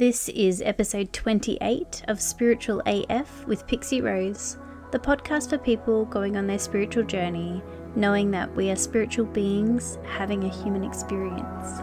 This 0.00 0.30
is 0.30 0.62
episode 0.62 1.12
28 1.12 2.04
of 2.08 2.22
Spiritual 2.22 2.80
AF 2.86 3.46
with 3.46 3.66
Pixie 3.66 4.00
Rose, 4.00 4.56
the 4.92 4.98
podcast 4.98 5.50
for 5.50 5.58
people 5.58 6.06
going 6.06 6.38
on 6.38 6.46
their 6.46 6.58
spiritual 6.58 7.04
journey, 7.04 7.62
knowing 7.94 8.30
that 8.30 8.50
we 8.56 8.70
are 8.70 8.76
spiritual 8.76 9.26
beings 9.26 9.98
having 10.06 10.44
a 10.44 10.48
human 10.48 10.84
experience. 10.84 11.82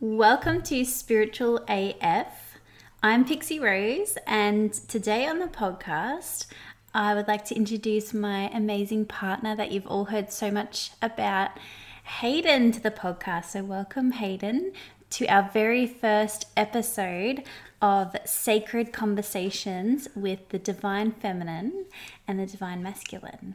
Welcome 0.00 0.62
to 0.62 0.84
Spiritual 0.84 1.64
AF. 1.68 2.58
I'm 3.04 3.24
Pixie 3.24 3.60
Rose, 3.60 4.18
and 4.26 4.74
today 4.74 5.26
on 5.26 5.38
the 5.38 5.46
podcast, 5.46 6.46
I 6.92 7.14
would 7.14 7.28
like 7.28 7.44
to 7.46 7.54
introduce 7.54 8.12
my 8.12 8.48
amazing 8.48 9.04
partner 9.04 9.54
that 9.54 9.70
you've 9.70 9.86
all 9.86 10.06
heard 10.06 10.32
so 10.32 10.50
much 10.50 10.90
about, 11.00 11.50
Hayden, 12.20 12.72
to 12.72 12.80
the 12.80 12.90
podcast. 12.90 13.44
So, 13.46 13.62
welcome, 13.62 14.10
Hayden, 14.12 14.72
to 15.10 15.26
our 15.26 15.48
very 15.52 15.86
first 15.86 16.46
episode 16.56 17.44
of 17.80 18.16
Sacred 18.24 18.92
Conversations 18.92 20.08
with 20.16 20.48
the 20.48 20.58
Divine 20.58 21.12
Feminine 21.12 21.84
and 22.26 22.40
the 22.40 22.46
Divine 22.46 22.82
Masculine. 22.82 23.54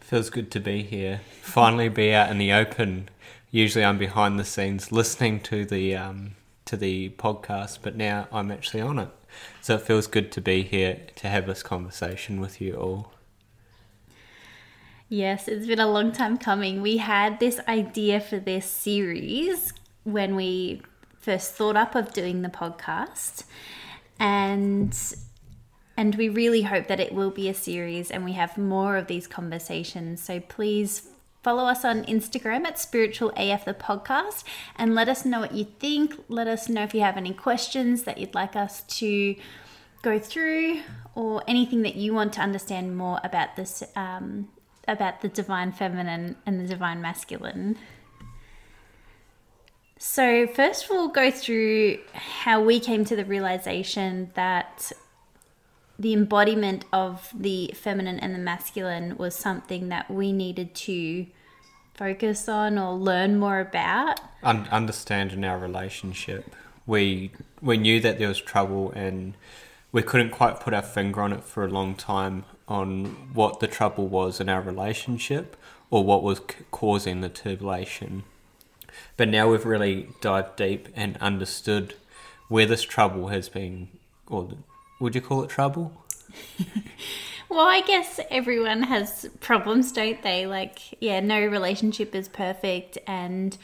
Feels 0.00 0.30
good 0.30 0.50
to 0.52 0.60
be 0.60 0.82
here. 0.82 1.20
Finally, 1.42 1.90
be 1.90 2.14
out 2.14 2.30
in 2.30 2.38
the 2.38 2.54
open. 2.54 3.10
Usually, 3.50 3.84
I'm 3.84 3.98
behind 3.98 4.38
the 4.38 4.46
scenes 4.46 4.90
listening 4.90 5.40
to 5.40 5.66
the 5.66 5.94
um, 5.94 6.36
to 6.64 6.78
the 6.78 7.10
podcast, 7.10 7.80
but 7.82 7.96
now 7.96 8.28
I'm 8.32 8.50
actually 8.50 8.80
on 8.80 8.98
it. 8.98 9.10
So 9.60 9.76
it 9.76 9.82
feels 9.82 10.06
good 10.06 10.32
to 10.32 10.40
be 10.40 10.62
here 10.62 11.00
to 11.16 11.28
have 11.28 11.46
this 11.46 11.62
conversation 11.62 12.40
with 12.40 12.60
you 12.60 12.74
all. 12.74 13.12
Yes, 15.08 15.46
it's 15.46 15.66
been 15.66 15.78
a 15.78 15.90
long 15.90 16.12
time 16.12 16.38
coming. 16.38 16.80
We 16.80 16.96
had 16.96 17.38
this 17.38 17.60
idea 17.68 18.18
for 18.20 18.38
this 18.38 18.64
series 18.64 19.74
when 20.04 20.34
we 20.34 20.82
first 21.20 21.52
thought 21.54 21.76
up 21.76 21.94
of 21.94 22.12
doing 22.12 22.42
the 22.42 22.48
podcast 22.48 23.44
and 24.18 24.96
and 25.96 26.14
we 26.14 26.28
really 26.28 26.62
hope 26.62 26.88
that 26.88 26.98
it 26.98 27.12
will 27.12 27.30
be 27.30 27.48
a 27.48 27.54
series 27.54 28.10
and 28.10 28.24
we 28.24 28.32
have 28.32 28.56
more 28.56 28.96
of 28.96 29.06
these 29.06 29.26
conversations. 29.26 30.22
So 30.22 30.40
please 30.40 31.11
Follow 31.42 31.64
us 31.64 31.84
on 31.84 32.04
Instagram 32.04 32.64
at 32.66 32.78
Spiritual 32.78 33.32
AF 33.36 33.64
the 33.64 33.74
podcast 33.74 34.44
and 34.76 34.94
let 34.94 35.08
us 35.08 35.24
know 35.24 35.40
what 35.40 35.52
you 35.52 35.64
think. 35.64 36.14
Let 36.28 36.46
us 36.46 36.68
know 36.68 36.84
if 36.84 36.94
you 36.94 37.00
have 37.00 37.16
any 37.16 37.34
questions 37.34 38.04
that 38.04 38.18
you'd 38.18 38.34
like 38.34 38.54
us 38.54 38.82
to 38.82 39.34
go 40.02 40.20
through 40.20 40.80
or 41.16 41.42
anything 41.48 41.82
that 41.82 41.96
you 41.96 42.14
want 42.14 42.32
to 42.34 42.40
understand 42.40 42.96
more 42.96 43.20
about 43.24 43.56
this 43.56 43.82
um, 43.96 44.48
about 44.86 45.20
the 45.20 45.28
divine 45.28 45.72
feminine 45.72 46.36
and 46.46 46.60
the 46.60 46.66
divine 46.66 47.00
masculine. 47.00 47.76
So, 49.98 50.46
first 50.46 50.90
we'll 50.90 51.08
go 51.08 51.30
through 51.30 51.98
how 52.12 52.60
we 52.62 52.80
came 52.80 53.04
to 53.04 53.16
the 53.16 53.24
realization 53.24 54.30
that 54.34 54.92
the 56.02 56.12
embodiment 56.12 56.84
of 56.92 57.30
the 57.32 57.72
feminine 57.74 58.18
and 58.18 58.34
the 58.34 58.38
masculine 58.38 59.16
was 59.16 59.36
something 59.36 59.88
that 59.88 60.10
we 60.10 60.32
needed 60.32 60.74
to 60.74 61.26
focus 61.94 62.48
on 62.48 62.76
or 62.76 62.92
learn 62.94 63.38
more 63.38 63.60
about. 63.60 64.18
Un- 64.42 64.68
understand 64.72 65.32
in 65.32 65.44
our 65.44 65.58
relationship. 65.58 66.54
We 66.86 67.30
we 67.60 67.76
knew 67.76 68.00
that 68.00 68.18
there 68.18 68.26
was 68.26 68.40
trouble 68.40 68.90
and 68.90 69.34
we 69.92 70.02
couldn't 70.02 70.30
quite 70.30 70.58
put 70.58 70.74
our 70.74 70.82
finger 70.82 71.22
on 71.22 71.32
it 71.32 71.44
for 71.44 71.64
a 71.64 71.68
long 71.68 71.94
time 71.94 72.44
on 72.66 73.04
what 73.32 73.60
the 73.60 73.68
trouble 73.68 74.08
was 74.08 74.40
in 74.40 74.48
our 74.48 74.60
relationship 74.60 75.56
or 75.90 76.02
what 76.02 76.24
was 76.24 76.38
c- 76.38 76.64
causing 76.72 77.20
the 77.20 77.28
turbulation. 77.28 78.24
But 79.16 79.28
now 79.28 79.48
we've 79.48 79.64
really 79.64 80.08
dived 80.20 80.56
deep 80.56 80.88
and 80.96 81.16
understood 81.18 81.94
where 82.48 82.66
this 82.66 82.82
trouble 82.82 83.28
has 83.28 83.48
been, 83.48 83.88
or 84.26 84.50
would 85.00 85.14
you 85.14 85.20
call 85.20 85.44
it 85.44 85.50
trouble? 85.50 86.01
well, 87.48 87.66
I 87.66 87.80
guess 87.82 88.20
everyone 88.30 88.82
has 88.82 89.28
problems, 89.40 89.92
don't 89.92 90.22
they? 90.22 90.46
Like, 90.46 90.78
yeah, 91.00 91.20
no 91.20 91.44
relationship 91.46 92.14
is 92.14 92.28
perfect. 92.28 92.98
And 93.06 93.56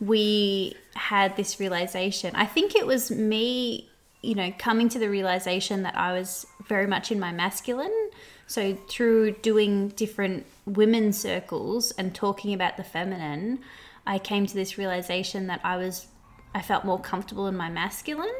we 0.00 0.74
had 0.94 1.36
this 1.36 1.60
realization. 1.60 2.34
I 2.34 2.46
think 2.46 2.74
it 2.74 2.86
was 2.86 3.10
me, 3.10 3.88
you 4.22 4.34
know, 4.34 4.52
coming 4.58 4.88
to 4.90 4.98
the 4.98 5.08
realization 5.08 5.82
that 5.82 5.96
I 5.96 6.12
was 6.12 6.46
very 6.66 6.86
much 6.86 7.12
in 7.12 7.20
my 7.20 7.32
masculine. 7.32 8.10
So, 8.46 8.76
through 8.88 9.32
doing 9.42 9.88
different 9.90 10.44
women's 10.66 11.18
circles 11.18 11.92
and 11.92 12.14
talking 12.14 12.52
about 12.52 12.76
the 12.76 12.82
feminine, 12.82 13.60
I 14.06 14.18
came 14.18 14.46
to 14.46 14.54
this 14.54 14.76
realization 14.76 15.46
that 15.46 15.60
I 15.62 15.76
was, 15.76 16.08
I 16.52 16.62
felt 16.62 16.84
more 16.84 16.98
comfortable 16.98 17.46
in 17.46 17.56
my 17.56 17.68
masculine. 17.68 18.34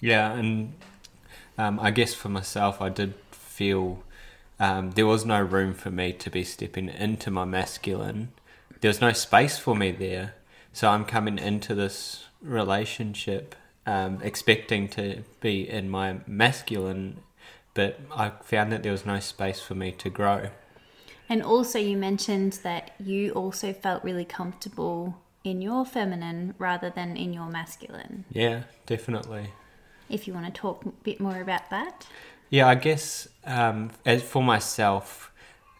Yeah, 0.00 0.34
and 0.34 0.74
um, 1.58 1.78
I 1.80 1.90
guess 1.90 2.14
for 2.14 2.28
myself, 2.28 2.80
I 2.80 2.88
did 2.88 3.14
feel 3.30 4.02
um, 4.58 4.92
there 4.92 5.06
was 5.06 5.24
no 5.24 5.40
room 5.40 5.74
for 5.74 5.90
me 5.90 6.12
to 6.14 6.30
be 6.30 6.44
stepping 6.44 6.88
into 6.88 7.30
my 7.30 7.44
masculine. 7.44 8.32
There 8.80 8.88
was 8.88 9.00
no 9.00 9.12
space 9.12 9.58
for 9.58 9.74
me 9.74 9.92
there. 9.92 10.34
So 10.72 10.88
I'm 10.88 11.04
coming 11.04 11.38
into 11.38 11.74
this 11.74 12.26
relationship 12.42 13.54
um, 13.86 14.18
expecting 14.22 14.88
to 14.88 15.22
be 15.40 15.68
in 15.68 15.88
my 15.88 16.16
masculine, 16.26 17.18
but 17.74 18.00
I 18.14 18.30
found 18.42 18.72
that 18.72 18.82
there 18.82 18.92
was 18.92 19.06
no 19.06 19.20
space 19.20 19.60
for 19.60 19.74
me 19.74 19.92
to 19.92 20.10
grow. 20.10 20.48
And 21.28 21.42
also, 21.42 21.78
you 21.78 21.96
mentioned 21.96 22.60
that 22.64 22.92
you 22.98 23.32
also 23.32 23.72
felt 23.72 24.04
really 24.04 24.24
comfortable 24.24 25.16
in 25.42 25.62
your 25.62 25.84
feminine 25.86 26.54
rather 26.58 26.90
than 26.90 27.16
in 27.16 27.32
your 27.32 27.46
masculine. 27.46 28.24
Yeah, 28.30 28.64
definitely 28.86 29.50
if 30.14 30.26
you 30.26 30.32
want 30.32 30.46
to 30.46 30.52
talk 30.52 30.84
a 30.84 30.90
bit 31.02 31.20
more 31.20 31.40
about 31.40 31.68
that. 31.70 32.06
Yeah, 32.48 32.68
I 32.68 32.76
guess 32.76 33.28
um, 33.44 33.90
as 34.06 34.22
for 34.22 34.42
myself, 34.42 35.32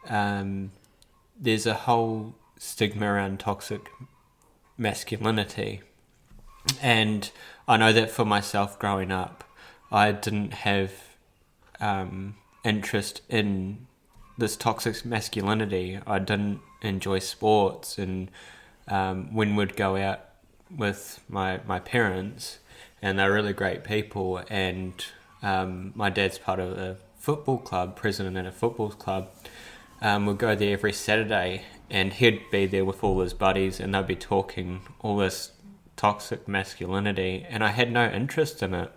um, 0.08 0.72
there's 1.38 1.66
a 1.66 1.74
whole 1.74 2.34
stigma 2.58 3.06
around 3.06 3.40
toxic 3.40 3.90
masculinity. 4.76 5.82
And 6.82 7.30
I 7.68 7.76
know 7.76 7.92
that 7.92 8.10
for 8.10 8.24
myself 8.24 8.78
growing 8.78 9.12
up, 9.12 9.44
I 9.92 10.12
didn't 10.12 10.52
have 10.52 10.92
um, 11.80 12.34
interest 12.64 13.20
in 13.28 13.86
this 14.36 14.56
toxic 14.56 15.04
masculinity. 15.04 16.00
I 16.06 16.18
didn't 16.18 16.60
enjoy 16.82 17.20
sports, 17.20 17.98
and 17.98 18.30
um, 18.88 19.32
when 19.32 19.54
we'd 19.54 19.76
go 19.76 19.96
out 19.96 20.20
with 20.74 21.20
my, 21.28 21.60
my 21.66 21.78
parents, 21.78 22.58
and 23.04 23.18
they're 23.18 23.30
really 23.30 23.52
great 23.52 23.84
people. 23.84 24.42
And 24.48 24.92
um, 25.42 25.92
my 25.94 26.08
dad's 26.08 26.38
part 26.38 26.58
of 26.58 26.78
a 26.78 26.96
football 27.18 27.58
club, 27.58 27.96
president 27.96 28.38
in 28.38 28.46
a 28.46 28.50
football 28.50 28.88
club. 28.88 29.28
Um, 30.00 30.24
we'd 30.24 30.38
go 30.38 30.54
there 30.54 30.72
every 30.72 30.94
Saturday, 30.94 31.64
and 31.90 32.14
he'd 32.14 32.50
be 32.50 32.64
there 32.64 32.84
with 32.84 33.04
all 33.04 33.20
his 33.20 33.34
buddies, 33.34 33.78
and 33.78 33.94
they'd 33.94 34.06
be 34.06 34.16
talking 34.16 34.80
all 35.00 35.18
this 35.18 35.52
toxic 35.96 36.48
masculinity, 36.48 37.46
and 37.48 37.62
I 37.62 37.68
had 37.68 37.92
no 37.92 38.10
interest 38.10 38.62
in 38.62 38.72
it. 38.72 38.90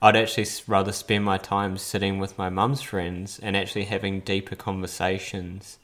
I'd 0.00 0.16
actually 0.16 0.46
rather 0.68 0.92
spend 0.92 1.24
my 1.24 1.36
time 1.36 1.76
sitting 1.76 2.20
with 2.20 2.38
my 2.38 2.50
mum's 2.50 2.82
friends 2.82 3.40
and 3.42 3.56
actually 3.56 3.84
having 3.84 4.20
deeper 4.20 4.54
conversations 4.54 5.78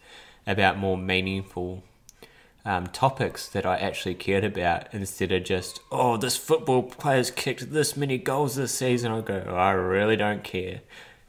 about 0.47 0.78
more 0.78 0.97
meaningful 0.97 1.83
um, 2.66 2.88
topics 2.88 3.49
that 3.49 3.65
I 3.65 3.77
actually 3.77 4.16
cared 4.16 4.43
about 4.43 4.93
instead 4.93 5.31
of 5.31 5.44
just, 5.44 5.81
oh, 5.93 6.16
this 6.16 6.37
football 6.37 6.82
player's 6.82 7.31
kicked 7.31 7.72
this 7.72 7.97
many 7.97 8.19
goals 8.19 8.56
this 8.56 8.75
season. 8.75 9.12
I 9.12 9.21
go, 9.21 9.44
oh, 9.47 9.54
I 9.54 9.71
really 9.71 10.16
don't 10.16 10.43
care. 10.43 10.81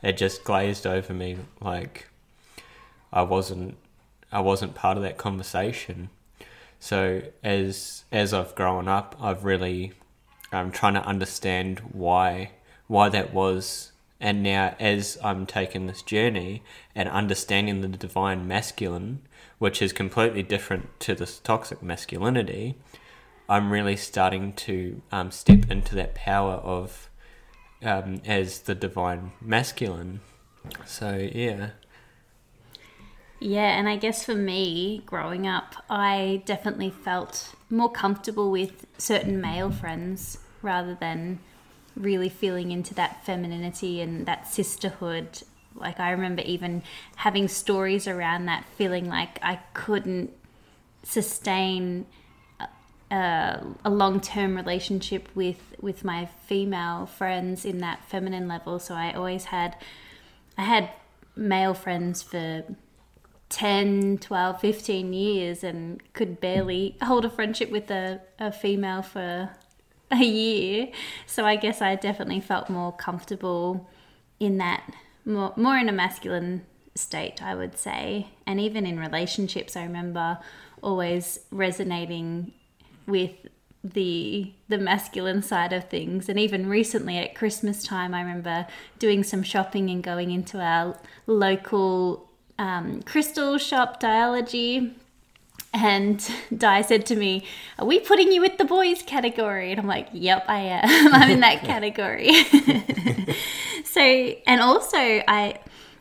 It 0.01 0.17
just 0.17 0.43
glazed 0.43 0.87
over 0.87 1.13
me 1.13 1.37
like 1.61 2.07
I 3.13 3.21
wasn't 3.21 3.77
I 4.31 4.41
wasn't 4.41 4.75
part 4.75 4.97
of 4.97 5.03
that 5.03 5.17
conversation. 5.17 6.09
So 6.79 7.21
as 7.43 8.03
as 8.11 8.33
I've 8.33 8.55
grown 8.55 8.87
up, 8.87 9.15
I've 9.21 9.45
really 9.45 9.93
I'm 10.51 10.71
trying 10.71 10.95
to 10.95 11.05
understand 11.05 11.79
why 11.91 12.51
why 12.87 13.09
that 13.09 13.33
was 13.33 13.91
and 14.19 14.41
now 14.41 14.75
as 14.79 15.19
I'm 15.23 15.45
taking 15.45 15.85
this 15.85 16.01
journey 16.01 16.63
and 16.95 17.07
understanding 17.09 17.81
the 17.81 17.87
divine 17.87 18.47
masculine 18.47 19.21
which 19.59 19.81
is 19.81 19.93
completely 19.93 20.43
different 20.43 20.99
to 21.01 21.15
this 21.15 21.39
toxic 21.39 21.81
masculinity, 21.81 22.75
I'm 23.49 23.71
really 23.71 23.95
starting 23.95 24.53
to 24.53 25.01
um, 25.11 25.31
step 25.31 25.71
into 25.71 25.95
that 25.95 26.15
power 26.15 26.55
of 26.55 27.09
um, 27.81 28.21
as 28.25 28.59
the 28.61 28.75
divine 28.75 29.31
masculine. 29.41 30.19
So, 30.85 31.29
yeah. 31.33 31.69
Yeah, 33.39 33.77
and 33.77 33.87
I 33.87 33.97
guess 33.97 34.25
for 34.25 34.35
me, 34.35 35.03
growing 35.05 35.47
up, 35.47 35.75
I 35.89 36.41
definitely 36.45 36.89
felt 36.89 37.53
more 37.69 37.91
comfortable 37.91 38.51
with 38.51 38.87
certain 38.97 39.39
male 39.39 39.71
friends 39.71 40.39
rather 40.61 40.95
than 40.95 41.39
really 41.95 42.29
feeling 42.29 42.71
into 42.71 42.93
that 42.95 43.25
femininity 43.25 44.01
and 44.01 44.25
that 44.25 44.47
sisterhood 44.47 45.41
Like 45.79 45.99
I 45.99 46.11
remember 46.11 46.41
even 46.43 46.83
having 47.17 47.47
stories 47.47 48.07
around 48.07 48.45
that, 48.45 48.65
feeling 48.75 49.07
like 49.07 49.39
I 49.41 49.59
couldn't 49.73 50.31
sustain 51.03 52.05
a, 53.09 53.63
a 53.85 53.89
long-term 53.89 54.55
relationship 54.55 55.29
with 55.35 55.75
with 55.81 56.03
my 56.03 56.25
female 56.45 57.05
friends 57.05 57.65
in 57.65 57.79
that 57.79 58.03
feminine 58.05 58.47
level. 58.47 58.79
So 58.79 58.95
I 58.95 59.13
always 59.13 59.45
had 59.45 59.77
I 60.57 60.63
had 60.63 60.89
male 61.35 61.73
friends 61.73 62.23
for 62.23 62.63
10, 63.49 64.17
12, 64.17 64.59
15 64.59 65.13
years 65.13 65.63
and 65.63 66.01
could 66.13 66.41
barely 66.41 66.97
hold 67.01 67.23
a 67.23 67.29
friendship 67.29 67.71
with 67.71 67.89
a, 67.89 68.19
a 68.39 68.51
female 68.51 69.01
for 69.01 69.51
a 70.11 70.23
year. 70.23 70.89
So 71.25 71.45
I 71.45 71.55
guess 71.55 71.81
I 71.81 71.95
definitely 71.95 72.41
felt 72.41 72.69
more 72.69 72.91
comfortable 72.91 73.89
in 74.39 74.57
that, 74.57 74.83
more, 75.27 75.53
more 75.55 75.77
in 75.77 75.89
a 75.89 75.91
masculine 75.91 76.65
state, 76.95 77.43
I 77.43 77.53
would 77.53 77.77
say. 77.77 78.29
And 78.47 78.59
even 78.59 78.85
in 78.85 78.99
relationships, 78.99 79.75
I 79.75 79.83
remember 79.83 80.39
always 80.81 81.39
resonating 81.51 82.53
with 83.05 83.31
the 83.83 84.51
the 84.67 84.77
masculine 84.77 85.41
side 85.41 85.71
of 85.71 85.87
things 85.87 86.27
and 86.27 86.39
even 86.39 86.67
recently 86.67 87.17
at 87.17 87.35
christmas 87.35 87.83
time 87.83 88.13
i 88.13 88.19
remember 88.19 88.67
doing 88.99 89.23
some 89.23 89.43
shopping 89.43 89.89
and 89.89 90.03
going 90.03 90.31
into 90.31 90.59
our 90.59 90.97
local 91.25 92.29
um, 92.59 93.01
crystal 93.03 93.57
shop 93.57 93.99
dialogy 93.99 94.95
and 95.77 96.29
Di 96.57 96.81
said 96.81 97.05
to 97.07 97.15
me, 97.15 97.45
Are 97.79 97.85
we 97.85 97.99
putting 97.99 98.31
you 98.31 98.41
with 98.41 98.57
the 98.57 98.65
boys 98.65 99.01
category? 99.01 99.71
And 99.71 99.79
I'm 99.79 99.87
like, 99.87 100.09
Yep, 100.11 100.45
I 100.47 100.59
am. 100.59 100.83
I'm 101.13 101.29
in 101.29 101.39
that 101.41 101.63
category. 101.63 102.31
so, 103.83 104.01
and 104.01 104.61
also, 104.61 104.97
I. 104.97 105.59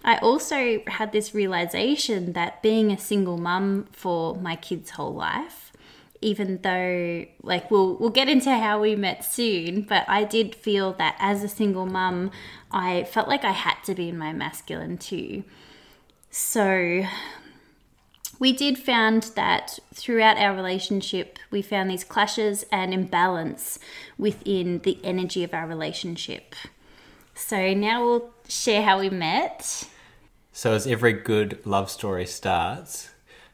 I 0.08 0.18
also 0.18 0.82
had 0.86 1.10
this 1.10 1.34
realization 1.34 2.34
that 2.34 2.62
being 2.62 2.92
a 2.92 2.96
single 2.96 3.38
mum 3.38 3.88
for 3.90 4.36
my 4.36 4.54
kids' 4.54 4.90
whole 4.90 5.12
life, 5.12 5.72
even 6.20 6.60
though 6.62 7.26
like 7.42 7.72
we'll 7.72 7.96
we'll 7.96 8.10
get 8.10 8.28
into 8.28 8.54
how 8.54 8.80
we 8.80 8.94
met 8.94 9.24
soon, 9.24 9.82
but 9.82 10.04
I 10.06 10.22
did 10.22 10.54
feel 10.54 10.92
that 10.92 11.16
as 11.18 11.42
a 11.42 11.48
single 11.48 11.86
mum, 11.86 12.30
I 12.70 13.02
felt 13.02 13.26
like 13.26 13.42
I 13.42 13.50
had 13.50 13.82
to 13.86 13.96
be 13.96 14.08
in 14.10 14.16
my 14.16 14.32
masculine 14.32 14.96
too. 14.96 15.42
So 16.30 17.04
we 18.38 18.52
did 18.52 18.78
found 18.78 19.24
that 19.34 19.78
throughout 19.94 20.36
our 20.36 20.54
relationship 20.54 21.38
we 21.50 21.62
found 21.62 21.90
these 21.90 22.04
clashes 22.04 22.64
and 22.70 22.92
imbalance 22.92 23.78
within 24.18 24.80
the 24.80 24.98
energy 25.04 25.44
of 25.44 25.54
our 25.54 25.66
relationship 25.66 26.54
so 27.34 27.74
now 27.74 28.04
we'll 28.04 28.30
share 28.48 28.82
how 28.82 28.98
we 28.98 29.10
met 29.10 29.86
So 30.56 30.72
as 30.72 30.86
every 30.86 31.12
good 31.12 31.66
love 31.66 31.90
story 31.90 32.24
starts, 32.24 33.10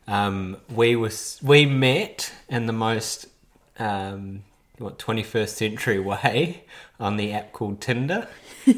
um, 0.06 0.58
we 0.70 0.94
was 0.94 1.40
we 1.42 1.66
met 1.66 2.32
in 2.48 2.66
the 2.66 2.72
most 2.72 3.26
um, 3.76 4.44
what 4.78 5.00
twenty 5.00 5.24
first 5.24 5.56
century 5.56 5.98
way 6.12 6.62
on 7.00 7.16
the 7.16 7.32
app 7.32 7.52
called 7.52 7.80
Tinder. 7.80 8.28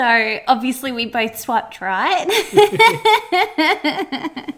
so 0.00 0.40
obviously 0.48 0.92
we 0.92 1.04
both 1.04 1.38
swiped 1.38 1.80
right. 1.80 2.26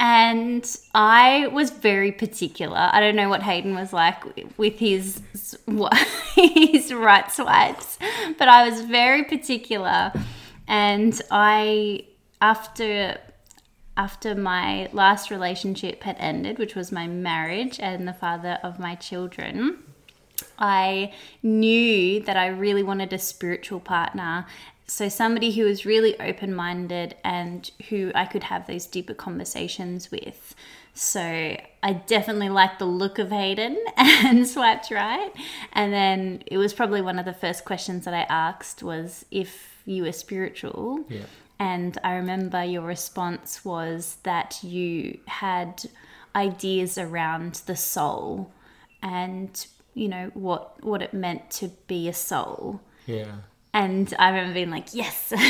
And 0.00 0.64
i 0.94 1.48
was 1.48 1.70
very 1.70 2.12
particular. 2.12 2.78
I 2.92 3.00
don't 3.00 3.16
know 3.16 3.28
what 3.28 3.42
hayden 3.42 3.74
was 3.74 3.92
like 3.92 4.22
with 4.56 4.78
his 4.78 5.20
his 6.36 6.92
right 6.92 7.32
swipes 7.32 7.98
but 8.38 8.46
i 8.46 8.68
was 8.68 8.82
very 8.82 9.24
particular. 9.24 10.12
And 10.68 11.20
i 11.32 12.04
after 12.40 13.18
after 13.96 14.34
my 14.36 14.88
last 14.92 15.30
relationship 15.30 16.04
had 16.04 16.16
ended 16.20 16.58
which 16.58 16.76
was 16.76 16.92
my 16.92 17.08
marriage 17.08 17.80
and 17.80 18.06
the 18.06 18.12
father 18.12 18.58
of 18.62 18.78
my 18.78 18.94
children 18.94 19.82
I 20.58 21.12
knew 21.42 22.20
that 22.20 22.36
I 22.36 22.48
really 22.48 22.82
wanted 22.82 23.12
a 23.12 23.18
spiritual 23.18 23.80
partner. 23.80 24.46
So, 24.86 25.08
somebody 25.08 25.52
who 25.52 25.64
was 25.64 25.84
really 25.84 26.18
open 26.18 26.54
minded 26.54 27.14
and 27.22 27.70
who 27.88 28.10
I 28.14 28.24
could 28.24 28.44
have 28.44 28.66
those 28.66 28.86
deeper 28.86 29.14
conversations 29.14 30.10
with. 30.10 30.54
So, 30.94 31.20
I 31.82 31.92
definitely 32.06 32.48
liked 32.48 32.78
the 32.78 32.86
look 32.86 33.18
of 33.18 33.30
Hayden 33.30 33.76
and 33.96 34.46
swiped 34.46 34.90
right. 34.90 35.30
And 35.72 35.92
then 35.92 36.42
it 36.46 36.56
was 36.56 36.72
probably 36.72 37.02
one 37.02 37.18
of 37.18 37.26
the 37.26 37.34
first 37.34 37.64
questions 37.64 38.04
that 38.04 38.14
I 38.14 38.22
asked 38.22 38.82
was 38.82 39.26
if 39.30 39.82
you 39.84 40.04
were 40.04 40.12
spiritual. 40.12 41.04
Yeah. 41.08 41.24
And 41.60 41.98
I 42.04 42.14
remember 42.14 42.62
your 42.64 42.82
response 42.82 43.64
was 43.64 44.18
that 44.22 44.62
you 44.62 45.18
had 45.26 45.84
ideas 46.34 46.98
around 46.98 47.62
the 47.66 47.76
soul 47.76 48.52
and 49.02 49.66
you 49.98 50.08
know 50.08 50.30
what 50.34 50.82
what 50.84 51.02
it 51.02 51.12
meant 51.12 51.50
to 51.50 51.68
be 51.86 52.08
a 52.08 52.12
soul. 52.14 52.80
Yeah. 53.06 53.32
and 53.74 54.12
i 54.18 54.28
remember 54.28 54.54
being 54.54 54.70
like 54.70 54.94
yes. 54.94 55.32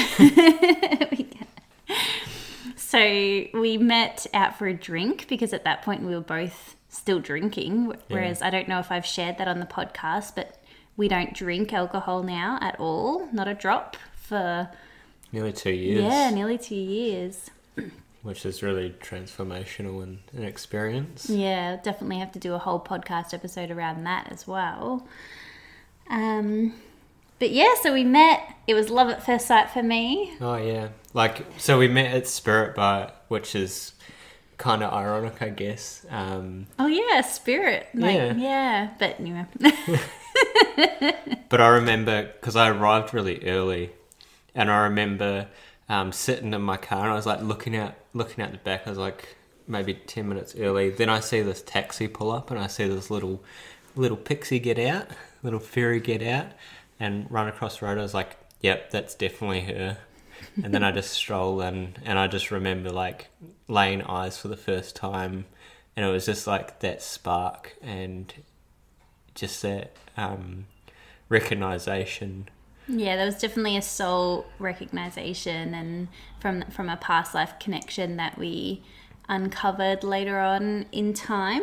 So 2.76 2.98
we 2.98 3.76
met 3.76 4.26
out 4.32 4.56
for 4.56 4.66
a 4.66 4.72
drink 4.74 5.26
because 5.28 5.52
at 5.52 5.64
that 5.64 5.82
point 5.82 6.02
we 6.04 6.14
were 6.14 6.20
both 6.22 6.74
still 6.88 7.20
drinking 7.20 7.92
whereas 8.08 8.40
i 8.40 8.48
don't 8.48 8.66
know 8.66 8.78
if 8.78 8.90
i've 8.90 9.04
shared 9.04 9.36
that 9.38 9.46
on 9.46 9.60
the 9.60 9.66
podcast 9.66 10.34
but 10.34 10.56
we 10.96 11.06
don't 11.06 11.34
drink 11.34 11.70
alcohol 11.72 12.22
now 12.22 12.58
at 12.62 12.80
all 12.80 13.28
not 13.30 13.46
a 13.46 13.52
drop 13.54 13.96
for 14.16 14.70
Nearly 15.32 15.52
two 15.52 15.70
years. 15.72 16.02
yeah 16.02 16.30
nearly 16.30 16.56
two 16.56 16.74
years 16.76 17.50
Which 18.23 18.44
is 18.44 18.62
really 18.62 18.91
transformational 19.00 20.03
and 20.03 20.19
an 20.37 20.43
experience. 20.44 21.31
Yeah, 21.31 21.76
definitely 21.82 22.19
have 22.19 22.32
to 22.32 22.38
do 22.38 22.55
a 22.55 22.59
whole 22.59 22.81
podcast 22.81 23.32
episode 23.32 23.70
around 23.70 24.05
that 24.05 24.31
as 24.32 24.47
well. 24.47 25.06
Um, 26.11 26.75
but 27.38 27.50
yeah, 27.50 27.75
so 27.81 27.93
we 27.94 28.03
met. 28.05 28.41
It 28.67 28.75
was 28.75 28.91
love 28.91 29.09
at 29.09 29.25
first 29.25 29.47
sight 29.47 29.70
for 29.70 29.82
me. 29.82 30.35
Oh 30.41 30.56
yeah. 30.56 30.88
Like 31.15 31.47
so 31.59 31.79
we 31.79 31.87
met 31.88 32.12
at 32.15 32.26
Spirit 32.26 32.75
Bar, 32.75 33.12
which 33.29 33.55
is 33.55 33.93
kind 34.59 34.82
of 34.82 34.93
ironic, 34.93 35.41
I 35.41 35.50
guess. 35.50 36.05
Um, 36.11 36.67
Oh 36.79 36.87
yeah, 36.88 37.20
spirit. 37.20 37.87
Like, 37.94 38.15
Yeah. 38.17 38.35
yeah. 38.35 38.88
but 38.99 39.20
anyway. 39.20 39.47
But 41.49 41.61
I 41.62 41.69
remember 41.69 42.25
because 42.25 42.56
I 42.56 42.69
arrived 42.69 43.15
really 43.15 43.43
early, 43.49 43.91
and 44.55 44.70
I 44.70 44.82
remember 44.84 45.48
um, 45.88 46.12
sitting 46.12 46.52
in 46.52 46.62
my 46.62 46.76
car 46.76 47.04
and 47.04 47.12
I 47.12 47.14
was 47.14 47.26
like 47.26 47.42
looking 47.42 47.76
out, 47.76 47.94
looking 48.12 48.44
out 48.44 48.52
the 48.52 48.58
back. 48.58 48.86
I 48.86 48.90
was 48.90 48.98
like 48.98 49.36
maybe 49.66 49.94
ten 49.94 50.28
minutes 50.28 50.54
early. 50.58 50.90
Then 50.90 51.08
I 51.08 51.20
see 51.20 51.42
this 51.42 51.62
taxi 51.62 52.08
pull 52.08 52.30
up, 52.30 52.50
and 52.50 52.58
I 52.58 52.66
see 52.66 52.88
this 52.88 53.10
little 53.10 53.42
little 53.96 54.16
pixie 54.16 54.58
get 54.58 54.78
out, 54.78 55.08
little 55.42 55.60
fairy 55.60 56.00
get 56.00 56.22
out, 56.22 56.46
and 56.98 57.30
run 57.30 57.48
across 57.48 57.78
the 57.78 57.86
road. 57.86 57.98
I 57.98 58.02
was 58.02 58.14
like, 58.14 58.36
"Yep, 58.60 58.90
that's 58.90 59.14
definitely 59.14 59.62
her." 59.62 59.98
And 60.62 60.72
then 60.74 60.82
I 60.82 60.92
just 60.92 61.10
stroll 61.14 61.60
in, 61.60 61.96
and 62.04 62.18
I 62.18 62.26
just 62.26 62.50
remember 62.50 62.90
like 62.90 63.28
laying 63.68 64.02
eyes 64.02 64.38
for 64.38 64.48
the 64.48 64.56
first 64.56 64.96
time, 64.96 65.46
and 65.96 66.04
it 66.04 66.10
was 66.10 66.26
just 66.26 66.46
like 66.46 66.80
that 66.80 67.02
spark 67.02 67.76
and 67.82 68.32
just 69.34 69.62
that 69.62 69.96
um, 70.16 70.66
recognition. 71.28 72.48
Yeah, 72.88 73.16
there 73.16 73.26
was 73.26 73.38
definitely 73.38 73.76
a 73.76 73.82
soul 73.82 74.46
recognition 74.58 75.74
and 75.74 76.08
from 76.40 76.62
from 76.70 76.88
a 76.88 76.96
past 76.96 77.34
life 77.34 77.54
connection 77.60 78.16
that 78.16 78.38
we 78.38 78.82
uncovered 79.28 80.02
later 80.02 80.38
on 80.38 80.86
in 80.90 81.12
time. 81.12 81.62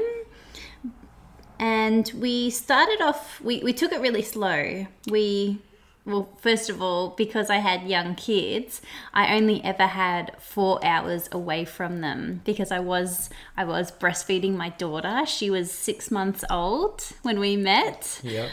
And 1.58 2.12
we 2.15 2.50
started 2.50 3.01
off 3.01 3.41
we, 3.41 3.60
we 3.60 3.74
took 3.74 3.91
it 3.91 4.01
really 4.01 4.22
slow. 4.22 4.88
We 5.10 5.60
well, 6.05 6.29
first 6.38 6.70
of 6.70 6.84
all, 6.84 7.10
because 7.10 7.50
I 7.50 7.58
had 7.58 7.89
young 7.89 8.13
kids, 8.13 8.79
I 9.12 9.36
only 9.36 9.63
ever 9.63 9.88
had 9.88 10.39
four 10.39 10.84
hours 10.86 11.27
away 11.32 11.65
from 11.65 12.01
them 12.01 12.41
because 12.46 12.72
I 12.72 12.79
was 12.79 13.32
I 13.58 13.65
was 13.65 13.91
breastfeeding 13.91 14.55
my 14.55 14.70
daughter. 14.70 15.25
She 15.25 15.50
was 15.50 15.72
six 15.72 16.12
months 16.12 16.44
old 16.51 17.01
when 17.24 17.39
we 17.39 17.58
met. 17.58 18.20
Yep. 18.24 18.50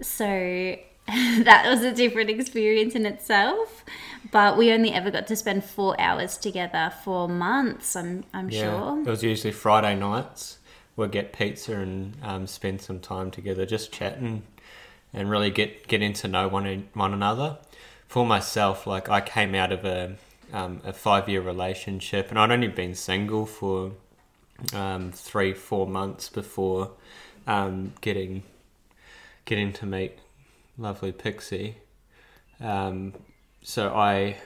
So 0.00 0.76
that 1.44 1.66
was 1.68 1.82
a 1.82 1.92
different 1.92 2.30
experience 2.30 2.94
in 2.94 3.06
itself. 3.06 3.84
But 4.32 4.56
we 4.58 4.72
only 4.72 4.92
ever 4.92 5.10
got 5.10 5.26
to 5.28 5.36
spend 5.36 5.64
four 5.64 5.98
hours 6.00 6.36
together 6.36 6.92
for 7.04 7.28
months, 7.28 7.94
I'm, 7.94 8.24
I'm 8.34 8.50
Yeah. 8.50 8.62
sure. 8.62 9.00
It 9.00 9.06
was 9.10 9.22
usually 9.22 9.52
Friday 9.52 9.94
nights. 9.94 10.58
We'd 10.96 11.12
get 11.12 11.32
pizza 11.32 11.76
and 11.78 12.16
um, 12.22 12.46
spend 12.46 12.80
some 12.80 13.00
time 13.00 13.30
together, 13.30 13.66
just 13.66 13.92
chatting, 13.92 14.42
and 15.12 15.30
really 15.30 15.50
get 15.50 15.86
getting 15.88 16.12
to 16.14 16.28
know 16.28 16.48
one 16.48 16.88
one 16.94 17.12
another. 17.12 17.58
For 18.08 18.24
myself, 18.24 18.86
like 18.86 19.08
I 19.08 19.20
came 19.20 19.54
out 19.54 19.72
of 19.72 19.84
a 19.84 20.16
um, 20.52 20.80
a 20.84 20.92
five 20.92 21.28
year 21.28 21.42
relationship, 21.42 22.30
and 22.30 22.38
I'd 22.38 22.50
only 22.50 22.68
been 22.68 22.94
single 22.94 23.46
for 23.46 23.92
um, 24.72 25.12
three 25.12 25.52
four 25.52 25.86
months 25.86 26.28
before 26.30 26.92
um, 27.46 27.92
getting 28.00 28.42
getting 29.44 29.72
to 29.74 29.86
meet 29.86 30.18
lovely 30.78 31.12
Pixie. 31.12 31.78
Um, 32.60 33.14
so 33.62 33.94
I, 33.94 34.36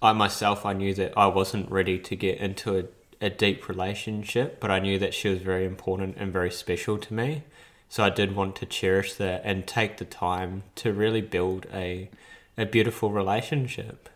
I 0.00 0.12
myself, 0.12 0.64
I 0.64 0.72
knew 0.72 0.94
that 0.94 1.12
I 1.16 1.26
wasn't 1.26 1.70
ready 1.70 1.98
to 1.98 2.16
get 2.16 2.38
into 2.38 2.78
a, 2.78 3.26
a 3.26 3.30
deep 3.30 3.68
relationship, 3.68 4.60
but 4.60 4.70
I 4.70 4.78
knew 4.78 4.98
that 4.98 5.14
she 5.14 5.28
was 5.28 5.40
very 5.40 5.64
important 5.64 6.16
and 6.18 6.32
very 6.32 6.50
special 6.50 6.98
to 6.98 7.14
me. 7.14 7.44
So 7.88 8.02
I 8.02 8.10
did 8.10 8.34
want 8.34 8.56
to 8.56 8.66
cherish 8.66 9.14
that 9.14 9.42
and 9.44 9.66
take 9.66 9.98
the 9.98 10.06
time 10.06 10.62
to 10.76 10.92
really 10.92 11.20
build 11.20 11.66
a, 11.72 12.08
a 12.56 12.64
beautiful 12.64 13.10
relationship. 13.10 14.08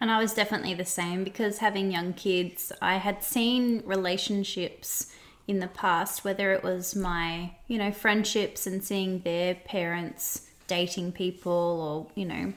And 0.00 0.10
I 0.10 0.18
was 0.20 0.32
definitely 0.32 0.74
the 0.74 0.84
same 0.84 1.24
because 1.24 1.58
having 1.58 1.90
young 1.90 2.12
kids, 2.12 2.72
I 2.80 2.96
had 2.96 3.22
seen 3.22 3.82
relationships 3.84 5.12
in 5.48 5.58
the 5.60 5.66
past, 5.66 6.24
whether 6.24 6.52
it 6.52 6.62
was 6.62 6.94
my, 6.94 7.50
you 7.66 7.78
know, 7.78 7.90
friendships 7.90 8.66
and 8.66 8.84
seeing 8.84 9.20
their 9.20 9.54
parents 9.54 10.46
dating 10.66 11.10
people 11.12 12.06
or, 12.12 12.12
you 12.14 12.26
know, 12.26 12.52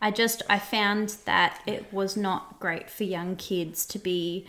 I 0.00 0.10
just 0.10 0.42
I 0.50 0.58
found 0.58 1.16
that 1.24 1.60
it 1.66 1.90
was 1.92 2.16
not 2.16 2.60
great 2.60 2.90
for 2.90 3.04
young 3.04 3.36
kids 3.36 3.86
to 3.86 3.98
be 3.98 4.46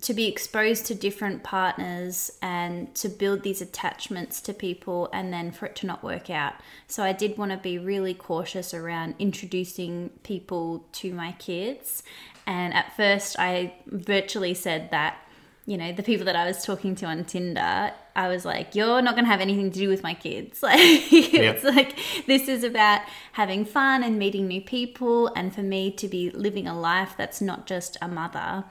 to 0.00 0.14
be 0.14 0.26
exposed 0.26 0.86
to 0.86 0.94
different 0.94 1.42
partners 1.42 2.30
and 2.40 2.94
to 2.94 3.10
build 3.10 3.42
these 3.42 3.60
attachments 3.60 4.40
to 4.40 4.54
people 4.54 5.10
and 5.12 5.30
then 5.32 5.50
for 5.50 5.66
it 5.66 5.76
to 5.76 5.86
not 5.86 6.02
work 6.02 6.30
out. 6.30 6.54
So 6.86 7.02
I 7.02 7.12
did 7.12 7.36
want 7.36 7.50
to 7.50 7.58
be 7.58 7.78
really 7.78 8.14
cautious 8.14 8.72
around 8.72 9.16
introducing 9.18 10.10
people 10.22 10.86
to 10.92 11.12
my 11.12 11.32
kids. 11.32 12.02
And 12.46 12.72
at 12.72 12.96
first 12.96 13.36
I 13.38 13.74
virtually 13.86 14.54
said 14.54 14.90
that 14.92 15.18
you 15.64 15.76
know, 15.76 15.92
the 15.92 16.02
people 16.02 16.26
that 16.26 16.34
I 16.34 16.44
was 16.44 16.64
talking 16.64 16.96
to 16.96 17.06
on 17.06 17.24
Tinder, 17.24 17.92
I 18.16 18.28
was 18.28 18.44
like, 18.44 18.74
you're 18.74 19.00
not 19.00 19.14
going 19.14 19.24
to 19.24 19.30
have 19.30 19.40
anything 19.40 19.70
to 19.70 19.78
do 19.78 19.88
with 19.88 20.02
my 20.02 20.14
kids. 20.14 20.60
Like, 20.72 20.80
it's 20.80 21.64
like, 21.64 21.96
this 22.26 22.48
is 22.48 22.64
about 22.64 23.02
having 23.32 23.64
fun 23.64 24.02
and 24.02 24.18
meeting 24.18 24.48
new 24.48 24.60
people, 24.60 25.28
and 25.36 25.54
for 25.54 25.62
me 25.62 25.92
to 25.92 26.08
be 26.08 26.30
living 26.30 26.66
a 26.66 26.78
life 26.78 27.14
that's 27.16 27.40
not 27.40 27.66
just 27.66 27.96
a 28.02 28.08
mother, 28.08 28.64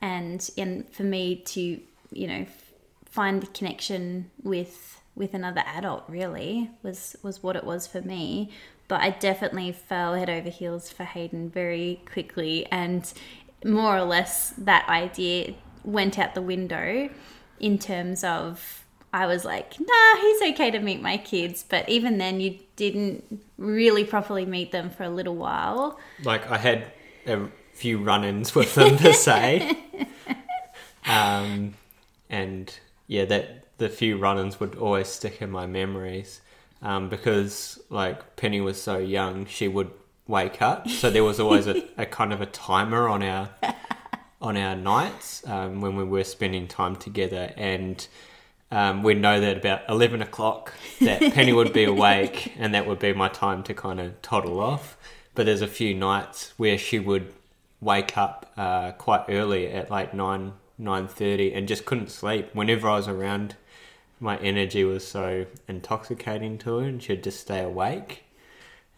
and 0.00 0.50
and 0.58 0.88
for 0.92 1.04
me 1.04 1.36
to, 1.36 1.80
you 2.10 2.26
know, 2.26 2.46
find 3.04 3.42
the 3.42 3.46
connection 3.48 4.30
with 4.42 5.00
with 5.14 5.34
another 5.34 5.62
adult 5.66 6.02
really 6.08 6.70
was 6.82 7.14
was 7.22 7.42
what 7.42 7.54
it 7.54 7.64
was 7.64 7.86
for 7.86 8.00
me. 8.02 8.50
But 8.88 9.00
I 9.00 9.10
definitely 9.10 9.72
fell 9.72 10.14
head 10.14 10.28
over 10.28 10.50
heels 10.50 10.90
for 10.90 11.04
Hayden 11.04 11.48
very 11.48 12.02
quickly, 12.10 12.66
and 12.72 13.10
more 13.64 13.96
or 13.96 14.02
less 14.02 14.50
that 14.58 14.88
idea 14.88 15.54
went 15.84 16.18
out 16.18 16.34
the 16.34 16.42
window 16.42 17.10
in 17.60 17.78
terms 17.78 18.24
of 18.24 18.84
I 19.14 19.26
was 19.26 19.44
like, 19.44 19.78
nah, 19.78 20.20
he's 20.20 20.42
okay 20.42 20.72
to 20.72 20.80
meet 20.80 21.00
my 21.00 21.18
kids. 21.18 21.64
But 21.66 21.88
even 21.88 22.18
then, 22.18 22.40
you 22.40 22.58
didn't 22.74 23.44
really 23.58 24.02
properly 24.02 24.44
meet 24.44 24.72
them 24.72 24.90
for 24.90 25.04
a 25.04 25.08
little 25.08 25.36
while. 25.36 26.00
Like, 26.24 26.50
I 26.50 26.58
had 26.58 26.86
a 27.24 27.46
few 27.74 27.98
run 27.98 28.24
ins 28.24 28.56
with 28.56 28.74
them 28.74 28.96
to 28.98 29.14
say. 29.14 29.78
um, 31.06 31.74
and 32.28 32.76
yeah, 33.06 33.24
that 33.26 33.78
the 33.78 33.88
few 33.88 34.18
run 34.18 34.36
ins 34.36 34.58
would 34.58 34.74
always 34.74 35.06
stick 35.06 35.40
in 35.40 35.48
my 35.48 35.66
memories. 35.66 36.40
Um, 36.82 37.08
because, 37.08 37.80
like, 37.90 38.34
Penny 38.34 38.60
was 38.60 38.82
so 38.82 38.98
young, 38.98 39.46
she 39.46 39.68
would 39.68 39.92
wake 40.26 40.60
up. 40.60 40.88
So 40.88 41.08
there 41.08 41.22
was 41.22 41.38
always 41.38 41.68
a, 41.68 41.88
a 41.96 42.04
kind 42.04 42.32
of 42.32 42.40
a 42.40 42.46
timer 42.46 43.08
on 43.08 43.22
our 43.22 43.50
on 44.44 44.56
our 44.56 44.76
nights 44.76 45.42
um, 45.46 45.80
when 45.80 45.96
we 45.96 46.04
were 46.04 46.24
spending 46.24 46.68
time 46.68 46.94
together, 46.96 47.52
and 47.56 48.06
um, 48.70 49.02
we'd 49.02 49.20
know 49.20 49.40
that 49.40 49.56
about 49.56 49.82
eleven 49.88 50.20
o'clock 50.20 50.72
that 51.00 51.20
Penny 51.34 51.52
would 51.52 51.72
be 51.72 51.84
awake, 51.84 52.52
and 52.58 52.74
that 52.74 52.86
would 52.86 52.98
be 52.98 53.12
my 53.12 53.28
time 53.28 53.62
to 53.64 53.74
kind 53.74 54.00
of 54.00 54.20
toddle 54.22 54.60
off. 54.60 54.96
But 55.34 55.46
there's 55.46 55.62
a 55.62 55.66
few 55.66 55.94
nights 55.94 56.52
where 56.56 56.78
she 56.78 56.98
would 56.98 57.32
wake 57.80 58.16
up 58.16 58.52
uh, 58.56 58.92
quite 58.92 59.24
early 59.28 59.68
at 59.68 59.90
like 59.90 60.14
nine 60.14 60.52
nine 60.76 61.08
thirty 61.08 61.52
and 61.52 61.66
just 61.66 61.84
couldn't 61.86 62.10
sleep. 62.10 62.50
Whenever 62.52 62.88
I 62.88 62.96
was 62.96 63.08
around, 63.08 63.56
my 64.20 64.36
energy 64.38 64.84
was 64.84 65.06
so 65.06 65.46
intoxicating 65.66 66.58
to 66.58 66.78
her, 66.78 66.86
and 66.86 67.02
she'd 67.02 67.24
just 67.24 67.40
stay 67.40 67.60
awake 67.60 68.24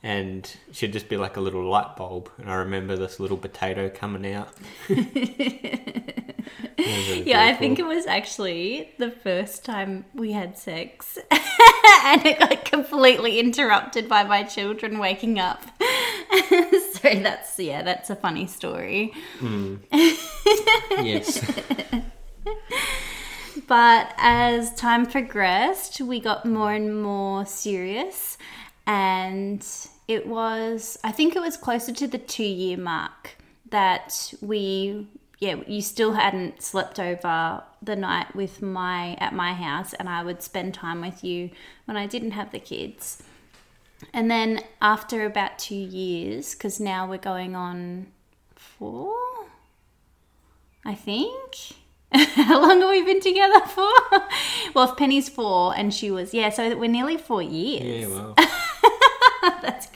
and 0.07 0.57
she'd 0.71 0.93
just 0.93 1.09
be 1.09 1.17
like 1.17 1.37
a 1.37 1.41
little 1.41 1.69
light 1.69 1.97
bulb. 1.97 2.31
And 2.39 2.49
I 2.49 2.55
remember 2.55 2.97
this 2.97 3.19
little 3.19 3.37
potato 3.37 3.91
coming 3.91 4.33
out. 4.33 4.51
really 4.89 6.45
yeah, 6.79 7.45
I 7.45 7.55
think 7.55 7.81
it 7.81 7.87
was 7.87 8.07
actually 8.07 8.93
the 8.99 9.11
first 9.11 9.65
time 9.65 10.05
we 10.15 10.31
had 10.31 10.57
sex, 10.57 11.19
and 12.05 12.25
it 12.25 12.39
got 12.39 12.65
completely 12.65 13.41
interrupted 13.41 14.09
by 14.09 14.23
my 14.23 14.45
children 14.45 15.01
waking 15.01 15.41
up. 15.41 15.65
so 16.93 17.01
that's 17.03 17.59
yeah, 17.59 17.83
that's 17.83 18.09
a 18.09 18.15
funny 18.15 18.47
story. 18.47 19.13
Mm. 19.41 19.81
yes. 21.03 21.45
But 23.67 24.15
as 24.19 24.73
time 24.77 25.07
progressed, 25.07 26.01
we 26.01 26.21
got 26.21 26.47
more 26.47 26.73
and 26.73 27.03
more 27.03 27.45
serious 27.45 28.39
and 28.87 29.67
it 30.09 30.27
was 30.27 30.99
I 31.03 31.13
think 31.13 31.37
it 31.37 31.41
was 31.41 31.57
closer 31.57 31.93
to 31.93 32.07
the 32.07 32.19
2 32.19 32.43
year 32.43 32.77
mark 32.77 33.37
that 33.71 34.35
we 34.41 35.09
yeah, 35.39 35.57
you 35.67 35.83
still 35.83 36.15
hadn't 36.15 36.63
slept 36.63 36.99
over 36.99 37.63
the 37.83 37.97
night 37.97 38.35
with 38.35 38.63
my 38.63 39.15
at 39.17 39.35
my 39.35 39.53
house 39.53 39.93
and 39.95 40.09
I 40.09 40.23
would 40.23 40.43
spend 40.43 40.75
time 40.75 41.03
with 41.03 41.23
you 41.23 41.51
when 41.85 41.97
I 41.97 42.07
didn't 42.07 42.31
have 42.31 42.53
the 42.53 42.59
kids. 42.59 43.23
And 44.13 44.31
then 44.31 44.63
after 44.81 45.25
about 45.25 45.59
2 45.59 45.75
years 45.75 46.55
cuz 46.55 46.81
now 46.81 47.09
we're 47.09 47.19
going 47.19 47.55
on 47.55 48.07
4 48.55 49.15
I 50.85 50.95
think 50.95 51.77
How 52.13 52.61
long 52.61 52.81
have 52.81 52.91
we 52.91 53.03
been 53.03 53.21
together 53.21 53.61
for? 53.67 53.91
well, 54.75 54.91
if 54.91 54.97
Penny's 54.97 55.29
four 55.29 55.77
and 55.77 55.93
she 55.93 56.11
was, 56.11 56.33
yeah, 56.33 56.51
so 56.51 56.77
we're 56.77 56.89
nearly 56.89 57.17
four 57.17 57.43
years. 57.43 58.09
Yeah, 58.09 58.17
wow. 58.17 58.35
That's. 59.63 59.89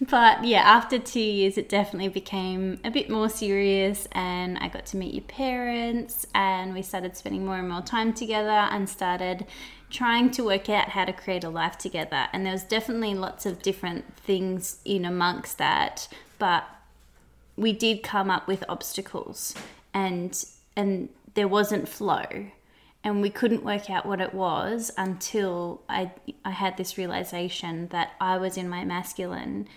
but 0.10 0.44
yeah, 0.44 0.60
after 0.60 0.98
two 0.98 1.20
years, 1.20 1.56
it 1.56 1.68
definitely 1.68 2.08
became 2.08 2.80
a 2.84 2.90
bit 2.90 3.08
more 3.08 3.28
serious, 3.28 4.06
and 4.12 4.58
I 4.58 4.68
got 4.68 4.86
to 4.86 4.96
meet 4.96 5.14
your 5.14 5.24
parents, 5.24 6.26
and 6.34 6.74
we 6.74 6.82
started 6.82 7.16
spending 7.16 7.44
more 7.44 7.56
and 7.56 7.68
more 7.68 7.82
time 7.82 8.12
together 8.12 8.50
and 8.50 8.88
started 8.88 9.46
trying 9.88 10.30
to 10.32 10.44
work 10.44 10.68
out 10.68 10.90
how 10.90 11.04
to 11.04 11.12
create 11.12 11.44
a 11.44 11.48
life 11.48 11.78
together. 11.78 12.26
And 12.32 12.44
there 12.44 12.52
was 12.52 12.64
definitely 12.64 13.14
lots 13.14 13.46
of 13.46 13.62
different 13.62 14.16
things 14.16 14.80
in 14.84 15.04
amongst 15.04 15.58
that, 15.58 16.08
but 16.38 16.64
we 17.56 17.72
did 17.72 18.02
come 18.02 18.30
up 18.30 18.46
with 18.46 18.62
obstacles 18.68 19.54
and 19.94 20.44
and 20.76 21.08
there 21.34 21.48
wasn't 21.48 21.88
flow 21.88 22.46
and 23.02 23.22
we 23.22 23.30
couldn't 23.30 23.64
work 23.64 23.88
out 23.88 24.04
what 24.04 24.20
it 24.20 24.34
was 24.34 24.90
until 24.98 25.80
I 25.88 26.10
I 26.44 26.50
had 26.50 26.76
this 26.76 26.98
realization 26.98 27.88
that 27.88 28.12
I 28.20 28.36
was 28.36 28.56
in 28.56 28.68
my 28.68 28.84
masculine 28.84 29.68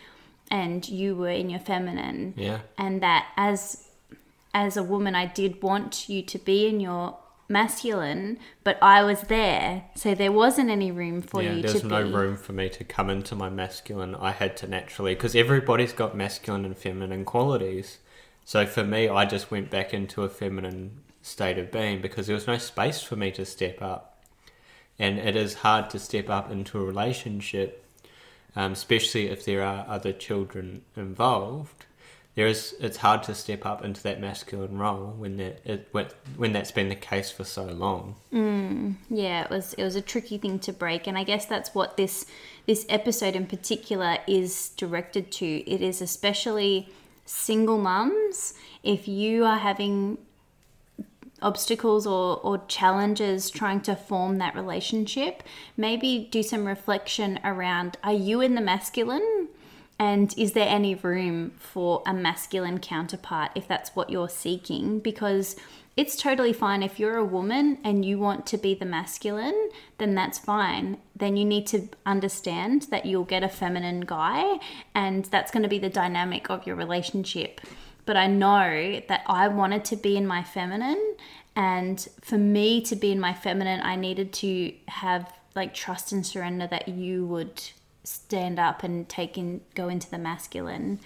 and 0.51 0.87
you 0.87 1.15
were 1.15 1.29
in 1.29 1.49
your 1.49 1.59
feminine. 1.59 2.33
Yeah. 2.37 2.59
And 2.77 3.01
that 3.01 3.27
as 3.37 3.89
as 4.53 4.77
a 4.77 4.83
woman 4.83 5.15
I 5.15 5.25
did 5.25 5.61
want 5.61 6.09
you 6.09 6.21
to 6.23 6.39
be 6.39 6.67
in 6.67 6.79
your 6.79 7.17
masculine, 7.49 8.37
but 8.63 8.77
I 8.81 9.03
was 9.03 9.21
there, 9.21 9.85
so 9.95 10.13
there 10.13 10.31
wasn't 10.31 10.69
any 10.69 10.91
room 10.91 11.21
for 11.21 11.41
yeah, 11.41 11.53
you 11.53 11.61
there 11.63 11.73
was 11.73 11.83
no 11.83 12.01
room 12.01 12.37
for 12.37 12.53
me 12.53 12.69
to 12.69 12.83
come 12.83 13.09
into 13.09 13.35
my 13.35 13.49
masculine. 13.49 14.15
I 14.15 14.31
had 14.31 14.55
to 14.57 14.67
naturally, 14.67 15.15
because 15.15 15.35
everybody's 15.35 15.93
got 15.93 16.15
masculine 16.15 16.63
and 16.63 16.77
feminine 16.77 17.25
qualities. 17.25 17.97
So 18.45 18.65
for 18.65 18.83
me, 18.83 19.09
I 19.09 19.25
just 19.25 19.51
went 19.51 19.69
back 19.69 19.93
into 19.93 20.23
a 20.23 20.29
feminine 20.29 21.01
state 21.21 21.57
of 21.57 21.71
being 21.71 22.01
because 22.01 22.27
there 22.27 22.35
was 22.35 22.47
no 22.47 22.57
space 22.57 23.01
for 23.01 23.15
me 23.15 23.31
to 23.31 23.45
step 23.45 23.81
up. 23.81 24.23
And 24.97 25.17
it 25.17 25.35
is 25.35 25.55
hard 25.55 25.89
to 25.91 25.99
step 25.99 26.29
up 26.29 26.51
into 26.51 26.79
a 26.79 26.83
relationship, 26.83 27.85
um, 28.55 28.73
especially 28.73 29.27
if 29.27 29.45
there 29.45 29.63
are 29.63 29.85
other 29.87 30.13
children 30.13 30.81
involved 30.95 31.85
there 32.39 32.47
is 32.47 32.73
it's 32.79 32.95
hard 32.95 33.21
to 33.23 33.35
step 33.35 33.65
up 33.65 33.83
into 33.83 34.01
that 34.03 34.21
masculine 34.21 34.77
role 34.77 35.13
when 35.17 35.35
that 35.35 35.59
it, 35.65 35.89
when 36.37 36.53
that's 36.53 36.71
been 36.71 36.87
the 36.87 36.95
case 36.95 37.29
for 37.29 37.43
so 37.43 37.65
long. 37.65 38.15
Mm, 38.31 38.95
yeah, 39.09 39.43
it 39.43 39.49
was 39.49 39.73
it 39.73 39.83
was 39.83 39.97
a 39.97 40.01
tricky 40.01 40.37
thing 40.37 40.57
to 40.59 40.71
break, 40.71 41.05
and 41.05 41.17
I 41.17 41.25
guess 41.25 41.45
that's 41.45 41.75
what 41.75 41.97
this 41.97 42.25
this 42.65 42.85
episode 42.87 43.35
in 43.35 43.45
particular 43.45 44.19
is 44.25 44.69
directed 44.77 45.33
to. 45.33 45.45
It 45.45 45.81
is 45.81 46.01
especially 46.01 46.87
single 47.25 47.77
mums. 47.77 48.53
If 48.83 49.05
you 49.05 49.43
are 49.43 49.57
having 49.57 50.17
obstacles 51.41 52.05
or, 52.05 52.37
or 52.37 52.63
challenges 52.67 53.49
trying 53.49 53.81
to 53.81 53.95
form 53.95 54.37
that 54.37 54.55
relationship, 54.55 55.43
maybe 55.77 56.27
do 56.31 56.43
some 56.43 56.65
reflection 56.65 57.39
around 57.43 57.97
are 58.03 58.13
you 58.13 58.41
in 58.41 58.55
the 58.55 58.61
masculine 58.61 59.47
and 59.99 60.33
is 60.37 60.53
there 60.53 60.67
any 60.67 60.95
room 60.95 61.51
for 61.57 62.01
a 62.05 62.13
masculine 62.13 62.79
counterpart 62.79 63.51
if 63.53 63.67
that's 63.67 63.95
what 63.95 64.09
you're 64.09 64.29
seeking? 64.29 64.99
Because 64.99 65.57
it's 65.97 66.15
totally 66.15 66.53
fine 66.53 66.81
if 66.81 66.97
you're 66.97 67.17
a 67.17 67.25
woman 67.25 67.77
and 67.83 68.05
you 68.05 68.17
want 68.17 68.45
to 68.45 68.57
be 68.57 68.73
the 68.73 68.85
masculine, 68.85 69.69
then 69.97 70.15
that's 70.15 70.39
fine. 70.39 70.97
Then 71.13 71.35
you 71.35 71.43
need 71.43 71.67
to 71.67 71.89
understand 72.05 72.83
that 72.83 73.05
you'll 73.05 73.25
get 73.25 73.43
a 73.43 73.49
feminine 73.49 74.01
guy, 74.01 74.59
and 74.95 75.25
that's 75.25 75.51
going 75.51 75.63
to 75.63 75.69
be 75.69 75.79
the 75.79 75.89
dynamic 75.89 76.49
of 76.49 76.65
your 76.65 76.77
relationship. 76.77 77.59
But 78.09 78.17
I 78.17 78.25
know 78.25 79.03
that 79.07 79.21
I 79.27 79.49
wanted 79.49 79.85
to 79.85 79.95
be 79.95 80.17
in 80.17 80.25
my 80.25 80.43
feminine, 80.43 81.15
and 81.55 82.07
for 82.21 82.39
me 82.39 82.81
to 82.81 82.95
be 82.95 83.11
in 83.11 83.19
my 83.19 83.35
feminine, 83.35 83.81
I 83.81 83.95
needed 83.97 84.33
to 84.33 84.73
have 84.87 85.31
like 85.53 85.75
trust 85.75 86.11
and 86.11 86.25
surrender 86.25 86.65
that 86.65 86.87
you 86.87 87.27
would 87.27 87.61
stand 88.03 88.57
up 88.57 88.81
and 88.81 89.07
take 89.07 89.37
in 89.37 89.61
go 89.75 89.89
into 89.89 90.09
the 90.09 90.17
masculine. 90.17 90.99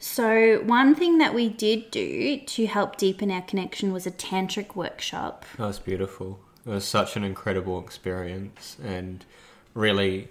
So 0.00 0.60
one 0.64 0.96
thing 0.96 1.18
that 1.18 1.34
we 1.34 1.48
did 1.48 1.92
do 1.92 2.40
to 2.40 2.66
help 2.66 2.96
deepen 2.96 3.30
our 3.30 3.42
connection 3.42 3.92
was 3.92 4.04
a 4.04 4.10
tantric 4.10 4.74
workshop. 4.74 5.44
That 5.56 5.66
was 5.68 5.78
beautiful. 5.78 6.40
It 6.66 6.70
was 6.70 6.84
such 6.84 7.14
an 7.14 7.22
incredible 7.22 7.78
experience, 7.78 8.76
and 8.82 9.24
really 9.72 10.30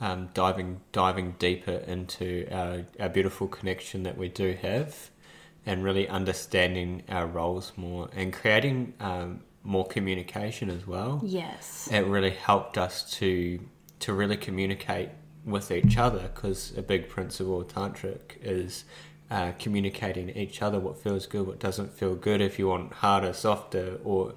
um, 0.00 0.28
diving 0.32 0.80
diving 0.92 1.34
deeper 1.40 1.82
into 1.88 2.46
our, 2.52 2.84
our 3.00 3.08
beautiful 3.08 3.48
connection 3.48 4.04
that 4.04 4.16
we 4.16 4.28
do 4.28 4.56
have, 4.62 5.10
and 5.66 5.82
really 5.82 6.08
understanding 6.08 7.02
our 7.08 7.26
roles 7.26 7.72
more, 7.76 8.08
and 8.14 8.32
creating 8.32 8.94
um, 9.00 9.40
more 9.62 9.86
communication 9.86 10.70
as 10.70 10.86
well. 10.86 11.20
Yes. 11.24 11.88
It 11.90 12.06
really 12.06 12.30
helped 12.30 12.78
us 12.78 13.10
to 13.18 13.60
to 14.00 14.12
really 14.12 14.36
communicate 14.36 15.08
with 15.44 15.70
each 15.70 15.96
other 15.96 16.30
because 16.34 16.76
a 16.76 16.82
big 16.82 17.08
principle 17.08 17.60
of 17.60 17.68
tantric 17.68 18.36
is 18.42 18.84
uh, 19.30 19.52
communicating 19.58 20.26
to 20.26 20.38
each 20.38 20.60
other 20.60 20.78
what 20.78 20.98
feels 20.98 21.26
good, 21.26 21.46
what 21.46 21.58
doesn't 21.58 21.92
feel 21.92 22.14
good, 22.14 22.40
if 22.40 22.58
you 22.58 22.68
want 22.68 22.92
harder, 22.92 23.32
softer, 23.32 23.98
or 24.04 24.34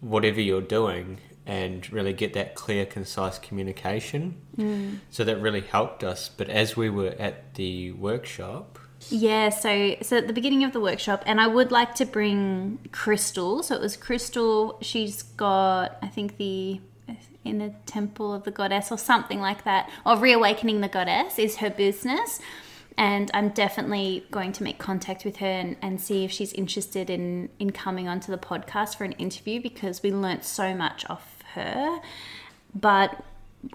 whatever 0.00 0.40
you're 0.40 0.60
doing, 0.60 1.18
and 1.46 1.90
really 1.92 2.12
get 2.12 2.34
that 2.34 2.54
clear, 2.54 2.84
concise 2.84 3.38
communication. 3.38 4.36
Mm. 4.56 4.98
So 5.10 5.24
that 5.24 5.40
really 5.40 5.62
helped 5.62 6.04
us. 6.04 6.28
But 6.28 6.50
as 6.50 6.76
we 6.76 6.90
were 6.90 7.14
at 7.18 7.54
the 7.54 7.92
workshop, 7.92 8.78
Yeah, 9.08 9.50
so 9.50 9.96
so 10.02 10.16
at 10.16 10.26
the 10.26 10.32
beginning 10.32 10.64
of 10.64 10.72
the 10.72 10.80
workshop, 10.80 11.22
and 11.26 11.40
I 11.40 11.46
would 11.46 11.70
like 11.70 11.94
to 11.96 12.04
bring 12.04 12.78
Crystal. 12.92 13.62
So 13.62 13.74
it 13.76 13.80
was 13.80 13.96
Crystal. 13.96 14.78
She's 14.82 15.22
got, 15.22 15.96
I 16.02 16.08
think 16.08 16.38
the 16.38 16.80
in 17.44 17.58
the 17.58 17.72
temple 17.86 18.34
of 18.34 18.42
the 18.42 18.50
goddess 18.50 18.90
or 18.90 18.98
something 18.98 19.40
like 19.40 19.62
that, 19.64 19.88
or 20.04 20.16
reawakening 20.16 20.80
the 20.80 20.88
goddess 20.88 21.38
is 21.38 21.56
her 21.56 21.70
business. 21.70 22.40
And 22.98 23.30
I'm 23.34 23.50
definitely 23.50 24.26
going 24.30 24.52
to 24.52 24.62
make 24.62 24.78
contact 24.78 25.24
with 25.24 25.36
her 25.36 25.46
and, 25.46 25.76
and 25.82 26.00
see 26.00 26.24
if 26.24 26.32
she's 26.32 26.52
interested 26.54 27.08
in 27.10 27.50
in 27.58 27.70
coming 27.70 28.08
onto 28.08 28.32
the 28.32 28.38
podcast 28.38 28.96
for 28.96 29.04
an 29.04 29.12
interview 29.12 29.60
because 29.60 30.02
we 30.02 30.10
learnt 30.12 30.44
so 30.44 30.74
much 30.74 31.08
off 31.08 31.42
her. 31.54 32.00
But 32.74 33.22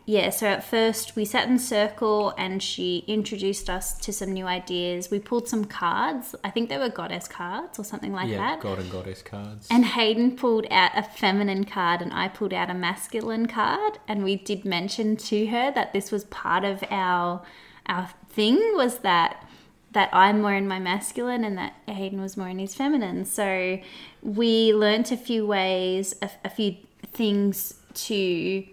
yeah, 0.05 0.29
so 0.29 0.48
at 0.48 0.63
first 0.63 1.15
we 1.15 1.25
sat 1.25 1.48
in 1.48 1.60
circle 1.60 2.33
and 2.38 2.62
she 2.62 3.03
introduced 3.07 3.69
us 3.69 3.93
to 4.00 4.13
some 4.13 4.31
new 4.31 4.45
ideas. 4.45 5.10
We 5.10 5.19
pulled 5.19 5.48
some 5.48 5.65
cards. 5.65 6.36
I 6.43 6.50
think 6.50 6.69
they 6.69 6.77
were 6.77 6.89
goddess 6.89 7.27
cards 7.27 7.79
or 7.79 7.86
something 7.86 8.13
like 8.13 8.29
yeah, 8.29 8.38
that. 8.38 8.62
God 8.62 8.79
and 8.79 8.91
Goddess 8.91 9.21
cards. 9.21 9.67
And 9.69 9.86
Hayden 9.86 10.36
pulled 10.36 10.65
out 10.71 10.91
a 10.95 11.03
feminine 11.03 11.63
card 11.63 12.01
and 12.01 12.13
I 12.13 12.27
pulled 12.27 12.53
out 12.53 12.69
a 12.69 12.74
masculine 12.74 13.48
card. 13.48 14.00
And 14.07 14.24
we 14.24 14.36
did 14.36 14.65
mention 14.65 15.17
to 15.17 15.48
her 15.48 15.71
that 15.71 15.93
this 15.93 16.12
was 16.12 16.25
part 16.25 16.63
of 16.63 16.83
our 16.89 17.41
our 17.88 18.10
thing 18.29 18.57
was 18.75 19.00
that 19.00 19.48
that 19.93 20.10
I'm 20.13 20.41
more 20.41 20.53
in 20.53 20.67
my 20.67 20.79
masculine 20.79 21.43
and 21.43 21.57
that 21.57 21.74
Hayden 21.88 22.21
was 22.21 22.38
more 22.38 22.48
in 22.48 22.60
his 22.60 22.74
feminine. 22.74 23.25
So 23.25 23.79
we 24.21 24.74
learnt 24.74 25.12
a 25.12 25.17
few 25.17 25.45
ways, 25.45 26.15
a, 26.21 26.29
a 26.45 26.50
few 26.50 26.77
things 27.12 27.75
to 27.93 28.63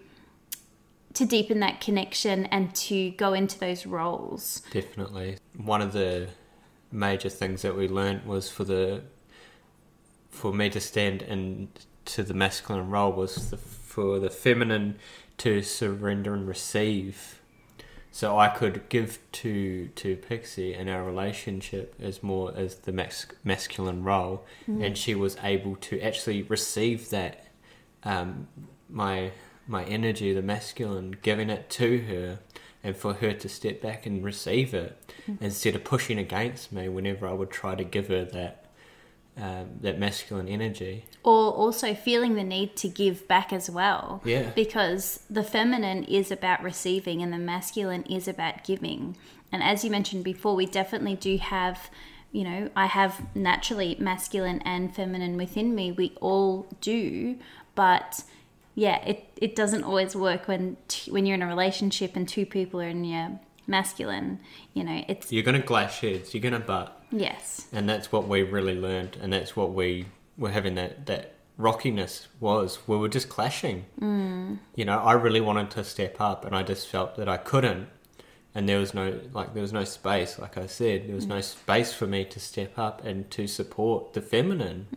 to 1.19 1.25
deepen 1.25 1.59
that 1.59 1.81
connection 1.81 2.45
and 2.45 2.73
to 2.73 3.11
go 3.11 3.33
into 3.33 3.59
those 3.59 3.85
roles. 3.85 4.61
Definitely. 4.71 5.37
One 5.57 5.81
of 5.81 5.91
the 5.91 6.29
major 6.93 7.27
things 7.27 7.61
that 7.61 7.75
we 7.75 7.89
learnt 7.89 8.25
was 8.25 8.49
for 8.49 8.63
the 8.63 9.03
for 10.29 10.53
me 10.53 10.69
to 10.69 10.79
stand 10.79 11.21
in 11.21 11.67
to 12.05 12.23
the 12.23 12.33
masculine 12.33 12.89
role 12.89 13.11
was 13.11 13.49
the, 13.49 13.57
for 13.57 14.17
the 14.19 14.29
feminine 14.29 14.95
to 15.39 15.61
surrender 15.61 16.33
and 16.33 16.47
receive. 16.47 17.41
So 18.11 18.39
I 18.39 18.47
could 18.47 18.87
give 18.87 19.19
to 19.33 19.89
to 19.89 20.15
Pixie 20.15 20.73
in 20.73 20.87
our 20.87 21.03
relationship 21.03 21.95
as 21.99 22.23
more 22.23 22.53
as 22.55 22.75
the 22.75 22.93
mas- 22.93 23.27
masculine 23.43 24.03
role, 24.05 24.45
and 24.67 24.97
she 24.97 25.15
was 25.15 25.35
able 25.43 25.75
to 25.75 25.99
actually 25.99 26.43
receive 26.43 27.09
that 27.09 27.47
um, 28.03 28.47
my 28.89 29.31
my 29.69 29.83
energy, 29.85 30.33
the 30.33 30.41
masculine, 30.41 31.15
giving 31.21 31.49
it 31.49 31.69
to 31.69 31.99
her, 32.05 32.39
and 32.83 32.95
for 32.95 33.13
her 33.15 33.33
to 33.33 33.47
step 33.49 33.81
back 33.81 34.05
and 34.05 34.23
receive 34.23 34.73
it 34.73 34.97
instead 35.41 35.75
of 35.75 35.83
pushing 35.83 36.17
against 36.17 36.71
me 36.71 36.89
whenever 36.89 37.27
I 37.27 37.33
would 37.33 37.51
try 37.51 37.75
to 37.75 37.83
give 37.83 38.07
her 38.07 38.25
that 38.25 38.65
um, 39.37 39.69
that 39.81 39.97
masculine 39.97 40.49
energy. 40.49 41.05
Or 41.23 41.53
also 41.53 41.93
feeling 41.93 42.35
the 42.35 42.43
need 42.43 42.75
to 42.77 42.89
give 42.89 43.25
back 43.27 43.53
as 43.53 43.69
well. 43.69 44.21
Yeah. 44.25 44.49
Because 44.49 45.23
the 45.29 45.43
feminine 45.43 46.03
is 46.03 46.29
about 46.29 46.61
receiving 46.61 47.21
and 47.21 47.31
the 47.31 47.37
masculine 47.37 48.03
is 48.03 48.27
about 48.27 48.65
giving. 48.65 49.15
And 49.51 49.63
as 49.63 49.85
you 49.85 49.91
mentioned 49.91 50.25
before, 50.25 50.55
we 50.55 50.65
definitely 50.65 51.15
do 51.15 51.37
have, 51.37 51.89
you 52.33 52.43
know, 52.43 52.69
I 52.75 52.87
have 52.87 53.33
naturally 53.33 53.95
masculine 53.97 54.61
and 54.65 54.93
feminine 54.93 55.37
within 55.37 55.73
me. 55.73 55.93
We 55.93 56.17
all 56.19 56.67
do. 56.81 57.37
But 57.75 58.23
yeah, 58.79 59.03
it, 59.03 59.25
it 59.35 59.55
doesn't 59.55 59.83
always 59.83 60.15
work 60.15 60.47
when 60.47 60.77
t- 60.87 61.11
when 61.11 61.25
you're 61.25 61.35
in 61.35 61.41
a 61.41 61.47
relationship 61.47 62.15
and 62.15 62.27
two 62.27 62.45
people 62.45 62.79
are 62.81 62.87
in 62.87 63.03
your 63.03 63.39
masculine. 63.67 64.39
You 64.73 64.85
know, 64.85 65.03
it's 65.07 65.31
You're 65.31 65.43
gonna 65.43 65.61
clash 65.61 65.99
heads. 65.99 66.33
You're 66.33 66.41
gonna 66.41 66.59
butt. 66.59 66.95
yes. 67.11 67.67
and 67.73 67.89
that's 67.89 68.11
what 68.11 68.27
we 68.27 68.43
really 68.43 68.79
learned 68.79 69.17
and 69.21 69.33
that's 69.33 69.55
what 69.55 69.73
we 69.73 70.05
were 70.37 70.51
having 70.51 70.75
that 70.75 71.05
that 71.07 71.33
rockiness 71.57 72.27
was 72.39 72.79
we 72.87 72.95
were 72.95 73.09
just 73.09 73.27
clashing 73.27 73.85
mm. 73.99 74.57
you 74.75 74.85
know 74.85 74.97
i 74.99 75.11
really 75.11 75.41
wanted 75.41 75.69
to 75.69 75.83
step 75.83 76.21
up 76.21 76.45
and 76.45 76.55
i 76.55 76.63
just 76.63 76.87
felt 76.87 77.15
that 77.15 77.27
i 77.27 77.35
couldn't 77.35 77.89
and 78.55 78.69
there 78.69 78.79
was 78.79 78.93
no 78.93 79.19
like 79.33 79.53
there 79.53 79.61
was 79.61 79.73
no 79.73 79.83
space 79.83 80.39
like 80.39 80.57
i 80.57 80.65
said 80.65 81.05
there 81.07 81.15
was 81.15 81.25
no 81.25 81.41
space 81.41 81.91
for 81.91 82.07
me 82.07 82.23
to 82.23 82.39
step 82.39 82.79
up 82.79 83.03
and 83.03 83.29
to 83.29 83.45
support 83.45 84.13
the 84.13 84.21
feminine 84.21 84.87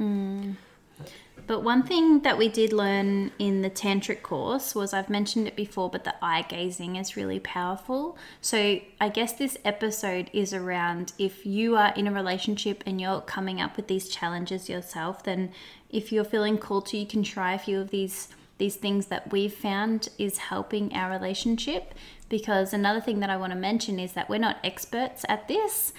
But 1.47 1.61
one 1.61 1.83
thing 1.83 2.21
that 2.21 2.39
we 2.39 2.49
did 2.49 2.73
learn 2.73 3.33
in 3.39 3.63
the 3.63 3.71
tantric 3.71 4.23
course 4.23 4.75
was 4.75 4.95
I've 4.95 5.11
mentioned 5.11 5.49
it 5.49 5.57
before, 5.57 5.91
but 5.91 6.05
the 6.05 6.15
eye 6.25 6.45
gazing 6.49 6.97
is 6.97 7.17
really 7.17 7.41
powerful. 7.41 8.17
So 8.41 8.81
I 9.01 9.09
guess 9.09 9.33
this 9.33 9.57
episode 9.65 10.31
is 10.33 10.55
around 10.55 11.13
if 11.19 11.45
you 11.45 11.77
are 11.77 11.93
in 11.95 12.07
a 12.07 12.13
relationship 12.13 12.85
and 12.87 13.01
you're 13.01 13.21
coming 13.21 13.61
up 13.61 13.77
with 13.77 13.89
these 13.89 14.09
challenges 14.09 14.69
yourself, 14.69 15.25
then 15.25 15.51
if 15.91 16.13
you're 16.13 16.25
feeling 16.25 16.59
called 16.59 16.87
to, 16.87 16.97
you 16.97 17.07
can 17.07 17.23
try 17.23 17.55
a 17.55 17.59
few 17.59 17.81
of 17.81 17.91
these 17.91 18.29
these 18.59 18.77
things 18.77 19.07
that 19.07 19.33
we've 19.33 19.53
found 19.53 20.09
is 20.19 20.39
helping 20.39 20.95
our 20.95 21.11
relationship. 21.11 21.95
Because 22.29 22.73
another 22.73 23.01
thing 23.01 23.19
that 23.19 23.29
I 23.29 23.37
want 23.37 23.53
to 23.53 23.59
mention 23.59 23.99
is 23.99 24.13
that 24.13 24.29
we're 24.29 24.39
not 24.39 24.59
experts 24.63 25.25
at 25.29 25.49
this. 25.49 25.93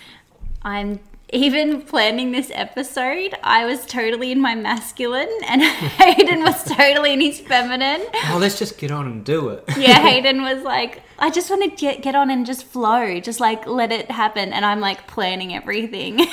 I'm 0.62 1.01
even 1.34 1.82
planning 1.82 2.32
this 2.32 2.52
episode, 2.54 3.34
I 3.43 3.65
was 3.65 3.86
totally 3.88 4.32
in 4.32 4.39
my 4.39 4.54
masculine 4.54 5.30
and 5.48 5.62
Hayden 5.63 6.43
was 6.43 6.63
totally 6.63 7.13
in 7.13 7.22
his 7.22 7.39
feminine. 7.39 8.06
oh 8.30 8.38
let's 8.39 8.60
just 8.60 8.78
get 8.78 8.91
on 8.91 9.08
and 9.08 9.26
do 9.26 9.50
it 9.50 9.63
Yeah, 9.76 10.00
Hayden 10.08 10.43
was 10.43 10.63
like, 10.63 11.02
I 11.17 11.32
just 11.32 11.50
want 11.50 11.63
to 11.63 11.76
get, 11.76 12.04
get 12.04 12.13
on 12.13 12.30
and 12.30 12.46
just 12.46 12.65
flow, 12.65 13.19
just 13.19 13.39
like 13.39 13.65
let 13.65 13.91
it 13.91 14.12
happen. 14.12 14.54
And 14.54 14.63
I'm 14.63 14.80
like 14.80 15.08
planning 15.08 15.56
everything. 15.56 16.19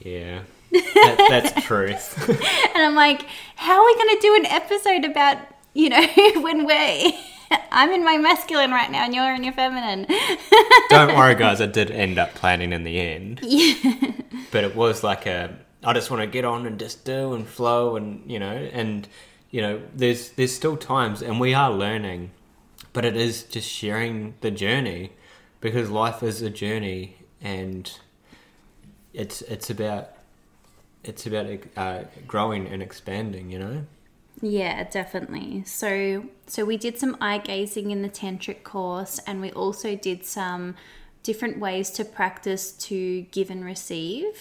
yeah 0.00 0.40
that, 0.72 1.26
that's 1.28 1.64
truth 1.66 2.28
and 2.28 2.38
I'm 2.82 2.94
like, 2.94 3.26
how 3.56 3.80
are 3.80 3.84
we 3.84 3.94
going 3.94 4.16
to 4.16 4.20
do 4.20 4.34
an 4.36 4.46
episode 4.46 5.04
about, 5.04 5.38
you 5.74 5.88
know, 5.88 6.06
when 6.42 6.64
we're. 6.66 7.12
I'm 7.72 7.90
in 7.90 8.04
my 8.04 8.18
masculine 8.18 8.70
right 8.70 8.90
now 8.90 9.04
and 9.04 9.14
you're 9.14 9.34
in 9.34 9.44
your 9.44 9.52
feminine. 9.52 10.06
don't 10.88 11.16
worry 11.16 11.34
guys 11.44 11.60
i 11.60 11.66
did 11.66 11.90
end 11.90 12.18
up 12.18 12.34
planning 12.34 12.72
in 12.72 12.84
the 12.84 13.00
end 13.00 13.40
yeah. 13.42 14.12
but 14.50 14.64
it 14.64 14.74
was 14.74 15.02
like 15.04 15.26
a 15.26 15.56
I 15.82 15.94
just 15.94 16.10
want 16.10 16.20
to 16.20 16.26
get 16.26 16.44
on 16.44 16.66
and 16.66 16.78
just 16.78 17.04
do 17.04 17.32
and 17.32 17.46
flow 17.46 17.96
and 17.96 18.30
you 18.30 18.38
know 18.38 18.52
and 18.52 19.08
you 19.50 19.62
know 19.62 19.80
there's 19.94 20.30
there's 20.30 20.54
still 20.54 20.76
times 20.76 21.22
and 21.22 21.40
we 21.40 21.54
are 21.54 21.72
learning 21.72 22.32
but 22.92 23.04
it 23.04 23.16
is 23.16 23.44
just 23.44 23.68
sharing 23.68 24.34
the 24.42 24.50
journey 24.50 25.12
because 25.60 25.90
life 25.90 26.22
is 26.22 26.42
a 26.42 26.50
journey 26.50 27.16
and 27.40 27.98
it's 29.14 29.42
it's 29.42 29.70
about 29.70 30.10
it's 31.02 31.26
about 31.26 31.46
uh, 31.76 32.02
growing 32.26 32.66
and 32.66 32.82
expanding 32.82 33.50
you 33.50 33.58
know 33.58 33.86
Yeah, 34.40 34.84
definitely. 34.84 35.64
So 35.66 36.24
so 36.46 36.64
we 36.64 36.76
did 36.76 36.98
some 36.98 37.16
eye 37.20 37.38
gazing 37.38 37.90
in 37.90 38.02
the 38.02 38.08
tantric 38.08 38.62
course 38.62 39.20
and 39.26 39.40
we 39.40 39.50
also 39.52 39.96
did 39.96 40.24
some 40.24 40.76
different 41.22 41.58
ways 41.58 41.90
to 41.90 42.04
practice 42.04 42.72
to 42.72 43.22
give 43.30 43.50
and 43.50 43.64
receive. 43.64 44.34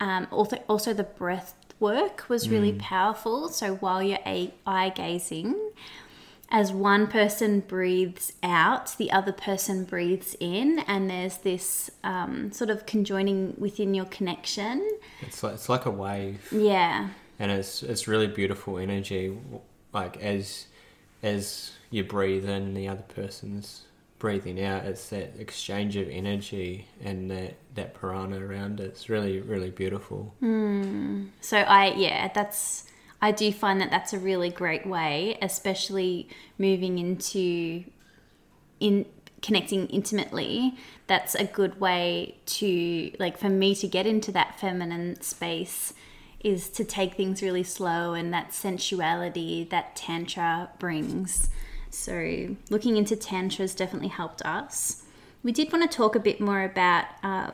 Um, 0.00 0.26
also 0.30 0.56
also 0.68 0.92
the 0.92 1.04
breath 1.04 1.54
work 1.80 2.28
was 2.28 2.48
really 2.48 2.72
powerful. 2.72 3.48
So 3.48 3.76
while 3.76 4.02
you're 4.02 4.18
a- 4.26 4.52
eye 4.66 4.90
gazing, 4.90 5.54
as 6.50 6.72
one 6.72 7.06
person 7.06 7.60
breathes 7.60 8.32
out, 8.42 8.96
the 8.96 9.12
other 9.12 9.32
person 9.32 9.84
breathes 9.84 10.34
in, 10.40 10.78
and 10.86 11.10
there's 11.10 11.38
this 11.38 11.90
um, 12.02 12.50
sort 12.52 12.70
of 12.70 12.86
conjoining 12.86 13.54
within 13.58 13.94
your 13.94 14.06
connection. 14.06 14.88
It's 15.20 15.42
like 15.42 15.54
it's 15.54 15.68
like 15.68 15.84
a 15.86 15.90
wave, 15.90 16.40
Yeah, 16.50 17.10
and 17.38 17.50
it's 17.50 17.82
it's 17.82 18.08
really 18.08 18.26
beautiful 18.26 18.78
energy. 18.78 19.36
Like 19.92 20.16
as 20.18 20.66
as 21.22 21.72
you 21.90 22.04
breathe 22.04 22.48
in, 22.48 22.74
the 22.74 22.88
other 22.88 23.02
person's 23.02 23.82
breathing 24.18 24.62
out. 24.62 24.84
It's 24.84 25.08
that 25.10 25.34
exchange 25.38 25.96
of 25.96 26.08
energy 26.08 26.86
and 27.02 27.30
that 27.30 27.54
that 27.74 27.94
prana 27.94 28.40
around 28.40 28.80
it. 28.80 28.84
It's 28.84 29.08
really 29.08 29.40
really 29.40 29.70
beautiful. 29.70 30.34
Hmm. 30.40 31.26
So 31.40 31.58
I 31.58 31.94
yeah, 31.94 32.30
that's 32.34 32.84
I 33.20 33.32
do 33.32 33.52
find 33.52 33.80
that 33.80 33.90
that's 33.90 34.12
a 34.12 34.18
really 34.18 34.50
great 34.50 34.86
way, 34.86 35.38
especially 35.42 36.28
moving 36.58 36.98
into 36.98 37.84
in 38.80 39.06
connecting 39.42 39.86
intimately. 39.86 40.76
That's 41.06 41.34
a 41.34 41.44
good 41.44 41.80
way 41.80 42.36
to 42.46 43.12
like 43.18 43.38
for 43.38 43.48
me 43.48 43.74
to 43.76 43.86
get 43.86 44.06
into 44.06 44.32
that 44.32 44.58
feminine 44.58 45.20
space 45.20 45.94
is 46.40 46.68
to 46.70 46.84
take 46.84 47.14
things 47.14 47.42
really 47.42 47.64
slow 47.64 48.14
and 48.14 48.32
that 48.32 48.50
sensuality 48.52 49.68
that 49.70 49.96
tantra 49.96 50.70
brings. 50.78 51.48
So 51.90 52.56
looking 52.70 52.96
into 52.96 53.16
tantra 53.16 53.64
has 53.64 53.74
definitely 53.74 54.08
helped 54.08 54.42
us. 54.42 55.02
We 55.42 55.52
did 55.52 55.72
want 55.72 55.90
to 55.90 55.96
talk 55.96 56.14
a 56.14 56.20
bit 56.20 56.40
more 56.40 56.62
about 56.62 57.06
uh, 57.22 57.50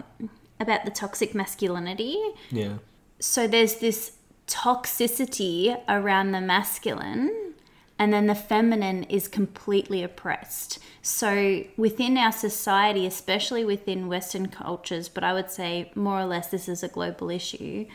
about 0.61 0.85
the 0.85 0.91
toxic 0.91 1.35
masculinity 1.35 2.17
Yeah. 2.51 2.75
so 3.19 3.47
there's 3.47 3.77
this 3.77 4.13
toxicity 4.47 5.81
around 5.89 6.33
the 6.33 6.41
masculine 6.41 7.55
and 7.99 8.13
then 8.13 8.27
the 8.27 8.35
feminine 8.35 9.05
is 9.05 9.27
completely 9.29 10.03
oppressed 10.03 10.79
so 11.03 11.65
within 11.77 12.17
our 12.19 12.33
society 12.33 13.07
especially 13.07 13.65
within 13.65 14.07
western 14.09 14.49
cultures 14.49 15.09
but 15.09 15.25
i 15.25 15.33
would 15.33 15.51
say 15.51 15.91
more 15.95 16.21
or 16.21 16.25
less 16.27 16.49
this 16.49 16.69
is 16.69 16.83
a 16.83 16.89
global 16.89 17.31
issue 17.31 17.87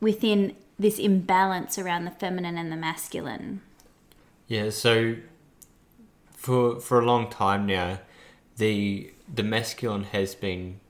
within 0.00 0.54
this 0.78 0.98
imbalance 0.98 1.78
around 1.78 2.04
the 2.04 2.10
feminine 2.10 2.58
and 2.58 2.70
the 2.70 2.76
masculine 2.76 3.60
Yeah, 4.48 4.70
so 4.70 5.16
for 6.46 6.80
for 6.80 7.00
a 7.00 7.04
long 7.04 7.28
time 7.28 7.66
now, 7.66 7.98
the 8.56 9.12
the 9.32 9.42
masculine 9.42 10.04
has 10.04 10.34
been 10.34 10.80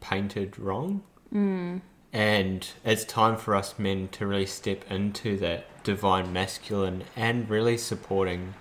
painted 0.00 0.58
wrong, 0.58 1.02
mm. 1.32 1.80
and 2.12 2.68
it's 2.84 3.04
time 3.04 3.36
for 3.36 3.54
us 3.54 3.78
men 3.78 4.08
to 4.08 4.26
really 4.26 4.46
step 4.46 4.84
into 4.90 5.38
that 5.38 5.82
divine 5.82 6.32
masculine 6.32 7.04
and 7.16 7.48
really 7.48 7.78
supporting 7.78 8.54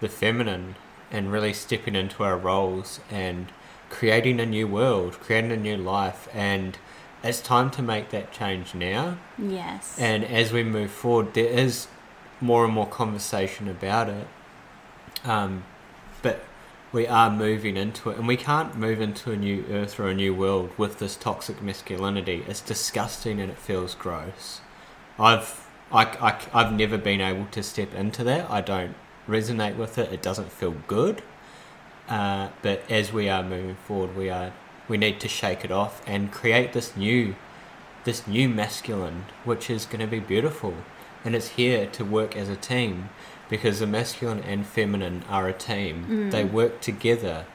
the 0.00 0.08
feminine 0.08 0.74
and 1.10 1.30
really 1.30 1.52
stepping 1.52 1.94
into 1.94 2.24
our 2.24 2.38
roles 2.38 3.00
and 3.10 3.52
creating 3.90 4.40
a 4.40 4.46
new 4.46 4.66
world, 4.66 5.12
creating 5.20 5.52
a 5.52 5.56
new 5.56 5.76
life, 5.76 6.28
and 6.32 6.78
it's 7.22 7.40
time 7.40 7.70
to 7.72 7.82
make 7.82 8.10
that 8.10 8.32
change 8.32 8.74
now. 8.74 9.18
yes 9.38 9.98
And 9.98 10.24
as 10.24 10.52
we 10.52 10.62
move 10.62 10.90
forward, 10.90 11.34
there 11.34 11.46
is 11.46 11.88
more 12.40 12.64
and 12.64 12.74
more 12.74 12.86
conversation 12.86 13.68
about 13.68 14.08
it. 14.08 14.26
Um, 15.24 15.64
but 16.22 16.44
we 16.92 17.06
are 17.06 17.30
moving 17.30 17.76
into 17.76 18.10
it, 18.10 18.18
and 18.18 18.28
we 18.28 18.36
can't 18.36 18.76
move 18.76 19.00
into 19.00 19.32
a 19.32 19.36
new 19.36 19.64
earth 19.70 19.98
or 19.98 20.08
a 20.08 20.14
new 20.14 20.34
world 20.34 20.70
with 20.76 20.98
this 20.98 21.16
toxic 21.16 21.60
masculinity. 21.60 22.44
It's 22.46 22.60
disgusting 22.60 23.40
and 23.40 23.50
it 23.50 23.58
feels 23.58 23.94
gross. 23.94 24.60
I've 25.18 25.66
I, 25.92 26.04
I, 26.04 26.38
I've 26.52 26.72
never 26.72 26.98
been 26.98 27.20
able 27.20 27.46
to 27.46 27.62
step 27.62 27.94
into 27.94 28.24
that. 28.24 28.50
I 28.50 28.60
don't 28.60 28.94
resonate 29.28 29.76
with 29.76 29.98
it. 29.98 30.12
It 30.12 30.22
doesn't 30.22 30.50
feel 30.50 30.74
good. 30.88 31.22
Uh, 32.08 32.48
but 32.62 32.88
as 32.90 33.12
we 33.12 33.28
are 33.28 33.42
moving 33.42 33.76
forward, 33.76 34.16
we 34.16 34.28
are 34.28 34.52
we 34.88 34.96
need 34.96 35.20
to 35.20 35.28
shake 35.28 35.64
it 35.64 35.70
off 35.70 36.02
and 36.06 36.32
create 36.32 36.72
this 36.72 36.96
new 36.96 37.34
this 38.04 38.26
new 38.26 38.48
masculine, 38.48 39.24
which 39.44 39.68
is 39.68 39.84
going 39.84 40.00
to 40.00 40.06
be 40.06 40.20
beautiful, 40.20 40.74
and 41.24 41.34
it's 41.34 41.48
here 41.48 41.86
to 41.86 42.04
work 42.04 42.36
as 42.36 42.48
a 42.48 42.54
team 42.54 43.08
because 43.48 43.80
the 43.80 43.86
masculine 43.86 44.40
and 44.40 44.64
feminine 44.64 45.24
are 45.28 45.48
a 45.48 45.52
team. 45.52 46.06
Mm. 46.08 46.30
They 46.30 46.44
work 46.44 46.80
together. 46.80 47.46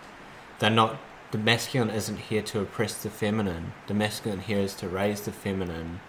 They're 0.59 0.69
not. 0.69 0.97
The 1.31 1.37
masculine 1.37 1.89
isn't 1.89 2.17
here 2.17 2.41
to 2.41 2.59
oppress 2.59 3.01
the 3.01 3.09
feminine. 3.09 3.71
The 3.87 3.93
masculine 3.93 4.41
here 4.41 4.59
is 4.59 4.73
to 4.75 4.89
raise 4.89 5.21
the 5.21 5.31
feminine 5.31 6.01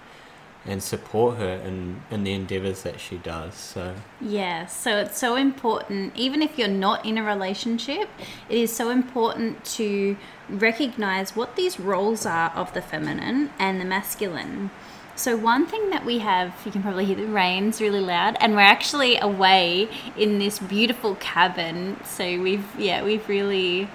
and 0.65 0.83
support 0.83 1.39
her 1.39 1.55
in, 1.65 2.03
in 2.11 2.25
the 2.25 2.33
endeavors 2.33 2.83
that 2.83 3.01
she 3.01 3.19
does. 3.19 3.55
So 3.55 3.95
Yeah, 4.21 4.67
so 4.67 4.99
it's 4.99 5.19
so 5.19 5.37
important, 5.37 6.15
even 6.17 6.43
if 6.43 6.59
you're 6.59 6.69
not 6.69 7.05
in 7.05 7.19
a 7.19 7.23
relationship, 7.23 8.09
it 8.49 8.59
is 8.59 8.75
so 8.75 8.91
important 8.91 9.65
to 9.77 10.17
recognize 10.49 11.35
what 11.35 11.57
these 11.57 11.81
roles 11.81 12.25
are 12.27 12.51
of 12.51 12.73
the 12.75 12.83
feminine 12.83 13.51
and 13.59 13.81
the 13.81 13.85
masculine. 13.85 14.71
So, 15.15 15.37
one 15.37 15.67
thing 15.67 15.91
that 15.91 16.07
we 16.07 16.21
have, 16.21 16.55
you 16.65 16.73
can 16.73 16.83
probably 16.83 17.05
hear 17.05 17.17
the 17.17 17.27
rain's 17.27 17.83
really 17.83 18.01
loud, 18.01 18.37
and 18.41 18.55
we're 18.55 18.61
actually 18.61 19.19
away 19.19 19.91
in 20.17 20.39
this 20.39 20.59
beautiful 20.59 21.17
cabin. 21.17 21.99
So, 22.03 22.41
we've, 22.41 22.65
yeah, 22.79 23.05
we've 23.05 23.29
really 23.29 23.91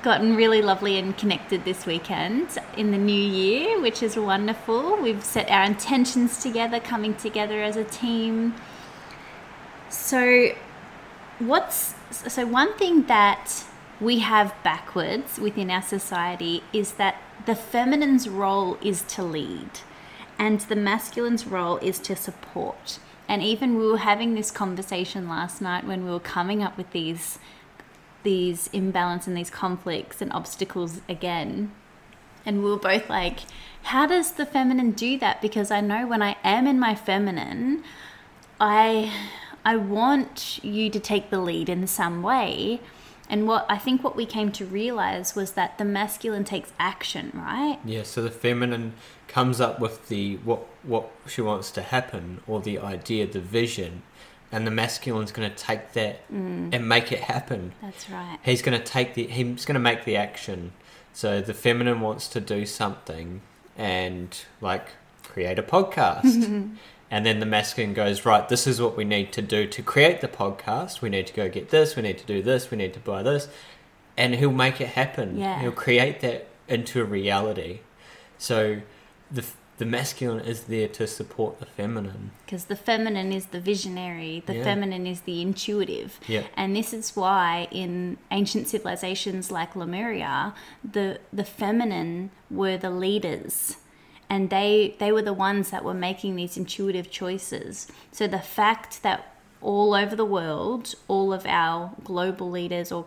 gotten 0.00 0.36
really 0.36 0.62
lovely 0.62 0.98
and 0.98 1.16
connected 1.16 1.64
this 1.64 1.84
weekend 1.84 2.58
in 2.76 2.90
the 2.92 2.98
new 2.98 3.12
year, 3.12 3.80
which 3.80 4.02
is 4.02 4.16
wonderful. 4.16 4.96
We've 4.96 5.22
set 5.22 5.50
our 5.50 5.64
intentions 5.64 6.42
together, 6.42 6.80
coming 6.80 7.14
together 7.14 7.62
as 7.62 7.76
a 7.76 7.84
team. 7.84 8.54
So, 9.90 10.52
what's 11.38 11.94
so 12.10 12.46
one 12.46 12.76
thing 12.78 13.04
that 13.04 13.64
we 14.00 14.20
have 14.20 14.54
backwards 14.62 15.38
within 15.38 15.70
our 15.70 15.82
society 15.82 16.62
is 16.72 16.92
that 16.92 17.16
the 17.44 17.54
feminine's 17.54 18.28
role 18.28 18.78
is 18.82 19.02
to 19.02 19.22
lead 19.22 19.70
and 20.38 20.60
the 20.62 20.74
masculine's 20.74 21.46
role 21.46 21.76
is 21.78 21.98
to 22.00 22.16
support. 22.16 22.98
And 23.28 23.42
even 23.42 23.78
we 23.78 23.86
were 23.86 23.98
having 23.98 24.34
this 24.34 24.50
conversation 24.50 25.28
last 25.28 25.62
night 25.62 25.84
when 25.84 26.04
we 26.04 26.10
were 26.10 26.20
coming 26.20 26.62
up 26.62 26.76
with 26.76 26.90
these 26.90 27.38
these 28.22 28.68
imbalance 28.72 29.26
and 29.26 29.36
these 29.36 29.50
conflicts 29.50 30.20
and 30.20 30.32
obstacles 30.32 31.00
again. 31.08 31.72
And 32.44 32.62
we 32.62 32.70
were 32.70 32.76
both 32.76 33.08
like, 33.08 33.40
how 33.84 34.06
does 34.06 34.32
the 34.32 34.46
feminine 34.46 34.92
do 34.92 35.18
that? 35.18 35.40
Because 35.40 35.70
I 35.70 35.80
know 35.80 36.06
when 36.06 36.22
I 36.22 36.36
am 36.42 36.66
in 36.66 36.78
my 36.78 36.94
feminine, 36.94 37.84
I 38.60 39.12
I 39.64 39.76
want 39.76 40.58
you 40.62 40.90
to 40.90 40.98
take 40.98 41.30
the 41.30 41.38
lead 41.38 41.68
in 41.68 41.86
some 41.86 42.22
way. 42.22 42.80
And 43.28 43.46
what 43.46 43.64
I 43.68 43.78
think 43.78 44.04
what 44.04 44.16
we 44.16 44.26
came 44.26 44.52
to 44.52 44.66
realize 44.66 45.34
was 45.34 45.52
that 45.52 45.78
the 45.78 45.84
masculine 45.84 46.44
takes 46.44 46.72
action, 46.78 47.30
right? 47.34 47.78
Yeah, 47.84 48.02
so 48.02 48.22
the 48.22 48.30
feminine 48.30 48.94
comes 49.28 49.60
up 49.60 49.80
with 49.80 50.08
the 50.08 50.36
what 50.38 50.66
what 50.82 51.10
she 51.26 51.40
wants 51.40 51.70
to 51.72 51.82
happen 51.82 52.40
or 52.46 52.60
the 52.60 52.78
idea, 52.78 53.26
the 53.26 53.40
vision, 53.40 54.02
and 54.52 54.66
the 54.66 54.70
masculine's 54.70 55.32
going 55.32 55.50
to 55.50 55.56
take 55.56 55.92
that 55.94 56.30
mm. 56.30 56.72
and 56.72 56.88
make 56.88 57.10
it 57.10 57.20
happen. 57.20 57.72
That's 57.80 58.08
right. 58.10 58.38
He's 58.44 58.60
going 58.60 58.78
to 58.78 58.84
take 58.84 59.14
the 59.14 59.26
he's 59.26 59.64
going 59.64 59.74
to 59.74 59.80
make 59.80 60.04
the 60.04 60.16
action. 60.16 60.72
So 61.14 61.40
the 61.40 61.54
feminine 61.54 62.00
wants 62.00 62.28
to 62.28 62.40
do 62.40 62.66
something 62.66 63.40
and 63.76 64.38
like 64.60 64.88
create 65.22 65.58
a 65.58 65.62
podcast. 65.62 66.76
and 67.10 67.26
then 67.26 67.40
the 67.40 67.46
masculine 67.46 67.94
goes, 67.94 68.26
"Right, 68.26 68.46
this 68.48 68.66
is 68.66 68.80
what 68.80 68.96
we 68.96 69.04
need 69.04 69.32
to 69.32 69.42
do 69.42 69.66
to 69.66 69.82
create 69.82 70.20
the 70.20 70.28
podcast. 70.28 71.00
We 71.00 71.08
need 71.08 71.26
to 71.28 71.32
go 71.32 71.48
get 71.48 71.70
this, 71.70 71.96
we 71.96 72.02
need 72.02 72.18
to 72.18 72.26
do 72.26 72.42
this, 72.42 72.70
we 72.70 72.76
need 72.76 72.92
to 72.94 73.00
buy 73.00 73.22
this." 73.22 73.48
And 74.16 74.34
he'll 74.34 74.52
make 74.52 74.78
it 74.82 74.88
happen. 74.88 75.38
Yeah. 75.38 75.60
He'll 75.60 75.72
create 75.72 76.20
that 76.20 76.48
into 76.68 77.00
a 77.00 77.04
reality. 77.04 77.80
So 78.36 78.82
the 79.30 79.44
the 79.82 79.90
masculine 79.90 80.44
is 80.44 80.64
there 80.74 80.86
to 80.86 81.08
support 81.08 81.58
the 81.58 81.66
feminine. 81.66 82.30
Because 82.46 82.66
the 82.66 82.76
feminine 82.76 83.32
is 83.32 83.46
the 83.46 83.58
visionary, 83.58 84.40
the 84.46 84.54
Yeah. 84.58 84.62
feminine 84.62 85.08
is 85.08 85.22
the 85.22 85.42
intuitive. 85.42 86.20
Yeah. 86.28 86.44
And 86.56 86.76
this 86.76 86.94
is 86.94 87.16
why 87.16 87.66
in 87.72 88.18
ancient 88.30 88.68
civilizations 88.68 89.50
like 89.50 89.74
Lemuria, 89.74 90.54
the 90.88 91.18
the 91.32 91.42
feminine 91.42 92.30
were 92.48 92.76
the 92.76 92.90
leaders. 93.06 93.78
And 94.30 94.50
they 94.50 94.94
they 95.00 95.10
were 95.10 95.26
the 95.32 95.38
ones 95.48 95.70
that 95.70 95.82
were 95.84 95.98
making 96.08 96.36
these 96.36 96.56
intuitive 96.56 97.10
choices. 97.10 97.88
So 98.12 98.28
the 98.28 98.44
fact 98.58 99.02
that 99.02 99.18
all 99.60 99.94
over 99.94 100.14
the 100.14 100.30
world, 100.38 100.94
all 101.08 101.32
of 101.32 101.44
our 101.44 101.90
global 102.04 102.48
leaders 102.58 102.92
or 102.92 103.06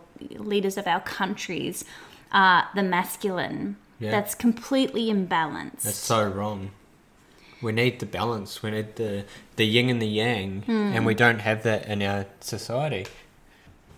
leaders 0.52 0.76
of 0.76 0.86
our 0.86 1.00
countries 1.00 1.86
are 2.32 2.68
the 2.74 2.82
masculine. 2.82 3.76
Yeah. 3.98 4.10
That's 4.10 4.34
completely 4.34 5.06
imbalanced. 5.06 5.82
That's 5.82 5.96
so 5.96 6.28
wrong. 6.28 6.70
We 7.62 7.72
need 7.72 8.00
the 8.00 8.06
balance. 8.06 8.62
We 8.62 8.70
need 8.70 8.96
the 8.96 9.24
the 9.56 9.64
yin 9.64 9.88
and 9.88 10.00
the 10.02 10.06
yang, 10.06 10.62
hmm. 10.62 10.92
and 10.94 11.06
we 11.06 11.14
don't 11.14 11.38
have 11.38 11.62
that 11.62 11.86
in 11.86 12.02
our 12.02 12.26
society. 12.40 13.06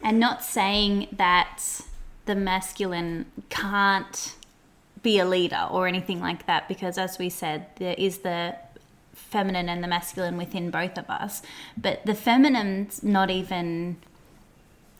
And 0.02 0.20
not 0.20 0.44
saying 0.44 1.08
that 1.10 1.82
the 2.26 2.36
masculine 2.36 3.26
can't 3.48 4.36
be 5.02 5.18
a 5.18 5.24
leader 5.24 5.66
or 5.70 5.88
anything 5.88 6.20
like 6.20 6.46
that, 6.46 6.68
because 6.68 6.98
as 6.98 7.18
we 7.18 7.28
said, 7.28 7.66
there 7.76 7.96
is 7.98 8.18
the 8.18 8.54
feminine 9.12 9.68
and 9.68 9.82
the 9.82 9.88
masculine 9.88 10.36
within 10.36 10.70
both 10.70 10.96
of 10.96 11.10
us. 11.10 11.42
But 11.76 12.06
the 12.06 12.14
feminine's 12.14 13.02
not 13.02 13.30
even 13.30 13.96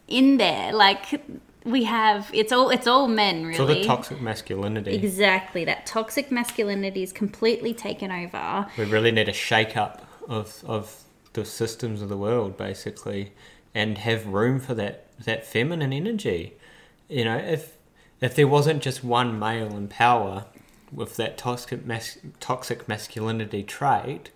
in 0.08 0.38
there. 0.38 0.72
Like 0.72 1.20
we 1.64 1.84
have, 1.84 2.30
it's 2.32 2.52
all 2.52 2.70
it's 2.70 2.86
all 2.86 3.08
men 3.08 3.44
really. 3.44 3.56
So 3.56 3.66
the 3.66 3.84
toxic 3.84 4.20
masculinity. 4.20 4.94
Exactly. 4.94 5.64
That 5.64 5.86
toxic 5.86 6.30
masculinity 6.30 7.02
is 7.02 7.12
completely 7.12 7.74
taken 7.74 8.10
over. 8.10 8.66
We 8.76 8.84
really 8.84 9.10
need 9.10 9.28
a 9.28 9.32
shake 9.32 9.76
up 9.76 10.06
of 10.28 10.62
of 10.66 11.04
the 11.32 11.44
systems 11.44 12.02
of 12.02 12.08
the 12.08 12.16
world, 12.16 12.56
basically, 12.56 13.32
and 13.74 13.98
have 13.98 14.26
room 14.26 14.60
for 14.60 14.74
that 14.74 15.06
that 15.24 15.46
feminine 15.46 15.92
energy. 15.92 16.54
You 17.08 17.24
know, 17.24 17.36
if 17.36 17.76
if 18.20 18.34
there 18.34 18.48
wasn't 18.48 18.82
just 18.82 19.04
one 19.04 19.38
male 19.38 19.76
in 19.76 19.88
power 19.88 20.46
with 20.92 21.16
that 21.16 21.36
toxic 21.36 21.84
mas- 21.84 22.18
toxic 22.40 22.88
masculinity 22.88 23.62
trait, 23.62 24.30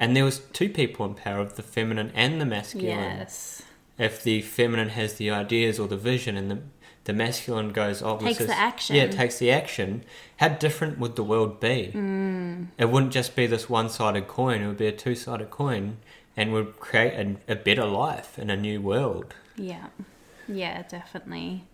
and 0.00 0.16
there 0.16 0.24
was 0.24 0.40
two 0.52 0.68
people 0.68 1.06
in 1.06 1.14
power 1.14 1.40
of 1.40 1.56
the 1.56 1.62
feminine 1.62 2.10
and 2.14 2.40
the 2.40 2.46
masculine. 2.46 2.88
Yes. 2.88 3.62
If 3.98 4.22
the 4.22 4.42
feminine 4.42 4.90
has 4.90 5.14
the 5.14 5.30
ideas 5.30 5.78
or 5.78 5.86
the 5.88 5.96
vision, 5.96 6.36
and 6.36 6.50
the 6.50 6.58
the 7.04 7.12
masculine 7.12 7.70
goes, 7.70 8.02
oh, 8.02 8.16
Takes 8.18 8.40
is- 8.40 8.46
the 8.46 8.58
action. 8.58 8.96
Yeah, 8.96 9.02
it 9.02 9.12
takes 9.12 9.38
the 9.38 9.50
action. 9.50 10.04
How 10.38 10.48
different 10.48 10.98
would 10.98 11.16
the 11.16 11.22
world 11.22 11.60
be? 11.60 11.92
Mm. 11.94 12.68
It 12.78 12.88
wouldn't 12.88 13.12
just 13.12 13.36
be 13.36 13.46
this 13.46 13.68
one-sided 13.68 14.26
coin. 14.26 14.62
It 14.62 14.66
would 14.68 14.78
be 14.78 14.86
a 14.86 14.92
two-sided 14.92 15.50
coin, 15.50 15.98
and 16.34 16.52
would 16.52 16.80
create 16.80 17.12
a, 17.12 17.52
a 17.52 17.56
better 17.56 17.84
life 17.84 18.38
in 18.38 18.48
a 18.48 18.56
new 18.56 18.80
world. 18.80 19.34
Yeah. 19.56 19.88
Yeah, 20.48 20.82
definitely. 20.88 21.64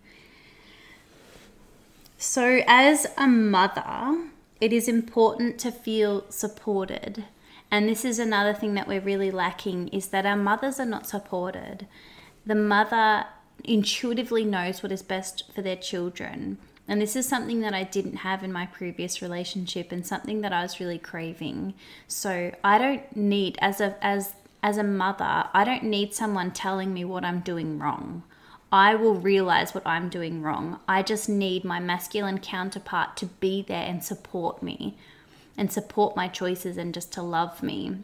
So, 2.17 2.61
as 2.67 3.07
a 3.17 3.25
mother, 3.27 4.29
it 4.59 4.71
is 4.71 4.87
important 4.87 5.59
to 5.59 5.71
feel 5.71 6.25
supported. 6.29 7.23
And 7.71 7.87
this 7.87 8.03
is 8.03 8.19
another 8.19 8.53
thing 8.53 8.73
that 8.73 8.87
we're 8.87 9.01
really 9.01 9.31
lacking 9.31 9.87
is 9.87 10.07
that 10.09 10.25
our 10.25 10.35
mothers 10.35 10.79
are 10.79 10.85
not 10.85 11.07
supported. 11.07 11.87
The 12.45 12.55
mother 12.55 13.25
intuitively 13.63 14.43
knows 14.43 14.83
what 14.83 14.91
is 14.91 15.01
best 15.01 15.51
for 15.55 15.61
their 15.61 15.77
children. 15.77 16.57
And 16.87 17.01
this 17.01 17.15
is 17.15 17.27
something 17.27 17.61
that 17.61 17.73
I 17.73 17.83
didn't 17.83 18.17
have 18.17 18.43
in 18.43 18.51
my 18.51 18.65
previous 18.65 19.21
relationship 19.21 19.93
and 19.93 20.05
something 20.05 20.41
that 20.41 20.51
I 20.51 20.63
was 20.63 20.81
really 20.81 20.97
craving. 20.97 21.75
So 22.07 22.51
I 22.63 22.77
don't 22.77 23.15
need 23.15 23.57
as 23.61 23.79
a 23.79 23.95
as 24.03 24.33
as 24.63 24.77
a 24.77 24.83
mother, 24.83 25.45
I 25.53 25.63
don't 25.63 25.83
need 25.83 26.13
someone 26.13 26.51
telling 26.51 26.93
me 26.93 27.05
what 27.05 27.23
I'm 27.23 27.39
doing 27.39 27.79
wrong. 27.79 28.23
I 28.71 28.95
will 28.95 29.15
realize 29.15 29.73
what 29.73 29.87
I'm 29.87 30.07
doing 30.07 30.41
wrong. 30.41 30.79
I 30.87 31.01
just 31.01 31.27
need 31.27 31.63
my 31.63 31.79
masculine 31.79 32.39
counterpart 32.39 33.17
to 33.17 33.25
be 33.25 33.63
there 33.67 33.83
and 33.83 34.03
support 34.03 34.61
me 34.61 34.97
and 35.57 35.71
support 35.71 36.15
my 36.15 36.27
choices 36.27 36.77
and 36.77 36.93
just 36.93 37.11
to 37.13 37.21
love 37.21 37.61
me. 37.61 37.97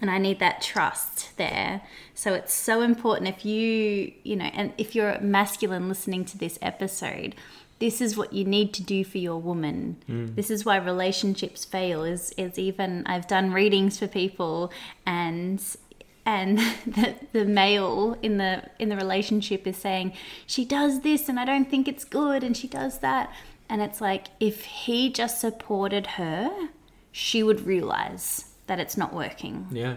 And 0.00 0.10
I 0.10 0.18
need 0.18 0.40
that 0.40 0.60
trust 0.60 1.36
there. 1.36 1.82
So 2.14 2.34
it's 2.34 2.52
so 2.52 2.80
important 2.80 3.28
if 3.28 3.44
you, 3.44 4.12
you 4.24 4.36
know, 4.36 4.50
and 4.52 4.72
if 4.76 4.94
you're 4.94 5.20
masculine 5.20 5.88
listening 5.88 6.24
to 6.26 6.38
this 6.38 6.58
episode, 6.60 7.36
this 7.78 8.00
is 8.00 8.16
what 8.16 8.32
you 8.32 8.44
need 8.44 8.72
to 8.74 8.82
do 8.82 9.04
for 9.04 9.18
your 9.18 9.38
woman. 9.38 9.96
Hmm. 10.06 10.34
This 10.34 10.50
is 10.50 10.64
why 10.64 10.76
relationships 10.76 11.64
fail 11.64 12.04
is 12.04 12.30
is 12.36 12.58
even 12.58 13.06
I've 13.06 13.26
done 13.26 13.52
readings 13.52 13.98
for 13.98 14.06
people 14.06 14.72
and 15.06 15.62
and 16.26 16.58
the, 16.86 17.14
the 17.32 17.44
male 17.44 18.16
in 18.22 18.38
the 18.38 18.62
in 18.78 18.88
the 18.88 18.96
relationship 18.96 19.66
is 19.66 19.76
saying 19.76 20.12
she 20.46 20.64
does 20.64 21.00
this 21.00 21.28
and 21.28 21.38
I 21.38 21.44
don't 21.44 21.70
think 21.70 21.88
it's 21.88 22.04
good 22.04 22.42
and 22.42 22.56
she 22.56 22.68
does 22.68 22.98
that 23.00 23.32
and 23.68 23.80
it's 23.82 24.00
like 24.00 24.26
if 24.40 24.64
he 24.64 25.10
just 25.10 25.40
supported 25.40 26.06
her 26.18 26.50
she 27.12 27.42
would 27.42 27.66
realize 27.66 28.46
that 28.66 28.78
it's 28.80 28.96
not 28.96 29.12
working 29.14 29.66
Yeah. 29.70 29.96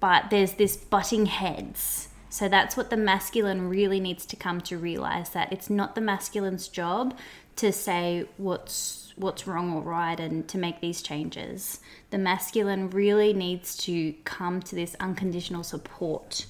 but 0.00 0.30
there's 0.30 0.54
this 0.54 0.76
butting 0.76 1.26
heads. 1.26 2.08
So 2.30 2.48
that's 2.48 2.76
what 2.76 2.90
the 2.90 2.96
masculine 2.96 3.68
really 3.70 4.00
needs 4.00 4.26
to 4.26 4.36
come 4.36 4.60
to 4.62 4.76
realize 4.76 5.30
that 5.30 5.50
it's 5.52 5.70
not 5.70 5.94
the 5.94 6.00
masculine's 6.02 6.68
job 6.68 7.16
to 7.56 7.72
say 7.72 8.26
what's 8.36 9.12
what's 9.16 9.46
wrong 9.48 9.72
or 9.72 9.82
right 9.82 10.20
and 10.20 10.46
to 10.48 10.58
make 10.58 10.80
these 10.80 11.02
changes. 11.02 11.80
The 12.10 12.18
masculine 12.18 12.90
really 12.90 13.32
needs 13.32 13.76
to 13.78 14.12
come 14.24 14.60
to 14.62 14.74
this 14.76 14.94
unconditional 15.00 15.64
support. 15.64 16.46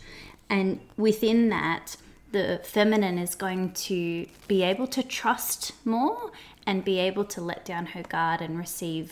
And 0.50 0.80
within 0.96 1.48
that, 1.48 1.96
the 2.32 2.60
feminine 2.64 3.16
is 3.18 3.34
going 3.34 3.72
to 3.72 4.26
be 4.48 4.62
able 4.62 4.86
to 4.88 5.02
trust 5.02 5.72
more 5.86 6.30
and 6.68 6.84
be 6.84 6.98
able 6.98 7.24
to 7.24 7.40
let 7.40 7.64
down 7.64 7.86
her 7.86 8.02
guard 8.02 8.42
and 8.42 8.58
receive 8.58 9.10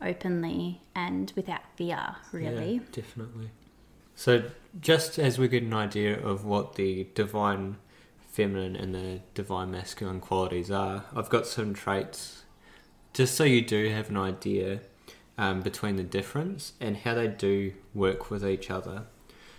openly 0.00 0.80
and 0.94 1.30
without 1.36 1.60
fear, 1.76 2.16
really. 2.32 2.76
Yeah, 2.76 2.80
definitely. 2.90 3.50
So, 4.14 4.44
just 4.80 5.18
as 5.18 5.38
we 5.38 5.46
get 5.46 5.62
an 5.62 5.74
idea 5.74 6.18
of 6.18 6.46
what 6.46 6.76
the 6.76 7.06
divine 7.14 7.76
feminine 8.30 8.76
and 8.76 8.94
the 8.94 9.20
divine 9.34 9.72
masculine 9.72 10.20
qualities 10.20 10.70
are, 10.70 11.04
I've 11.14 11.28
got 11.28 11.46
some 11.46 11.74
traits 11.74 12.44
just 13.12 13.34
so 13.34 13.44
you 13.44 13.60
do 13.60 13.90
have 13.90 14.08
an 14.08 14.16
idea 14.16 14.80
um, 15.36 15.60
between 15.60 15.96
the 15.96 16.02
difference 16.02 16.72
and 16.80 16.96
how 16.96 17.12
they 17.12 17.28
do 17.28 17.74
work 17.92 18.30
with 18.30 18.42
each 18.42 18.70
other. 18.70 19.02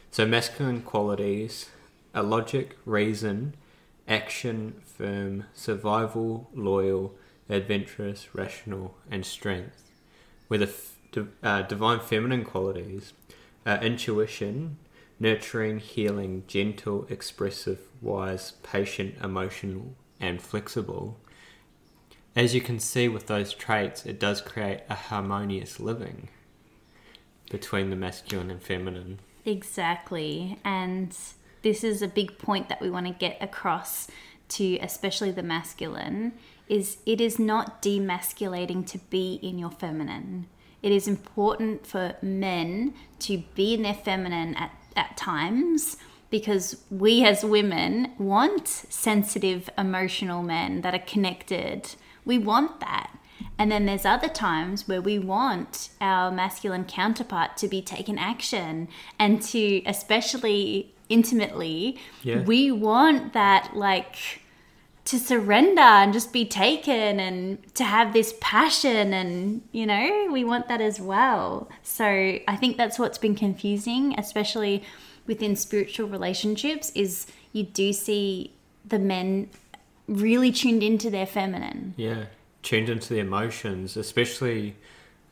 So, 0.09 0.25
masculine 0.25 0.81
qualities 0.81 1.69
are 2.15 2.23
logic, 2.23 2.77
reason, 2.83 3.53
action, 4.07 4.81
firm, 4.83 5.43
survival, 5.53 6.49
loyal, 6.55 7.13
adventurous, 7.49 8.33
rational, 8.33 8.95
and 9.09 9.25
strength 9.25 9.87
f- 10.65 10.97
uh, 11.43 11.61
divine 11.63 11.99
feminine 11.99 12.43
qualities 12.43 13.13
are 13.65 13.81
intuition, 13.83 14.77
nurturing, 15.19 15.79
healing, 15.79 16.43
gentle, 16.47 17.05
expressive, 17.09 17.79
wise, 18.01 18.53
patient, 18.63 19.15
emotional, 19.23 19.95
and 20.19 20.41
flexible. 20.41 21.17
As 22.35 22.53
you 22.53 22.61
can 22.61 22.79
see 22.79 23.07
with 23.07 23.27
those 23.27 23.53
traits, 23.53 24.05
it 24.05 24.19
does 24.19 24.41
create 24.41 24.81
a 24.89 24.95
harmonious 24.95 25.79
living 25.79 26.29
between 27.49 27.89
the 27.89 27.95
masculine 27.95 28.51
and 28.51 28.61
feminine. 28.61 29.19
Exactly. 29.45 30.59
And 30.63 31.15
this 31.61 31.83
is 31.83 32.01
a 32.01 32.07
big 32.07 32.37
point 32.37 32.69
that 32.69 32.81
we 32.81 32.89
want 32.89 33.07
to 33.07 33.13
get 33.13 33.37
across 33.41 34.07
to 34.49 34.77
especially 34.77 35.31
the 35.31 35.43
masculine 35.43 36.33
is 36.69 36.97
it 37.05 37.21
is 37.21 37.39
not 37.39 37.81
demasculating 37.81 38.85
to 38.87 38.97
be 39.09 39.39
in 39.41 39.57
your 39.57 39.71
feminine. 39.71 40.47
It 40.83 40.91
is 40.91 41.07
important 41.07 41.85
for 41.87 42.15
men 42.21 42.93
to 43.19 43.43
be 43.55 43.73
in 43.73 43.81
their 43.81 43.93
feminine 43.93 44.55
at, 44.55 44.71
at 44.95 45.17
times 45.17 45.97
because 46.29 46.83
we 46.91 47.25
as 47.25 47.43
women 47.43 48.11
want 48.17 48.67
sensitive, 48.67 49.69
emotional 49.77 50.43
men 50.43 50.81
that 50.81 50.93
are 50.93 50.99
connected. 50.99 51.95
We 52.25 52.37
want 52.37 52.79
that. 52.81 53.11
And 53.57 53.71
then 53.71 53.85
there's 53.85 54.05
other 54.05 54.27
times 54.27 54.87
where 54.87 55.01
we 55.01 55.17
want 55.19 55.89
our 56.01 56.29
masculine 56.31 56.85
counterpart 56.85 57.55
to 57.57 57.67
be 57.67 57.81
taking 57.81 58.19
action 58.19 58.87
and 59.17 59.41
to, 59.43 59.81
especially 59.85 60.93
intimately, 61.09 61.97
Yeah. 62.23 62.41
we 62.43 62.71
want 62.71 63.33
that 63.33 63.71
like 63.75 64.41
to 65.07 65.17
surrender 65.17 65.81
and 65.81 66.11
just 66.13 66.33
be 66.33 66.45
taken 66.45 67.19
and 67.19 67.73
to 67.75 67.83
have 67.83 68.13
this 68.13 68.33
passion 68.41 69.13
and 69.13 69.61
you 69.71 69.85
know 69.85 70.27
we 70.31 70.43
want 70.43 70.67
that 70.67 70.81
as 70.81 70.99
well 70.99 71.69
so 71.81 72.05
i 72.05 72.55
think 72.57 72.75
that's 72.75 72.99
what's 72.99 73.17
been 73.17 73.35
confusing 73.35 74.13
especially 74.17 74.83
within 75.25 75.55
spiritual 75.55 76.07
relationships 76.07 76.91
is 76.93 77.25
you 77.53 77.63
do 77.63 77.93
see 77.93 78.51
the 78.85 78.99
men 78.99 79.49
really 80.07 80.51
tuned 80.51 80.83
into 80.83 81.09
their 81.09 81.25
feminine 81.25 81.93
Yeah, 81.97 82.25
tuned 82.63 82.89
into 82.89 83.13
the 83.13 83.19
emotions, 83.19 83.95
especially 83.95 84.75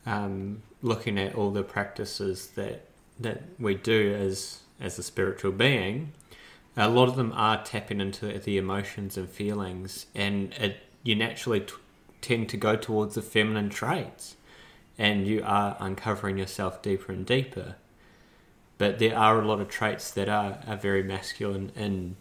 um, 0.05 0.61
looking 0.81 1.17
at 1.17 1.35
all 1.35 1.51
the 1.51 1.63
practices 1.63 2.47
that 2.55 2.85
that 3.19 3.43
we 3.59 3.75
do 3.75 4.13
as 4.13 4.59
as 4.79 4.99
a 4.99 5.03
spiritual 5.03 5.51
being. 5.51 6.11
A 6.77 6.89
lot 6.89 7.07
of 7.07 7.15
them 7.15 7.31
are 7.35 7.63
tapping 7.63 8.01
into 8.01 8.37
the 8.37 8.57
emotions 8.57 9.17
and 9.17 9.29
feelings, 9.29 10.07
and 10.13 10.53
it, 10.53 10.77
you 11.03 11.15
naturally 11.15 11.61
t- 11.61 11.73
tend 12.21 12.49
to 12.49 12.57
go 12.57 12.75
towards 12.75 13.15
the 13.15 13.21
feminine 13.21 13.69
traits, 13.69 14.35
and 14.97 15.25
you 15.25 15.41
are 15.45 15.77
uncovering 15.79 16.37
yourself 16.37 16.81
deeper 16.81 17.11
and 17.13 17.25
deeper. 17.25 17.75
But 18.77 18.99
there 18.99 19.17
are 19.17 19.41
a 19.41 19.47
lot 19.47 19.61
of 19.61 19.69
traits 19.69 20.11
that 20.11 20.27
are, 20.27 20.59
are 20.67 20.75
very 20.75 21.01
masculine 21.01 21.71
in 21.77 22.17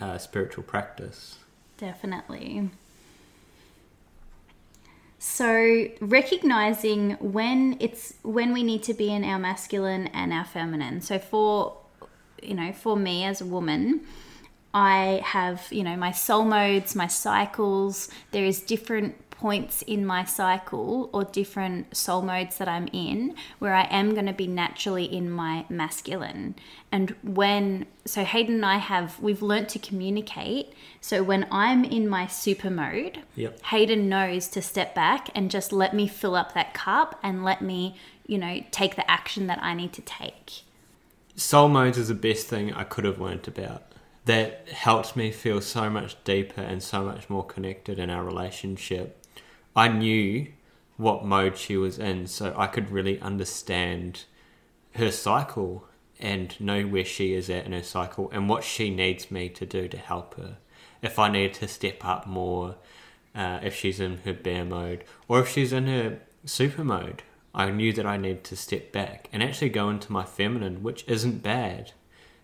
uh, 0.00 0.18
spiritual 0.18 0.62
practice. 0.62 1.38
Definitely. 1.78 2.70
So 5.18 5.86
recognizing 6.00 7.12
when 7.20 7.76
it's 7.78 8.14
when 8.22 8.52
we 8.52 8.62
need 8.64 8.82
to 8.84 8.94
be 8.94 9.12
in 9.12 9.24
our 9.24 9.38
masculine 9.38 10.08
and 10.08 10.32
our 10.32 10.44
feminine. 10.44 11.00
So 11.00 11.18
for 11.18 11.76
you 12.42 12.54
know, 12.54 12.72
for 12.72 12.96
me 12.96 13.24
as 13.24 13.40
a 13.40 13.46
woman, 13.46 14.02
I 14.74 15.20
have, 15.24 15.66
you 15.70 15.84
know, 15.84 15.96
my 15.96 16.12
soul 16.12 16.44
modes, 16.44 16.94
my 16.94 17.06
cycles. 17.06 18.08
There 18.30 18.44
is 18.44 18.60
different 18.60 19.16
points 19.30 19.82
in 19.82 20.06
my 20.06 20.24
cycle 20.24 21.10
or 21.12 21.24
different 21.24 21.96
soul 21.96 22.22
modes 22.22 22.58
that 22.58 22.68
I'm 22.68 22.88
in 22.92 23.34
where 23.58 23.74
I 23.74 23.88
am 23.90 24.14
going 24.14 24.26
to 24.26 24.32
be 24.32 24.46
naturally 24.46 25.04
in 25.04 25.28
my 25.28 25.66
masculine. 25.68 26.54
And 26.92 27.16
when, 27.24 27.86
so 28.04 28.22
Hayden 28.22 28.54
and 28.54 28.64
I 28.64 28.76
have, 28.76 29.18
we've 29.20 29.42
learnt 29.42 29.68
to 29.70 29.80
communicate. 29.80 30.72
So 31.00 31.24
when 31.24 31.48
I'm 31.50 31.82
in 31.82 32.08
my 32.08 32.28
super 32.28 32.70
mode, 32.70 33.18
Yep. 33.34 33.62
Hayden 33.64 34.08
knows 34.08 34.46
to 34.48 34.62
step 34.62 34.94
back 34.94 35.28
and 35.34 35.50
just 35.50 35.72
let 35.72 35.92
me 35.92 36.06
fill 36.06 36.36
up 36.36 36.54
that 36.54 36.72
cup 36.72 37.18
and 37.20 37.44
let 37.44 37.62
me, 37.62 37.96
you 38.26 38.38
know, 38.38 38.62
take 38.70 38.94
the 38.94 39.10
action 39.10 39.48
that 39.48 39.58
I 39.60 39.74
need 39.74 39.92
to 39.94 40.02
take. 40.02 40.62
Soul 41.34 41.68
modes 41.68 41.96
is 41.96 42.08
the 42.08 42.14
best 42.14 42.46
thing 42.46 42.72
I 42.72 42.84
could 42.84 43.04
have 43.04 43.20
learnt 43.20 43.48
about. 43.48 43.84
That 44.26 44.68
helped 44.68 45.16
me 45.16 45.32
feel 45.32 45.60
so 45.60 45.88
much 45.88 46.22
deeper 46.24 46.60
and 46.60 46.82
so 46.82 47.04
much 47.04 47.28
more 47.28 47.44
connected 47.44 47.98
in 47.98 48.10
our 48.10 48.24
relationship. 48.24 49.24
I 49.74 49.88
knew 49.88 50.48
what 50.96 51.24
mode 51.24 51.56
she 51.56 51.76
was 51.76 51.98
in, 51.98 52.26
so 52.26 52.54
I 52.56 52.66
could 52.66 52.90
really 52.90 53.20
understand 53.20 54.24
her 54.94 55.10
cycle 55.10 55.88
and 56.20 56.58
know 56.60 56.82
where 56.82 57.04
she 57.04 57.34
is 57.34 57.50
at 57.50 57.66
in 57.66 57.72
her 57.72 57.82
cycle 57.82 58.30
and 58.30 58.48
what 58.48 58.62
she 58.62 58.90
needs 58.90 59.30
me 59.30 59.48
to 59.48 59.66
do 59.66 59.88
to 59.88 59.96
help 59.96 60.36
her. 60.36 60.58
If 61.00 61.18
I 61.18 61.28
need 61.28 61.54
to 61.54 61.66
step 61.66 62.04
up 62.04 62.26
more, 62.26 62.76
uh, 63.34 63.58
if 63.62 63.74
she's 63.74 63.98
in 63.98 64.18
her 64.18 64.34
bear 64.34 64.64
mode, 64.64 65.04
or 65.26 65.40
if 65.40 65.48
she's 65.48 65.72
in 65.72 65.86
her 65.86 66.20
super 66.44 66.84
mode, 66.84 67.22
I 67.54 67.70
knew 67.70 67.92
that 67.92 68.06
I 68.06 68.16
need 68.16 68.44
to 68.44 68.56
step 68.56 68.92
back 68.92 69.28
and 69.32 69.42
actually 69.42 69.68
go 69.68 69.90
into 69.90 70.12
my 70.12 70.24
feminine, 70.24 70.82
which 70.82 71.04
isn't 71.06 71.42
bad. 71.42 71.92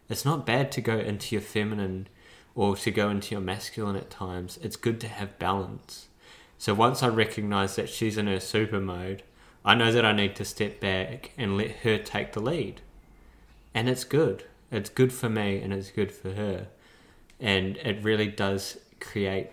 It's 0.08 0.24
not 0.24 0.46
bad 0.46 0.70
to 0.72 0.80
go 0.80 0.98
into 0.98 1.34
your 1.34 1.42
feminine 1.42 2.08
or 2.54 2.76
to 2.76 2.90
go 2.90 3.08
into 3.08 3.34
your 3.34 3.40
masculine 3.40 3.96
at 3.96 4.10
times. 4.10 4.58
It's 4.62 4.76
good 4.76 5.00
to 5.00 5.08
have 5.08 5.38
balance. 5.38 6.08
So 6.58 6.74
once 6.74 7.02
I 7.02 7.08
recognize 7.08 7.76
that 7.76 7.88
she's 7.88 8.18
in 8.18 8.26
her 8.26 8.40
super 8.40 8.80
mode, 8.80 9.22
I 9.64 9.74
know 9.74 9.92
that 9.92 10.04
I 10.04 10.12
need 10.12 10.34
to 10.36 10.44
step 10.44 10.80
back 10.80 11.32
and 11.38 11.56
let 11.56 11.70
her 11.70 11.98
take 11.98 12.32
the 12.32 12.40
lead. 12.40 12.80
And 13.74 13.88
it's 13.88 14.04
good. 14.04 14.44
It's 14.70 14.90
good 14.90 15.12
for 15.12 15.28
me 15.28 15.60
and 15.60 15.72
it's 15.72 15.90
good 15.90 16.10
for 16.10 16.32
her. 16.32 16.68
And 17.40 17.76
it 17.78 18.02
really 18.02 18.26
does 18.26 18.78
create 19.00 19.50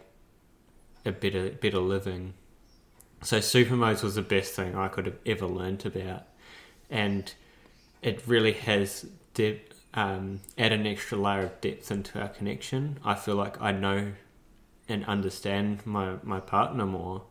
a 1.05 1.11
better 1.11 1.51
better 1.51 1.79
living. 1.79 2.33
So 3.21 3.39
super 3.39 3.75
modes 3.75 4.03
was 4.03 4.15
the 4.15 4.21
best 4.21 4.53
thing 4.53 4.75
I 4.75 4.87
could 4.87 5.05
have 5.05 5.17
ever 5.25 5.47
learned 5.47 5.85
about. 5.85 6.23
And 6.89 7.33
it 8.01 8.21
really 8.27 8.53
has 8.53 9.07
de- 9.33 9.61
um, 9.93 10.41
add 10.57 10.71
an 10.71 10.85
extra 10.85 11.17
layer 11.17 11.45
of 11.45 11.61
depth 11.61 11.89
into 11.89 12.19
our 12.21 12.27
connection. 12.27 12.99
I 13.03 13.15
feel 13.15 13.35
like 13.35 13.59
I 13.61 13.71
know 13.71 14.11
and 14.87 15.05
understand 15.05 15.85
my, 15.85 16.15
my 16.23 16.39
partner 16.39 16.85
more. 16.85 17.23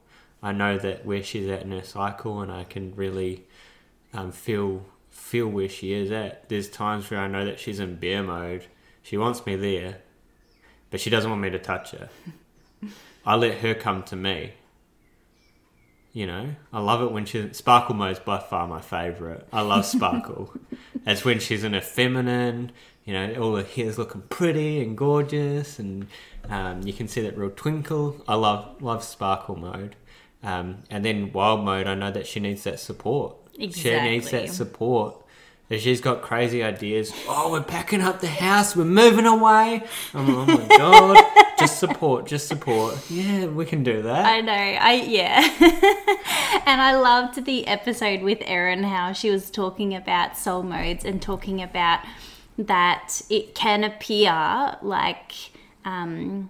I 0.43 0.53
know 0.53 0.79
that 0.79 1.07
where 1.07 1.23
she's 1.23 1.49
at 1.49 1.63
in 1.63 1.71
her 1.71 1.83
cycle, 1.83 2.41
and 2.41 2.53
I 2.53 2.65
can 2.65 2.95
really 2.95 3.45
um, 4.13 4.33
feel 4.33 4.85
feel 5.11 5.47
where 5.47 5.69
she 5.69 5.93
is 5.93 6.11
at. 6.11 6.49
There's 6.49 6.69
times 6.69 7.11
where 7.11 7.21
I 7.21 7.29
know 7.29 7.45
that 7.45 7.61
she's 7.61 7.79
in 7.79 7.97
bear 7.97 8.23
mode. 8.23 8.67
She 9.03 9.17
wants 9.17 9.47
me 9.47 9.57
there, 9.57 9.99
but 10.91 11.01
she 11.01 11.09
doesn't 11.09 11.31
want 11.31 11.41
me 11.41 11.51
to 11.51 11.59
touch 11.59 11.93
her. 11.93 12.09
I 13.27 13.37
let 13.37 13.59
her 13.59 13.75
come 13.75 14.03
to 14.05 14.17
me. 14.17 14.53
You 16.15 16.29
know, 16.29 16.55
I 16.73 16.79
love 16.79 17.03
it 17.03 17.11
when 17.11 17.25
she's 17.25 17.57
sparkle 17.57 17.97
mode 17.97 18.13
is 18.13 18.19
by 18.21 18.39
far 18.39 18.69
my 18.69 18.81
favorite. 18.81 19.49
I 19.53 19.63
love 19.63 19.85
sparkle. 19.85 20.55
That's 21.05 21.25
when 21.25 21.41
she's 21.41 21.65
in 21.65 21.73
her 21.73 21.81
feminine. 21.81 22.71
You 23.05 23.15
know, 23.15 23.35
all 23.43 23.57
her 23.57 23.65
hair's 23.65 23.99
looking 23.99 24.23
pretty 24.23 24.81
and 24.81 24.97
gorgeous, 24.97 25.81
and 25.81 26.07
um, 26.49 26.83
you 26.83 26.93
can 26.93 27.09
see 27.09 27.21
that 27.23 27.37
real 27.37 27.51
twinkle. 27.51 28.25
I 28.29 28.37
love 28.37 28.81
love 28.81 29.03
sparkle 29.03 29.57
mode. 29.57 29.97
Um, 30.45 30.85
and 30.89 31.05
then 31.05 31.33
wild 31.33 31.65
mode, 31.65 31.89
I 31.89 31.95
know 31.95 32.13
that 32.13 32.29
she 32.29 32.39
needs 32.39 32.63
that 32.63 32.79
support. 32.79 33.35
She 33.59 34.01
needs 34.01 34.31
that 34.31 34.51
support. 34.51 35.21
If 35.69 35.81
she's 35.81 36.01
got 36.01 36.23
crazy 36.23 36.63
ideas, 36.63 37.13
oh, 37.27 37.51
we're 37.51 37.63
packing 37.63 38.03
up 38.03 38.21
the 38.21 38.29
house, 38.29 38.77
we're 38.77 38.85
moving 38.85 39.27
away. 39.27 39.83
I'm 40.13 40.31
oh 40.31 40.47
my 40.47 40.77
god, 40.77 41.44
just 41.67 41.79
support, 41.79 42.27
just 42.27 42.49
support. 42.49 42.99
Yeah, 43.11 43.47
we 43.47 43.65
can 43.65 43.83
do 43.83 44.03
that. 44.03 44.25
I 44.27 44.41
know. 44.41 44.53
I 44.53 44.93
yeah. 44.95 45.41
and 46.67 46.81
I 46.81 46.97
loved 46.97 47.45
the 47.45 47.67
episode 47.67 48.23
with 48.23 48.39
Erin 48.43 48.85
how 48.85 49.13
she 49.13 49.31
was 49.31 49.51
talking 49.51 49.95
about 49.95 50.37
soul 50.37 50.63
modes 50.63 51.05
and 51.05 51.21
talking 51.21 51.63
about 51.63 52.01
that 52.57 53.23
it 53.29 53.55
can 53.55 53.83
appear 53.83 54.77
like 54.81 55.33
um 55.85 56.49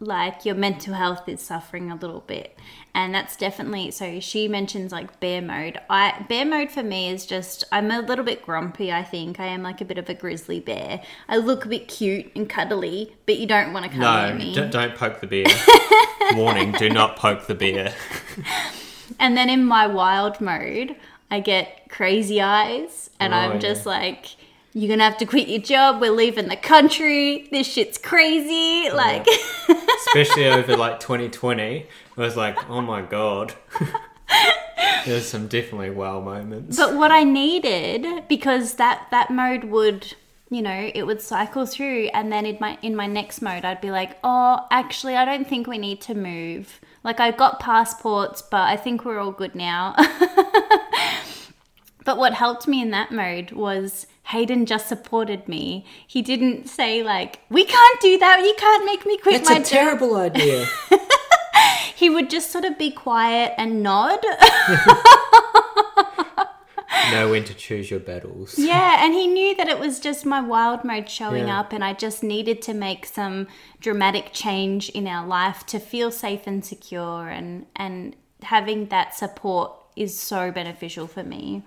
like 0.00 0.44
your 0.44 0.54
mental 0.54 0.94
health 0.94 1.28
is 1.28 1.40
suffering 1.40 1.90
a 1.90 1.96
little 1.96 2.20
bit. 2.26 2.58
And 2.96 3.14
that's 3.14 3.36
definitely 3.36 3.90
so 3.90 4.20
she 4.20 4.48
mentions 4.48 4.90
like 4.90 5.20
bear 5.20 5.42
mode. 5.42 5.78
I 5.90 6.24
bear 6.30 6.46
mode 6.46 6.70
for 6.70 6.82
me 6.82 7.10
is 7.10 7.26
just 7.26 7.62
I'm 7.70 7.90
a 7.90 8.00
little 8.00 8.24
bit 8.24 8.42
grumpy, 8.42 8.90
I 8.90 9.04
think. 9.04 9.38
I 9.38 9.48
am 9.48 9.62
like 9.62 9.82
a 9.82 9.84
bit 9.84 9.98
of 9.98 10.08
a 10.08 10.14
grizzly 10.14 10.60
bear. 10.60 11.02
I 11.28 11.36
look 11.36 11.66
a 11.66 11.68
bit 11.68 11.88
cute 11.88 12.32
and 12.34 12.48
cuddly, 12.48 13.14
but 13.26 13.36
you 13.36 13.46
don't 13.46 13.74
want 13.74 13.84
to 13.84 13.90
come 13.90 14.00
near 14.00 14.30
no, 14.30 14.34
me. 14.34 14.54
d- 14.54 14.70
don't 14.70 14.94
poke 14.94 15.20
the 15.20 15.26
bear. 15.26 15.44
Warning: 16.36 16.72
Do 16.72 16.88
not 16.88 17.16
poke 17.16 17.46
the 17.46 17.54
bear. 17.54 17.94
And 19.20 19.36
then 19.36 19.48
in 19.48 19.64
my 19.64 19.86
wild 19.86 20.40
mode, 20.40 20.96
I 21.30 21.38
get 21.38 21.88
crazy 21.88 22.40
eyes, 22.40 23.08
and 23.20 23.32
Oh, 23.32 23.36
I'm 23.36 23.60
just 23.60 23.86
like, 23.86 24.36
you're 24.72 24.88
gonna 24.88 25.04
have 25.04 25.16
to 25.18 25.26
quit 25.26 25.48
your 25.48 25.60
job. 25.60 26.00
We're 26.00 26.10
leaving 26.10 26.48
the 26.48 26.56
country. 26.56 27.48
This 27.50 27.66
shit's 27.66 27.98
crazy. 27.98 28.90
Like, 28.90 29.26
Especially 30.08 30.46
over 30.46 30.76
like 30.76 31.00
2020, 31.00 31.86
I 32.16 32.20
was 32.22 32.36
like, 32.36 32.68
oh 32.70 32.80
my 32.80 33.02
god. 33.02 33.54
There's 35.04 35.28
some 35.28 35.46
definitely 35.46 35.90
wow 35.90 36.20
moments. 36.20 36.76
but 36.76 36.94
what 36.96 37.10
I 37.12 37.22
needed 37.24 38.26
because 38.28 38.74
that 38.74 39.06
that 39.12 39.30
mode 39.30 39.64
would, 39.64 40.14
you 40.50 40.62
know, 40.62 40.90
it 40.94 41.04
would 41.04 41.20
cycle 41.22 41.64
through, 41.66 42.08
and 42.12 42.32
then 42.32 42.44
in 42.46 42.56
my 42.60 42.76
in 42.82 42.96
my 42.96 43.06
next 43.06 43.40
mode, 43.40 43.64
I'd 43.64 43.80
be 43.80 43.90
like, 43.92 44.18
oh, 44.24 44.66
actually, 44.70 45.14
I 45.14 45.24
don't 45.24 45.48
think 45.48 45.66
we 45.68 45.78
need 45.78 46.00
to 46.02 46.14
move. 46.14 46.80
Like, 47.04 47.20
I 47.20 47.30
got 47.30 47.60
passports, 47.60 48.42
but 48.42 48.62
I 48.62 48.76
think 48.76 49.04
we're 49.04 49.20
all 49.20 49.32
good 49.32 49.54
now. 49.54 49.94
But 52.04 52.18
what 52.18 52.34
helped 52.34 52.68
me 52.68 52.80
in 52.80 52.90
that 52.92 53.10
mode 53.10 53.50
was 53.50 54.06
Hayden 54.26 54.64
just 54.64 54.86
supported 54.88 55.48
me. 55.48 55.84
He 56.06 56.22
didn't 56.22 56.68
say 56.68 57.02
like, 57.02 57.40
"We 57.50 57.64
can't 57.64 58.00
do 58.00 58.16
that. 58.18 58.42
You 58.44 58.54
can't 58.56 58.84
make 58.86 59.04
me 59.04 59.18
quit 59.18 59.40
It's 59.40 59.50
my 59.50 59.56
a 59.56 59.58
job." 59.58 59.66
terrible 59.66 60.14
idea. 60.16 60.66
He 61.96 62.10
would 62.10 62.28
just 62.30 62.50
sort 62.52 62.64
of 62.64 62.76
be 62.78 62.90
quiet 62.90 63.54
and 63.56 63.82
nod. 63.82 64.20
know 67.12 67.30
when 67.30 67.44
to 67.44 67.54
choose 67.54 67.90
your 67.90 68.00
battles. 68.00 68.58
yeah, 68.58 69.04
and 69.04 69.14
he 69.14 69.26
knew 69.26 69.54
that 69.56 69.68
it 69.68 69.78
was 69.78 70.00
just 70.00 70.26
my 70.26 70.40
wild 70.40 70.84
mode 70.84 71.08
showing 71.08 71.46
Yeah. 71.48 71.60
up 71.60 71.72
and 71.72 71.84
I 71.84 71.92
just 71.92 72.22
needed 72.22 72.60
to 72.62 72.74
make 72.74 73.06
some 73.06 73.46
dramatic 73.80 74.30
change 74.32 74.88
in 74.90 75.06
our 75.06 75.26
life 75.26 75.64
to 75.66 75.78
feel 75.78 76.10
safe 76.10 76.46
and 76.46 76.64
secure 76.64 77.28
and 77.28 77.66
and 77.76 78.16
having 78.42 78.86
that 78.86 79.14
support 79.14 79.72
is 79.94 80.18
so 80.18 80.50
beneficial 80.50 81.06
for 81.06 81.22
me. 81.22 81.62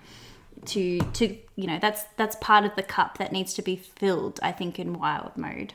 to 0.65 0.99
to 1.13 1.37
you 1.55 1.67
know 1.67 1.79
that's 1.79 2.03
that's 2.17 2.35
part 2.41 2.65
of 2.65 2.75
the 2.75 2.83
cup 2.83 3.17
that 3.17 3.31
needs 3.31 3.53
to 3.53 3.61
be 3.61 3.77
filled 3.77 4.41
i 4.43 4.51
think 4.51 4.77
in 4.77 4.91
wild 4.99 5.31
mode 5.37 5.73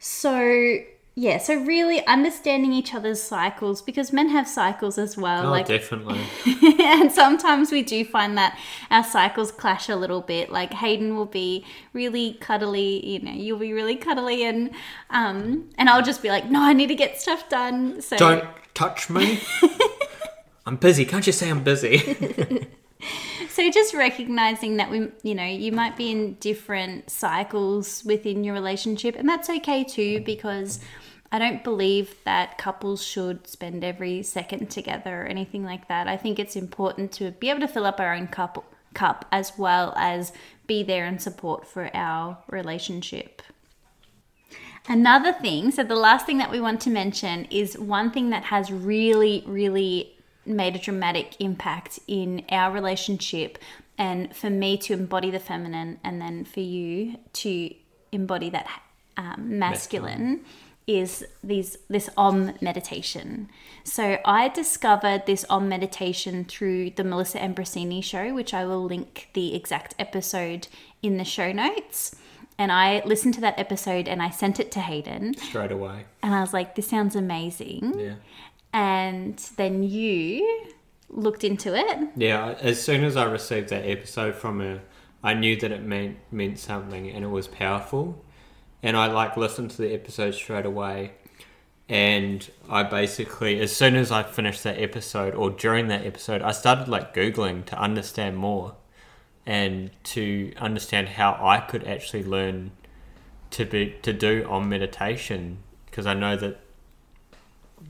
so 0.00 0.78
yeah 1.16 1.38
so 1.38 1.54
really 1.54 2.04
understanding 2.06 2.72
each 2.72 2.92
other's 2.92 3.22
cycles 3.22 3.80
because 3.82 4.12
men 4.12 4.28
have 4.30 4.48
cycles 4.48 4.98
as 4.98 5.16
well 5.16 5.46
Oh, 5.46 5.50
like 5.50 5.66
definitely. 5.66 6.20
and 6.80 7.12
sometimes 7.12 7.70
we 7.70 7.82
do 7.82 8.04
find 8.04 8.36
that 8.36 8.58
our 8.90 9.04
cycles 9.04 9.52
clash 9.52 9.88
a 9.88 9.94
little 9.96 10.20
bit 10.22 10.50
like 10.50 10.74
hayden 10.74 11.14
will 11.16 11.26
be 11.26 11.64
really 11.92 12.34
cuddly 12.40 13.04
you 13.06 13.20
know 13.20 13.30
you'll 13.32 13.58
be 13.60 13.72
really 13.72 13.96
cuddly 13.96 14.44
and 14.44 14.70
um 15.10 15.70
and 15.78 15.88
i'll 15.88 16.02
just 16.02 16.20
be 16.20 16.28
like 16.28 16.50
no 16.50 16.60
i 16.60 16.72
need 16.72 16.88
to 16.88 16.96
get 16.96 17.20
stuff 17.20 17.48
done 17.48 18.00
so 18.02 18.16
Don't 18.16 18.44
touch 18.74 19.08
me. 19.08 19.40
I'm 20.66 20.76
busy. 20.76 21.04
Can't 21.04 21.26
you 21.26 21.32
say 21.32 21.48
I'm 21.50 21.62
busy? 21.62 22.68
So 23.50 23.70
just 23.70 23.94
recognizing 23.94 24.78
that 24.78 24.90
we, 24.90 25.08
you 25.22 25.34
know, 25.36 25.44
you 25.44 25.70
might 25.70 25.96
be 25.96 26.10
in 26.10 26.34
different 26.40 27.08
cycles 27.08 28.02
within 28.04 28.42
your 28.42 28.52
relationship, 28.52 29.14
and 29.14 29.28
that's 29.28 29.48
okay 29.48 29.84
too, 29.84 30.22
because 30.24 30.80
I 31.34 31.40
don't 31.40 31.64
believe 31.64 32.14
that 32.22 32.58
couples 32.58 33.04
should 33.04 33.48
spend 33.48 33.82
every 33.82 34.22
second 34.22 34.70
together 34.70 35.22
or 35.22 35.26
anything 35.26 35.64
like 35.64 35.88
that. 35.88 36.06
I 36.06 36.16
think 36.16 36.38
it's 36.38 36.54
important 36.54 37.10
to 37.14 37.32
be 37.32 37.50
able 37.50 37.58
to 37.58 37.66
fill 37.66 37.86
up 37.86 37.98
our 37.98 38.14
own 38.14 38.28
cup, 38.28 38.64
cup 38.94 39.24
as 39.32 39.58
well 39.58 39.92
as 39.96 40.32
be 40.68 40.84
there 40.84 41.06
and 41.06 41.20
support 41.20 41.66
for 41.66 41.90
our 41.92 42.38
relationship. 42.48 43.42
Another 44.86 45.32
thing, 45.32 45.72
so 45.72 45.82
the 45.82 45.96
last 45.96 46.24
thing 46.24 46.38
that 46.38 46.52
we 46.52 46.60
want 46.60 46.80
to 46.82 46.90
mention 46.90 47.46
is 47.46 47.76
one 47.76 48.12
thing 48.12 48.30
that 48.30 48.44
has 48.44 48.70
really, 48.70 49.42
really 49.44 50.12
made 50.46 50.76
a 50.76 50.78
dramatic 50.78 51.34
impact 51.40 51.98
in 52.06 52.44
our 52.50 52.70
relationship 52.70 53.58
and 53.98 54.36
for 54.36 54.50
me 54.50 54.78
to 54.78 54.92
embody 54.92 55.32
the 55.32 55.40
feminine 55.40 55.98
and 56.04 56.22
then 56.22 56.44
for 56.44 56.60
you 56.60 57.16
to 57.32 57.74
embody 58.12 58.50
that 58.50 58.68
um, 59.16 59.58
masculine, 59.58 60.44
is 60.86 61.24
these 61.42 61.78
this 61.88 62.10
om 62.16 62.52
meditation 62.60 63.48
so 63.84 64.18
i 64.24 64.48
discovered 64.48 65.24
this 65.26 65.44
om 65.48 65.66
meditation 65.68 66.44
through 66.44 66.90
the 66.90 67.04
melissa 67.04 67.38
ambrosini 67.38 68.02
show 68.04 68.34
which 68.34 68.52
i 68.52 68.64
will 68.66 68.84
link 68.84 69.28
the 69.32 69.54
exact 69.54 69.94
episode 69.98 70.68
in 71.02 71.16
the 71.16 71.24
show 71.24 71.52
notes 71.52 72.14
and 72.58 72.70
i 72.70 73.02
listened 73.06 73.32
to 73.32 73.40
that 73.40 73.58
episode 73.58 74.06
and 74.06 74.20
i 74.22 74.28
sent 74.28 74.60
it 74.60 74.70
to 74.70 74.80
hayden 74.80 75.32
Straight 75.38 75.72
away. 75.72 76.04
and 76.22 76.34
i 76.34 76.40
was 76.40 76.52
like 76.52 76.74
this 76.74 76.86
sounds 76.88 77.16
amazing 77.16 77.94
Yeah. 77.98 78.14
and 78.74 79.38
then 79.56 79.82
you 79.82 80.66
looked 81.08 81.44
into 81.44 81.74
it 81.74 82.08
Yeah, 82.16 82.56
as 82.60 82.82
soon 82.82 83.04
as 83.04 83.16
I 83.16 83.24
received 83.24 83.68
that 83.68 83.84
episode 83.88 84.34
from 84.34 84.58
her, 84.58 84.80
I 85.22 85.34
knew 85.34 85.54
that 85.60 85.70
it 85.70 85.82
meant 85.82 86.16
meant 86.32 86.58
something 86.58 87.08
and 87.08 87.24
it 87.24 87.28
was 87.28 87.46
powerful. 87.46 88.24
And 88.84 88.98
I 88.98 89.06
like 89.06 89.36
listened 89.38 89.70
to 89.72 89.78
the 89.78 89.94
episode 89.94 90.34
straight 90.34 90.66
away. 90.66 91.12
And 91.88 92.48
I 92.68 92.82
basically, 92.82 93.58
as 93.60 93.74
soon 93.74 93.96
as 93.96 94.12
I 94.12 94.22
finished 94.22 94.62
that 94.64 94.78
episode 94.78 95.34
or 95.34 95.48
during 95.50 95.88
that 95.88 96.04
episode, 96.04 96.42
I 96.42 96.52
started 96.52 96.86
like 96.86 97.14
Googling 97.14 97.64
to 97.66 97.78
understand 97.78 98.36
more 98.36 98.76
and 99.46 99.90
to 100.14 100.52
understand 100.58 101.08
how 101.08 101.38
I 101.40 101.60
could 101.60 101.84
actually 101.84 102.24
learn 102.24 102.72
to 103.52 103.64
be 103.64 103.94
to 104.02 104.12
do 104.12 104.46
om 104.50 104.68
meditation 104.68 105.58
because 105.86 106.06
I 106.06 106.14
know 106.14 106.36
that 106.36 106.60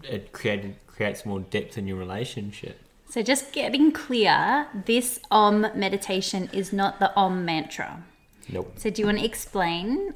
it 0.02 0.32
created 0.32 0.76
creates 0.86 1.24
more 1.26 1.40
depth 1.40 1.76
in 1.78 1.86
your 1.88 1.96
relationship. 1.96 2.78
so 3.08 3.22
just 3.22 3.52
getting 3.52 3.90
clear 3.92 4.66
this 4.86 5.20
om 5.30 5.62
meditation 5.74 6.48
is 6.52 6.72
not 6.72 6.98
the 7.00 7.10
om 7.16 7.44
mantra 7.44 8.02
Nope. 8.48 8.72
so 8.76 8.90
do 8.90 9.02
you 9.02 9.06
want 9.06 9.18
to 9.20 9.24
explain 9.24 10.14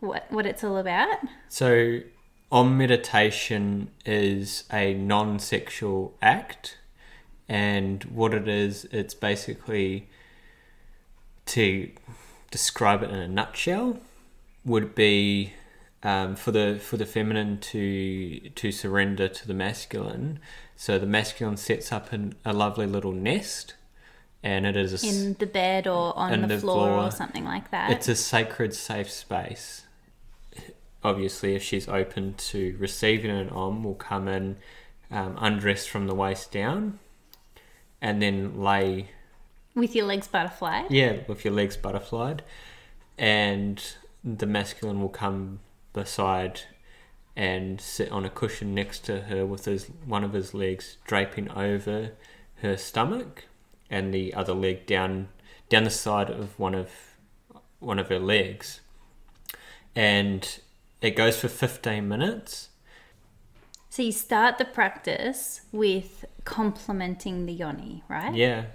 what 0.00 0.30
what 0.30 0.46
it's 0.46 0.62
all 0.62 0.76
about 0.76 1.18
So, 1.48 2.00
om 2.50 2.76
meditation 2.78 3.90
is 4.04 4.64
a 4.72 4.94
non 4.94 5.38
sexual 5.38 6.14
act, 6.22 6.78
and 7.48 8.04
what 8.04 8.34
it 8.34 8.48
is, 8.48 8.86
it's 8.90 9.14
basically 9.14 10.08
to 11.46 11.90
describe 12.50 13.02
it 13.02 13.10
in 13.10 13.16
a 13.16 13.28
nutshell, 13.28 13.98
would 14.64 14.94
be 14.94 15.52
um, 16.02 16.36
for 16.36 16.52
the 16.52 16.78
for 16.80 16.96
the 16.96 17.06
feminine 17.06 17.58
to 17.58 18.40
to 18.50 18.70
surrender 18.72 19.28
to 19.28 19.46
the 19.46 19.54
masculine. 19.54 20.38
So 20.76 20.98
the 20.98 21.06
masculine 21.06 21.56
sets 21.56 21.90
up 21.90 22.12
an, 22.12 22.36
a 22.44 22.52
lovely 22.52 22.86
little 22.86 23.12
nest, 23.12 23.74
and 24.44 24.64
it 24.64 24.76
is 24.76 25.02
a, 25.02 25.06
in 25.06 25.34
the 25.34 25.46
bed 25.46 25.88
or 25.88 26.16
on 26.16 26.42
the, 26.42 26.46
the 26.46 26.58
floor, 26.58 26.90
or 26.90 27.10
something 27.10 27.44
like 27.44 27.70
that. 27.72 27.90
It's 27.90 28.08
a 28.08 28.14
sacred, 28.14 28.74
safe 28.74 29.10
space. 29.10 29.82
Obviously, 31.04 31.54
if 31.54 31.62
she's 31.62 31.88
open 31.88 32.34
to 32.34 32.76
receiving 32.78 33.30
an 33.30 33.48
om, 33.50 33.84
will 33.84 33.94
come 33.94 34.26
in 34.26 34.56
um, 35.10 35.36
undressed 35.38 35.88
from 35.88 36.06
the 36.06 36.14
waist 36.14 36.50
down, 36.50 36.98
and 38.00 38.20
then 38.20 38.60
lay 38.60 39.10
with 39.74 39.94
your 39.94 40.06
legs 40.06 40.26
butterfly. 40.26 40.82
yeah 40.90 41.18
with 41.28 41.44
your 41.44 41.54
legs 41.54 41.76
butterflied, 41.76 42.42
and 43.16 43.94
the 44.24 44.46
masculine 44.46 45.00
will 45.00 45.08
come 45.08 45.60
beside 45.92 46.62
and 47.36 47.80
sit 47.80 48.10
on 48.10 48.24
a 48.24 48.30
cushion 48.30 48.74
next 48.74 49.04
to 49.04 49.22
her 49.22 49.46
with 49.46 49.64
his 49.64 49.86
one 50.04 50.24
of 50.24 50.32
his 50.32 50.52
legs 50.52 50.96
draping 51.06 51.48
over 51.52 52.10
her 52.56 52.76
stomach, 52.76 53.44
and 53.88 54.12
the 54.12 54.34
other 54.34 54.52
leg 54.52 54.84
down 54.84 55.28
down 55.68 55.84
the 55.84 55.90
side 55.90 56.28
of 56.28 56.58
one 56.58 56.74
of 56.74 56.90
one 57.78 58.00
of 58.00 58.08
her 58.08 58.18
legs, 58.18 58.80
and 59.94 60.58
it 61.00 61.16
goes 61.16 61.38
for 61.40 61.48
fifteen 61.48 62.08
minutes. 62.08 62.68
So 63.90 64.02
you 64.02 64.12
start 64.12 64.58
the 64.58 64.64
practice 64.64 65.62
with 65.72 66.24
complimenting 66.44 67.46
the 67.46 67.52
yoni, 67.52 68.04
right? 68.08 68.34
Yeah. 68.34 68.66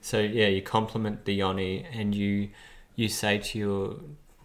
So 0.00 0.20
yeah, 0.20 0.46
you 0.48 0.62
compliment 0.62 1.24
the 1.24 1.34
yoni, 1.34 1.86
and 1.92 2.14
you 2.14 2.50
you 2.96 3.08
say 3.08 3.38
to 3.38 3.58
your 3.58 3.96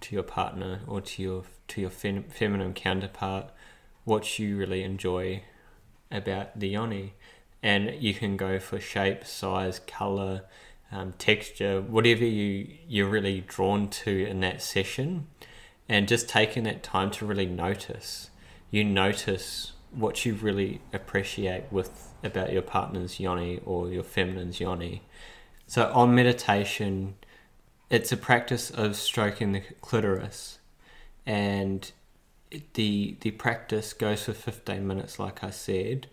to 0.01 0.16
your 0.16 0.24
partner 0.24 0.82
or 0.88 1.01
to 1.01 1.24
your 1.24 1.43
to 1.70 1.82
your 1.82 1.89
fem- 1.89 2.24
feminine 2.24 2.74
counterpart 2.74 3.49
what 4.03 4.38
you 4.38 4.57
really 4.57 4.84
enjoy 4.84 5.41
about 6.11 6.59
the 6.59 6.68
yoni, 6.68 7.14
and 7.64 7.95
you 8.03 8.14
can 8.14 8.36
go 8.36 8.59
for 8.59 8.80
shape, 8.80 9.26
size, 9.26 9.80
color, 9.80 10.43
um, 10.91 11.14
texture, 11.14 11.82
whatever 11.82 12.26
you 12.26 12.68
you're 12.88 13.09
really 13.09 13.41
drawn 13.41 13.89
to 13.89 14.26
in 14.26 14.41
that 14.41 14.61
session, 14.61 15.28
and 15.90 16.08
just 16.08 16.30
taking 16.30 16.64
that 16.64 16.84
time 16.84 17.12
to 17.12 17.26
really 17.26 17.46
notice. 17.46 18.30
You 18.72 18.84
notice 18.84 19.74
what 19.92 20.26
you 20.26 20.34
really 20.34 20.82
appreciate 20.92 21.66
with 21.72 22.14
about 22.24 22.52
your 22.52 22.62
partner's 22.62 23.20
yoni 23.20 23.60
or 23.66 23.90
your 23.90 24.04
feminine's 24.04 24.60
yoni. 24.60 25.04
So 25.68 25.92
om 25.94 26.16
meditation, 26.16 27.16
it's 27.90 28.12
a 28.12 28.18
practice 28.18 28.72
of 28.72 28.96
stroking 28.96 29.52
the 29.52 29.62
clitoris, 29.82 30.60
and 31.26 31.92
the 32.74 33.18
the 33.22 33.32
practice 33.32 33.94
goes 33.94 34.24
for 34.24 34.34
fifteen 34.34 34.88
minutes, 34.88 35.20
like 35.20 35.44
I 35.44 35.52
said, 35.52 36.08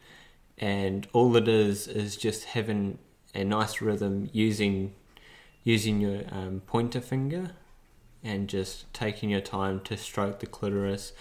and 0.59 1.07
all 1.13 1.37
it 1.37 1.49
is 1.49 1.89
is 1.89 2.17
just 2.17 2.45
having 2.45 2.99
a 3.35 3.45
nice 3.45 3.81
rhythm 3.81 4.29
using 4.33 4.95
using 5.65 6.01
your 6.01 6.23
um, 6.31 6.63
pointer 6.67 7.01
finger 7.01 7.53
and 8.23 8.49
just 8.49 8.93
taking 8.93 9.31
your 9.31 9.41
time 9.41 9.81
to 9.81 9.97
stroke 9.97 10.41
the 10.41 10.47
clitoris, 10.47 11.13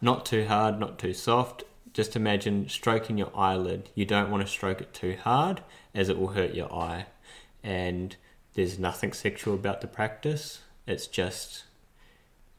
not 0.00 0.26
too 0.26 0.46
hard, 0.46 0.78
not 0.78 0.98
too 0.98 1.14
soft. 1.14 1.64
Just 1.92 2.16
imagine 2.16 2.68
stroking 2.68 3.18
your 3.18 3.30
eyelid. 3.36 3.90
You 3.94 4.04
don't 4.04 4.30
want 4.30 4.42
to 4.44 4.50
stroke 4.50 4.80
it 4.80 4.94
too 4.94 5.16
hard, 5.22 5.62
as 5.94 6.08
it 6.08 6.18
will 6.18 6.28
hurt 6.28 6.54
your 6.54 6.72
eye. 6.72 7.06
And 7.62 8.16
there's 8.54 8.78
nothing 8.78 9.12
sexual 9.12 9.54
about 9.54 9.80
the 9.80 9.86
practice. 9.86 10.60
It's 10.86 11.06
just, 11.06 11.64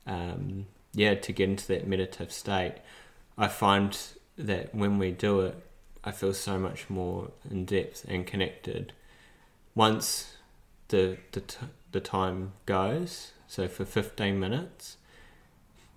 um, 0.08 0.68
yeah, 0.94 1.16
to 1.16 1.32
get 1.32 1.50
into 1.50 1.68
that 1.68 1.88
meditative 1.88 2.32
state. 2.32 2.76
I 3.38 3.48
find 3.48 3.98
that 4.38 4.74
when 4.74 4.98
we 4.98 5.12
do 5.12 5.42
it, 5.42 5.56
I 6.04 6.12
feel 6.12 6.34
so 6.34 6.60
much 6.60 6.90
more 6.90 7.32
in 7.50 7.66
depth 7.66 8.06
and 8.08 8.28
connected. 8.28 8.94
Once 9.74 10.38
the 10.90 11.18
the 11.32 11.42
t- 11.42 11.68
the 11.92 12.00
time 12.00 12.54
goes, 12.66 13.32
so 13.48 13.68
for 13.68 13.86
fifteen 13.86 14.40
minutes, 14.40 14.98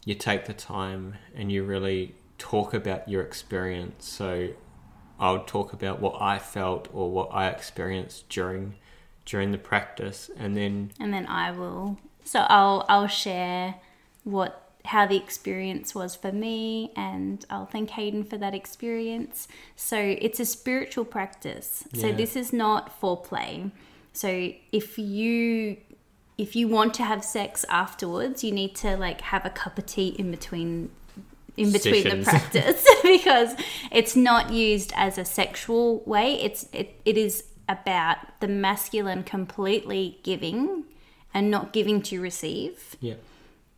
you 0.05 0.15
take 0.15 0.45
the 0.47 0.55
time 0.55 1.15
and 1.35 1.51
you 1.51 1.65
really 1.65 2.15
talk 2.39 2.75
about 2.75 3.09
your 3.09 3.23
experience. 3.23 4.09
So 4.09 4.49
I'll 5.19 5.45
talk 5.45 5.73
about 5.73 6.01
what 6.01 6.21
I 6.21 6.39
felt 6.39 6.89
or 6.93 7.11
what 7.11 7.31
I 7.33 7.49
experienced 7.49 8.29
during 8.29 8.75
during 9.25 9.51
the 9.53 9.59
practice, 9.59 10.31
and 10.37 10.57
then 10.57 10.93
And 11.01 11.13
then 11.13 11.27
I 11.27 11.51
will 11.51 11.99
so 12.25 12.41
I'll 12.41 12.85
I'll 12.89 13.07
share 13.07 13.77
what 14.25 14.63
how 14.85 15.05
the 15.05 15.17
experience 15.17 15.95
was 15.95 16.15
for 16.15 16.31
me 16.31 16.93
and 16.97 17.45
I'll 17.51 17.67
thank 17.67 17.91
Hayden 17.91 18.23
for 18.23 18.37
that 18.39 18.55
experience. 18.55 19.49
So 19.75 19.99
it's 19.99 20.39
a 20.39 20.45
spiritual 20.45 21.05
practice. 21.05 21.85
So 21.95 22.13
this 22.13 22.37
is 22.37 22.53
not 22.53 23.01
foreplay. 23.01 23.73
So 24.13 24.53
if 24.73 24.97
you 24.97 25.77
if 26.39 26.55
you 26.55 26.69
want 26.69 26.95
to 26.95 27.03
have 27.03 27.25
sex 27.25 27.65
afterwards, 27.69 28.45
you 28.45 28.53
need 28.53 28.75
to 28.77 28.97
like 28.97 29.21
have 29.23 29.47
a 29.47 29.51
cup 29.51 29.79
of 29.79 29.87
tea 29.87 30.09
in 30.19 30.31
between 30.31 30.91
in 31.57 31.73
between 31.73 32.05
the 32.05 32.25
practice 32.25 32.87
because 33.03 33.55
it's 33.91 34.15
not 34.15 34.53
used 34.53 34.93
as 34.97 35.19
a 35.19 35.25
sexual 35.25 36.03
way. 36.05 36.35
It's 36.35 36.67
it, 36.73 37.01
it 37.05 37.17
is 37.17 37.45
about 37.69 38.19
the 38.41 38.49
masculine 38.49 39.23
completely 39.23 40.21
giving 40.23 40.85
and 41.33 41.51
not 41.51 41.73
giving 41.73 42.01
to 42.03 42.21
receive. 42.21 42.97
yeah, 43.01 43.15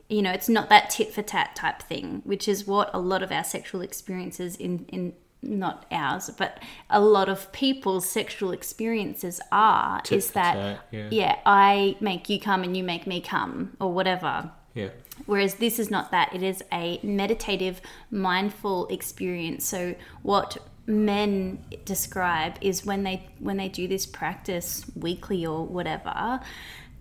You 0.09 0.23
know, 0.23 0.33
it's 0.33 0.49
not 0.49 0.69
that 0.69 0.91
tit 0.91 1.13
for 1.13 1.23
tat 1.23 1.55
type 1.55 1.83
thing, 1.83 2.23
which 2.25 2.49
is 2.49 2.67
what 2.67 2.91
a 2.93 2.99
lot 2.99 3.23
of 3.23 3.33
our 3.33 3.45
sexual 3.45 3.81
experiences 3.81 4.57
in 4.57 4.85
in 4.89 5.15
not 5.43 5.87
ours, 5.91 6.31
but 6.37 6.63
a 6.91 7.01
lot 7.01 7.29
of 7.29 7.51
people's 7.53 8.09
sexual 8.09 8.53
experiences 8.53 9.41
are 9.53 10.01
Tit 10.03 10.19
is 10.19 10.31
that 10.33 10.81
yeah. 10.91 11.09
yeah, 11.11 11.37
I 11.47 11.97
make 12.01 12.29
you 12.29 12.41
come 12.41 12.63
and 12.63 12.77
you 12.77 12.83
make 12.83 13.07
me 13.07 13.21
come 13.21 13.77
or 13.81 13.93
whatever. 13.93 14.51
yeah, 14.75 14.89
Whereas 15.27 15.57
this 15.57 15.79
is 15.79 15.91
not 15.91 16.11
that. 16.11 16.35
It 16.35 16.43
is 16.43 16.63
a 16.73 16.99
meditative, 17.03 17.81
mindful 18.11 18.89
experience. 18.89 19.65
So 19.65 19.95
what 20.23 20.59
men 20.87 21.63
describe 21.85 22.55
is 22.61 22.85
when 22.85 23.03
they 23.03 23.29
when 23.39 23.59
they 23.59 23.69
do 23.69 23.87
this 23.87 24.07
practice 24.07 24.91
weekly 24.97 25.45
or 25.47 25.65
whatever, 25.67 26.41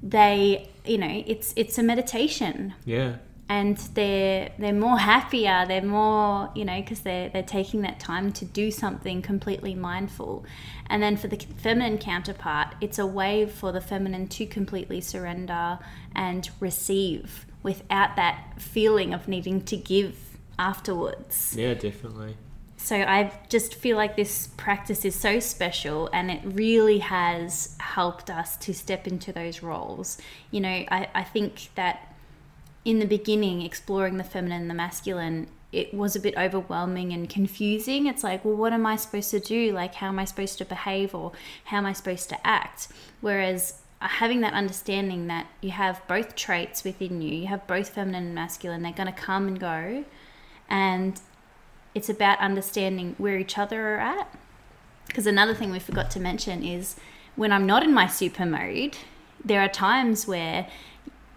they 0.04 0.70
you 0.86 0.98
know 0.98 1.24
it's 1.26 1.54
it's 1.56 1.78
a 1.78 1.84
meditation 1.84 2.74
yeah. 2.86 3.16
And 3.50 3.78
they're 3.94 4.50
they're 4.60 4.74
more 4.74 4.98
happier 5.00 5.64
they're 5.68 5.82
more 5.82 6.52
you 6.54 6.66
know 6.66 6.82
because 6.82 7.00
they're 7.02 7.30
they're 7.30 7.42
taking 7.44 7.82
that 7.82 8.00
time 8.00 8.32
to 8.32 8.44
do 8.44 8.70
something 8.72 9.22
completely 9.22 9.74
mindful 9.74 10.44
and 10.88 11.02
then 11.02 11.16
for 11.16 11.28
the 11.28 11.38
feminine 11.38 11.98
counterpart 11.98 12.76
it's 12.82 13.00
a 13.00 13.06
way 13.06 13.46
for 13.46 13.72
the 13.72 13.82
feminine 13.82 14.28
to 14.28 14.46
completely 14.46 15.00
surrender 15.00 15.80
and 16.16 16.50
receive 16.60 17.46
without 17.64 18.16
that 18.16 18.54
feeling 18.58 19.14
of 19.14 19.28
needing 19.28 19.62
to 19.62 19.78
give 19.78 20.18
afterwards 20.60 21.56
Yeah, 21.58 21.74
definitely. 21.74 22.36
so 22.76 22.96
I 22.98 23.32
just 23.50 23.76
feel 23.76 23.96
like 23.96 24.16
this 24.18 24.48
practice 24.58 25.06
is 25.06 25.16
so 25.16 25.40
special 25.40 26.10
and 26.12 26.30
it 26.30 26.42
really 26.44 27.00
has 27.00 27.76
helped 27.80 28.30
us 28.30 28.58
to 28.58 28.74
step 28.74 29.08
into 29.08 29.32
those 29.32 29.64
roles. 29.64 30.18
You 30.52 30.62
know, 30.62 30.70
I, 30.70 31.08
I 31.16 31.24
think 31.24 31.70
that 31.76 32.14
in 32.88 33.00
the 33.00 33.06
beginning, 33.06 33.62
exploring 33.62 34.16
the 34.16 34.24
feminine 34.24 34.62
and 34.62 34.70
the 34.70 34.74
masculine, 34.74 35.48
it 35.74 35.94
was 35.94 36.16
a 36.16 36.22
bit 36.22 36.38
overwhelming 36.38 37.12
and 37.12 37.30
confusing. 37.30 38.08
It's 38.08 38.24
like, 38.24 38.46
well, 38.46 38.56
what 38.56 38.72
am 38.72 38.86
I 38.86 38.96
supposed 38.96 39.30
to 39.32 39.42
do? 39.42 39.74
Like, 39.74 39.96
how 39.96 40.08
am 40.08 40.20
I 40.20 40.24
supposed 40.24 40.58
to 40.60 40.66
behave 40.66 41.14
or 41.14 41.34
how 41.66 41.80
am 41.80 41.86
I 41.86 41.92
supposed 41.92 42.30
to 42.30 42.48
act? 42.48 42.88
Whereas 43.20 43.82
uh, 44.00 44.08
having 44.08 44.40
that 44.40 44.54
understanding 44.54 45.28
that 45.28 45.48
you 45.60 45.72
have 45.72 46.02
both 46.08 46.38
traits 46.38 46.86
within 46.86 47.22
you, 47.22 47.36
you 47.36 47.48
have 47.48 47.68
both 47.68 47.90
feminine 47.90 48.28
and 48.28 48.36
masculine, 48.36 48.84
they're 48.84 48.94
going 48.94 49.14
to 49.14 49.20
come 49.20 49.50
and 49.50 49.60
go. 49.60 50.06
And 50.70 51.20
it's 51.94 52.08
about 52.08 52.40
understanding 52.40 53.16
where 53.18 53.38
each 53.38 53.58
other 53.58 53.96
are 53.96 54.00
at. 54.00 54.34
Because 55.08 55.28
another 55.28 55.54
thing 55.54 55.72
we 55.72 55.80
forgot 55.80 56.10
to 56.12 56.22
mention 56.22 56.64
is 56.64 56.96
when 57.36 57.52
I'm 57.52 57.66
not 57.66 57.84
in 57.84 57.94
my 57.94 58.08
super 58.08 58.46
mode, 58.46 58.96
there 59.44 59.60
are 59.60 59.68
times 59.68 60.26
where, 60.26 60.68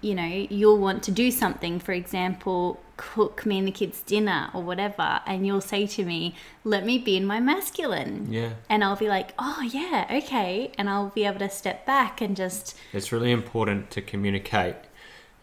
you 0.01 0.15
know, 0.15 0.47
you'll 0.49 0.79
want 0.79 1.03
to 1.05 1.11
do 1.11 1.31
something, 1.31 1.79
for 1.79 1.93
example, 1.93 2.81
cook 2.97 3.47
me 3.47 3.59
and 3.59 3.67
the 3.67 3.73
kids 3.73 4.03
dinner 4.03 4.51
or 4.53 4.63
whatever, 4.63 5.21
and 5.27 5.47
you'll 5.47 5.61
say 5.61 5.87
to 5.87 6.05
me, 6.05 6.35
let 6.65 6.85
me 6.85 6.99
be 6.99 7.17
in 7.17 7.25
my 7.25 7.41
masculine. 7.41 8.31
Yeah. 8.31 8.51
And 8.69 8.85
I'll 8.85 8.97
be 8.97 9.09
like, 9.09 9.33
oh, 9.39 9.63
yeah, 9.63 10.07
okay. 10.11 10.73
And 10.77 10.89
I'll 10.89 11.09
be 11.09 11.25
able 11.25 11.39
to 11.39 11.51
step 11.51 11.87
back 11.87 12.21
and 12.21 12.37
just, 12.37 12.77
It's 12.93 13.13
really 13.13 13.33
important 13.33 13.91
to 13.93 14.03
communicate. 14.03 14.77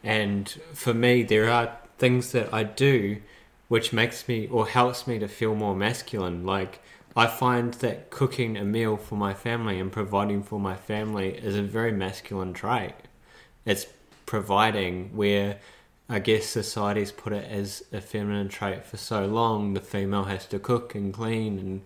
And 0.04 0.48
for 0.74 0.94
me, 0.94 1.24
there 1.24 1.50
are 1.50 1.78
things 1.98 2.32
that 2.32 2.54
I 2.54 2.64
do 2.64 3.18
which 3.68 3.92
makes 3.92 4.28
me 4.28 4.48
or 4.48 4.68
helps 4.68 5.08
me 5.08 5.20
to 5.20 5.28
feel 5.28 5.54
more 5.54 5.76
masculine. 5.76 6.46
Like, 6.46 6.80
I 7.16 7.28
find 7.28 7.74
that 7.76 8.10
cooking 8.12 8.56
a 8.56 8.64
meal 8.64 8.96
for 8.96 9.16
my 9.16 9.34
family 9.34 9.80
and 9.80 9.92
providing 9.92 10.44
for 10.44 10.60
my 10.60 10.76
family 10.76 11.36
is 11.36 11.56
a 11.56 11.64
very 11.64 11.92
masculine 11.92 12.54
trait. 12.54 12.94
It's 13.66 13.88
providing 14.28 15.16
where 15.16 15.58
I 16.08 16.20
guess 16.20 16.46
society's 16.46 17.12
put 17.12 17.34
it 17.34 17.50
as 17.50 17.84
a 17.92 18.00
feminine 18.00 18.50
trait 18.50 18.86
for 18.86 18.98
so 18.98 19.26
long. 19.26 19.74
The 19.74 19.82
female 19.82 20.26
has 20.26 20.46
to 20.48 20.60
cook 20.60 20.94
and 20.94 21.12
clean, 21.12 21.58
and 21.58 21.82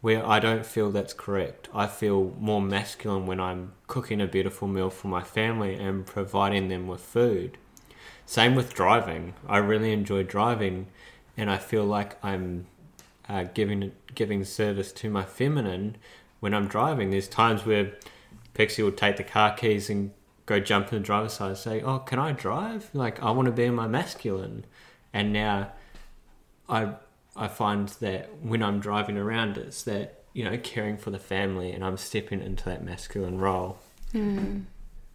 where 0.00 0.26
I 0.26 0.40
don't 0.40 0.66
feel 0.66 0.90
that's 0.90 1.14
correct. 1.14 1.68
I 1.72 1.86
feel 1.86 2.34
more 2.40 2.60
masculine 2.60 3.26
when 3.26 3.40
I'm 3.40 3.72
cooking 3.86 4.20
a 4.20 4.26
beautiful 4.26 4.66
meal 4.68 4.90
for 4.90 5.08
my 5.08 5.22
family 5.22 5.74
and 5.76 6.04
providing 6.04 6.68
them 6.68 6.88
with 6.88 7.00
food. 7.00 7.56
Same 8.26 8.54
with 8.54 8.74
driving. 8.74 9.34
I 9.46 9.58
really 9.58 9.92
enjoy 9.92 10.24
driving, 10.24 10.88
and 11.36 11.50
I 11.50 11.58
feel 11.58 11.84
like 11.84 12.22
I'm 12.24 12.66
uh, 13.28 13.44
giving 13.54 13.92
giving 14.14 14.44
service 14.44 14.92
to 14.92 15.10
my 15.10 15.24
feminine 15.24 15.96
when 16.40 16.54
I'm 16.54 16.68
driving. 16.68 17.10
There's 17.10 17.28
times 17.28 17.64
where 17.64 17.92
Pixie 18.52 18.82
will 18.82 18.92
take 18.92 19.16
the 19.16 19.24
car 19.24 19.54
keys 19.54 19.88
and 19.88 20.12
go 20.46 20.60
jump 20.60 20.92
in 20.92 20.98
the 20.98 21.04
driver's 21.04 21.34
side 21.34 21.48
and 21.48 21.58
say, 21.58 21.82
"Oh, 21.82 21.98
can 21.98 22.18
I 22.18 22.32
drive? 22.32 22.90
Like 22.92 23.22
I 23.22 23.30
want 23.30 23.46
to 23.46 23.52
be 23.52 23.64
in 23.64 23.74
my 23.74 23.86
masculine." 23.86 24.64
And 25.12 25.32
now, 25.32 25.72
I 26.68 26.94
I 27.36 27.48
find 27.48 27.88
that 28.00 28.30
when 28.42 28.62
I'm 28.62 28.80
driving 28.80 29.16
around, 29.16 29.58
it's 29.58 29.82
that 29.84 30.24
you 30.32 30.44
know 30.44 30.58
caring 30.58 30.96
for 30.96 31.10
the 31.10 31.18
family, 31.18 31.72
and 31.72 31.84
I'm 31.84 31.96
stepping 31.96 32.40
into 32.40 32.64
that 32.66 32.84
masculine 32.84 33.38
role. 33.38 33.78
Hmm. 34.12 34.60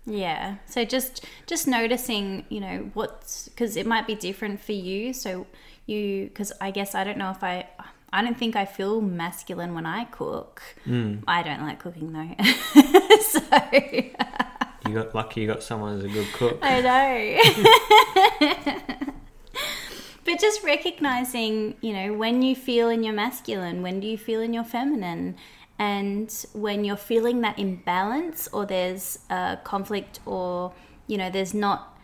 yeah. 0.06 0.56
So 0.66 0.84
just 0.84 1.26
just 1.46 1.68
noticing, 1.68 2.46
you 2.50 2.60
know, 2.60 2.90
what's 2.94 3.48
because 3.50 3.78
it 3.78 3.86
might 3.86 4.08
be 4.08 4.16
different 4.16 4.62
for 4.62 4.74
you. 4.74 5.14
So 5.14 5.48
you, 5.86 6.26
because 6.26 6.52
I 6.62 6.72
guess 6.72 6.96
I 6.96 7.04
don't 7.04 7.18
know 7.18 7.32
if 7.32 7.44
I. 7.44 7.68
I 8.12 8.24
don't 8.24 8.36
think 8.36 8.56
I 8.56 8.66
feel 8.66 9.02
masculine 9.02 9.76
when 9.76 9.86
I 9.86 10.06
cook. 10.06 10.64
Hmm. 10.84 11.18
I 11.28 11.44
don't 11.44 11.62
like 11.62 11.78
cooking 11.78 12.12
though. 12.12 12.36
so 13.22 13.40
You 14.90 14.96
got 14.96 15.16
lucky. 15.16 15.42
You 15.42 15.48
got 15.48 15.64
someone 15.64 15.96
who's 16.00 16.06
a 16.06 16.10
good 16.14 16.28
cook. 16.34 16.60
I 16.62 16.82
know. 16.82 17.40
but 20.26 20.40
just 20.40 20.64
recognizing, 20.64 21.76
you 21.82 21.94
know, 21.94 22.14
when 22.14 22.42
you 22.42 22.56
feel 22.56 22.90
in 22.90 23.04
your 23.04 23.14
masculine, 23.14 23.82
when 23.82 24.00
do 24.00 24.08
you 24.08 24.18
feel 24.18 24.42
in 24.42 24.54
your 24.54 24.64
feminine? 24.64 25.36
And 25.78 26.34
when 26.54 26.84
you're 26.84 26.98
feeling 26.98 27.42
that 27.42 27.58
imbalance 27.58 28.48
or 28.52 28.66
there's 28.66 29.20
a 29.30 29.58
conflict 29.64 30.20
or, 30.26 30.74
you 31.08 31.18
know, 31.18 31.30
there's 31.30 31.54
not. 31.54 31.98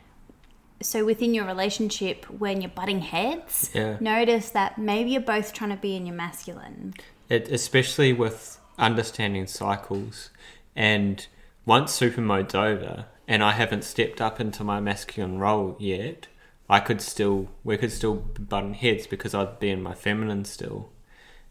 So 0.82 1.06
within 1.06 1.34
your 1.34 1.46
relationship, 1.46 2.26
when 2.30 2.62
you're 2.62 2.72
butting 2.72 3.02
heads, 3.02 3.72
Yeah. 3.74 3.98
notice 4.00 4.50
that 4.52 4.78
maybe 4.78 5.12
you're 5.12 5.22
both 5.22 5.54
trying 5.54 5.72
to 5.72 5.78
be 5.78 5.96
in 5.96 6.06
your 6.06 6.16
masculine. 6.16 6.94
it, 7.28 7.48
especially 7.50 8.14
with 8.14 8.60
understanding 8.78 9.48
cycles. 9.48 10.30
And 10.76 11.26
once 11.66 11.93
supermode's 11.93 12.55
over, 12.55 13.05
and 13.28 13.43
I 13.43 13.51
haven't 13.51 13.84
stepped 13.84 14.22
up 14.22 14.39
into 14.39 14.63
my 14.63 14.80
masculine 14.80 15.39
role 15.39 15.76
yet, 15.80 16.28
I 16.70 16.80
could 16.80 17.01
still 17.01 17.49
we 17.63 17.78
could 17.78 17.91
still 17.91 18.16
button 18.16 18.74
heads 18.74 19.07
because 19.07 19.34
I'd 19.34 19.59
be 19.59 19.70
in 19.70 19.84
my 19.84 19.93
feminine 19.93 20.45
still. 20.45 20.89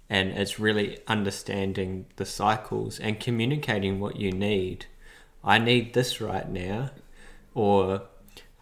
And 0.08 0.30
it's 0.30 0.60
really 0.60 0.98
understanding 1.06 2.06
the 2.16 2.26
cycles 2.26 3.00
and 3.00 3.18
communicating 3.18 4.00
what 4.00 4.16
you 4.16 4.32
need. 4.32 4.86
I 5.42 5.58
need 5.58 5.94
this 5.94 6.20
right 6.20 6.48
now, 6.48 6.90
or 7.54 8.02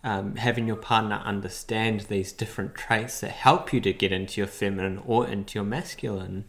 um, 0.04 0.36
having 0.36 0.66
your 0.66 0.76
partner 0.76 1.16
understand 1.24 2.02
these 2.02 2.32
different 2.32 2.74
traits 2.74 3.20
that 3.20 3.30
help 3.30 3.72
you 3.72 3.80
to 3.80 3.92
get 3.92 4.12
into 4.12 4.40
your 4.40 4.48
feminine 4.48 5.02
or 5.04 5.26
into 5.26 5.58
your 5.58 5.64
masculine. 5.64 6.44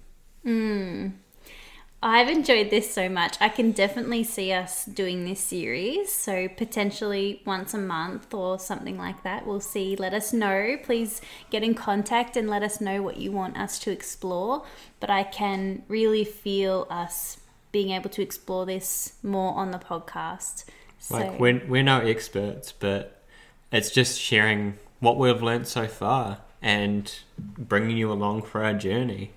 I've 2.05 2.27
enjoyed 2.27 2.69
this 2.69 2.93
so 2.93 3.07
much. 3.07 3.37
I 3.39 3.47
can 3.47 3.71
definitely 3.71 4.25
see 4.25 4.51
us 4.51 4.83
doing 4.83 5.23
this 5.23 5.39
series. 5.39 6.11
So, 6.11 6.49
potentially 6.49 7.41
once 7.45 7.73
a 7.73 7.77
month 7.77 8.33
or 8.33 8.59
something 8.59 8.97
like 8.97 9.23
that. 9.23 9.47
We'll 9.47 9.61
see. 9.61 9.95
Let 9.95 10.13
us 10.13 10.33
know. 10.33 10.77
Please 10.83 11.21
get 11.49 11.63
in 11.63 11.73
contact 11.73 12.35
and 12.35 12.49
let 12.49 12.61
us 12.61 12.81
know 12.81 13.01
what 13.01 13.17
you 13.17 13.31
want 13.31 13.57
us 13.57 13.79
to 13.79 13.91
explore. 13.91 14.65
But 14.99 15.09
I 15.09 15.23
can 15.23 15.83
really 15.87 16.25
feel 16.25 16.87
us 16.89 17.39
being 17.71 17.91
able 17.91 18.09
to 18.09 18.21
explore 18.21 18.65
this 18.65 19.13
more 19.23 19.53
on 19.53 19.71
the 19.71 19.79
podcast. 19.79 20.65
So, 20.99 21.15
Like 21.15 21.39
we're 21.39 21.65
we're 21.67 21.83
no 21.83 22.01
experts, 22.01 22.73
but 22.73 23.23
it's 23.71 23.91
just 23.91 24.19
sharing 24.19 24.77
what 24.99 25.17
we've 25.17 25.41
learned 25.41 25.67
so 25.67 25.87
far 25.87 26.39
and 26.61 27.13
bringing 27.37 27.95
you 27.95 28.11
along 28.11 28.41
for 28.41 28.61
our 28.61 28.73
journey. 28.73 29.31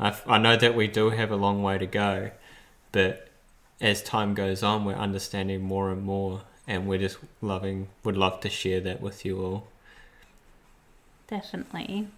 I, 0.00 0.16
I 0.26 0.38
know 0.38 0.56
that 0.56 0.74
we 0.74 0.88
do 0.88 1.10
have 1.10 1.30
a 1.30 1.36
long 1.36 1.62
way 1.62 1.78
to 1.78 1.86
go, 1.86 2.30
but 2.90 3.28
as 3.80 4.02
time 4.02 4.34
goes 4.34 4.62
on, 4.62 4.84
we're 4.84 4.94
understanding 4.94 5.60
more 5.60 5.90
and 5.90 6.02
more, 6.02 6.42
and 6.66 6.88
we're 6.88 6.98
just 6.98 7.18
loving. 7.40 7.88
Would 8.02 8.16
love 8.16 8.40
to 8.40 8.48
share 8.48 8.80
that 8.80 9.00
with 9.00 9.24
you 9.24 9.42
all. 9.42 9.66
Definitely. 11.28 12.08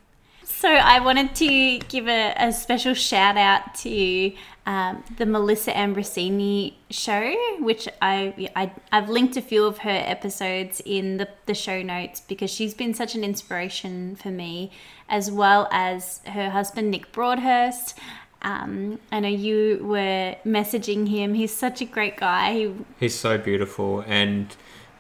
So 0.45 0.69
I 0.69 1.01
wanted 1.01 1.35
to 1.37 1.79
give 1.89 2.09
a, 2.09 2.35
a 2.37 2.53
special 2.53 2.95
shout 2.95 3.37
out 3.37 3.75
to 3.77 4.33
um, 4.67 5.03
the 5.17 5.27
Melissa 5.27 5.73
Ambrosini 5.73 6.75
show, 6.91 7.35
which 7.59 7.89
I, 8.01 8.51
I 8.55 8.73
I've 8.93 9.09
linked 9.09 9.37
a 9.37 9.43
few 9.43 9.65
of 9.65 9.79
her 9.79 10.03
episodes 10.07 10.81
in 10.85 11.17
the, 11.17 11.29
the 11.47 11.55
show 11.55 11.83
notes 11.83 12.21
because 12.21 12.51
she's 12.51 12.75
been 12.75 12.95
such 12.95 13.15
an 13.15 13.25
inspiration 13.25 14.15
for 14.15 14.31
me, 14.31 14.71
as 15.09 15.31
well 15.31 15.69
as 15.73 16.21
her 16.27 16.51
husband 16.51 16.91
Nick 16.91 17.11
Broadhurst. 17.13 17.99
Um, 18.43 18.99
I 19.11 19.21
know 19.21 19.29
you 19.29 19.81
were 19.85 20.37
messaging 20.45 21.09
him. 21.09 21.35
He's 21.35 21.55
such 21.55 21.81
a 21.81 21.85
great 21.85 22.17
guy. 22.17 22.55
He, 22.55 22.75
He's 23.01 23.15
so 23.19 23.39
beautiful, 23.39 24.05
and 24.07 24.55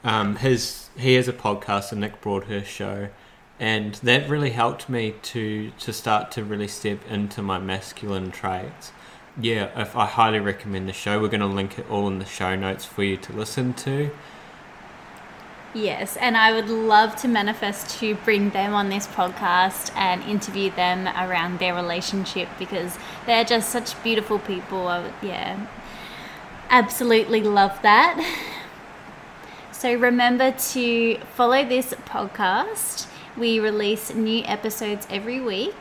um, 0.04 0.36
his 0.36 0.90
he 0.96 1.14
has 1.14 1.28
a 1.28 1.32
podcast, 1.32 1.90
the 1.90 1.96
Nick 1.96 2.20
Broadhurst 2.20 2.70
Show, 2.70 3.08
and 3.62 3.94
that 4.02 4.28
really 4.28 4.50
helped 4.50 4.88
me 4.88 5.14
to 5.22 5.70
to 5.78 5.92
start 5.92 6.32
to 6.32 6.42
really 6.42 6.66
step 6.66 6.98
into 7.08 7.40
my 7.40 7.60
masculine 7.60 8.32
traits. 8.32 8.90
Yeah, 9.40 9.70
if 9.80 9.94
I 9.94 10.04
highly 10.04 10.40
recommend 10.40 10.88
the 10.88 10.92
show. 10.92 11.20
We're 11.20 11.28
going 11.28 11.40
to 11.40 11.46
link 11.46 11.78
it 11.78 11.88
all 11.88 12.08
in 12.08 12.18
the 12.18 12.24
show 12.24 12.56
notes 12.56 12.84
for 12.84 13.04
you 13.04 13.16
to 13.18 13.32
listen 13.32 13.72
to. 13.74 14.10
Yes, 15.74 16.16
and 16.16 16.36
I 16.36 16.52
would 16.52 16.68
love 16.68 17.14
to 17.22 17.28
manifest 17.28 18.00
to 18.00 18.16
bring 18.16 18.50
them 18.50 18.74
on 18.74 18.88
this 18.88 19.06
podcast 19.06 19.96
and 19.96 20.24
interview 20.24 20.72
them 20.72 21.06
around 21.06 21.60
their 21.60 21.72
relationship 21.72 22.48
because 22.58 22.98
they're 23.26 23.44
just 23.44 23.70
such 23.70 24.02
beautiful 24.02 24.40
people. 24.40 24.84
Would, 24.86 25.14
yeah, 25.22 25.66
absolutely 26.68 27.42
love 27.44 27.80
that. 27.82 28.18
So 29.72 29.94
remember 29.94 30.52
to 30.52 31.18
follow 31.34 31.64
this 31.64 31.92
podcast. 32.06 33.08
We 33.36 33.58
release 33.60 34.14
new 34.14 34.42
episodes 34.44 35.06
every 35.08 35.40
week. 35.40 35.74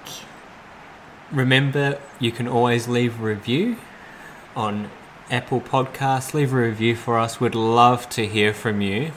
Remember, 1.32 2.00
you 2.20 2.32
can 2.32 2.48
always 2.48 2.88
leave 2.88 3.20
a 3.20 3.24
review 3.24 3.78
on 4.56 4.90
Apple 5.30 5.60
Podcasts. 5.60 6.34
Leave 6.34 6.54
a 6.54 6.58
review 6.58 6.96
for 6.96 7.18
us. 7.18 7.40
We'd 7.40 7.56
love 7.56 8.10
to 8.12 8.26
hear 8.26 8.54
from 8.54 8.82
you. 8.82 9.12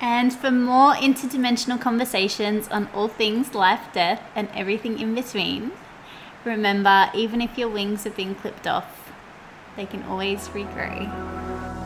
And 0.00 0.32
for 0.32 0.50
more 0.50 0.94
interdimensional 0.94 1.80
conversations 1.80 2.68
on 2.68 2.88
all 2.94 3.08
things 3.08 3.54
life, 3.54 3.88
death, 3.92 4.22
and 4.34 4.48
everything 4.54 4.98
in 5.00 5.14
between, 5.14 5.72
remember 6.44 7.10
even 7.14 7.40
if 7.40 7.58
your 7.58 7.68
wings 7.68 8.04
have 8.04 8.16
been 8.16 8.34
clipped 8.34 8.66
off, 8.66 9.12
they 9.76 9.86
can 9.86 10.02
always 10.04 10.48
regrow. 10.48 11.77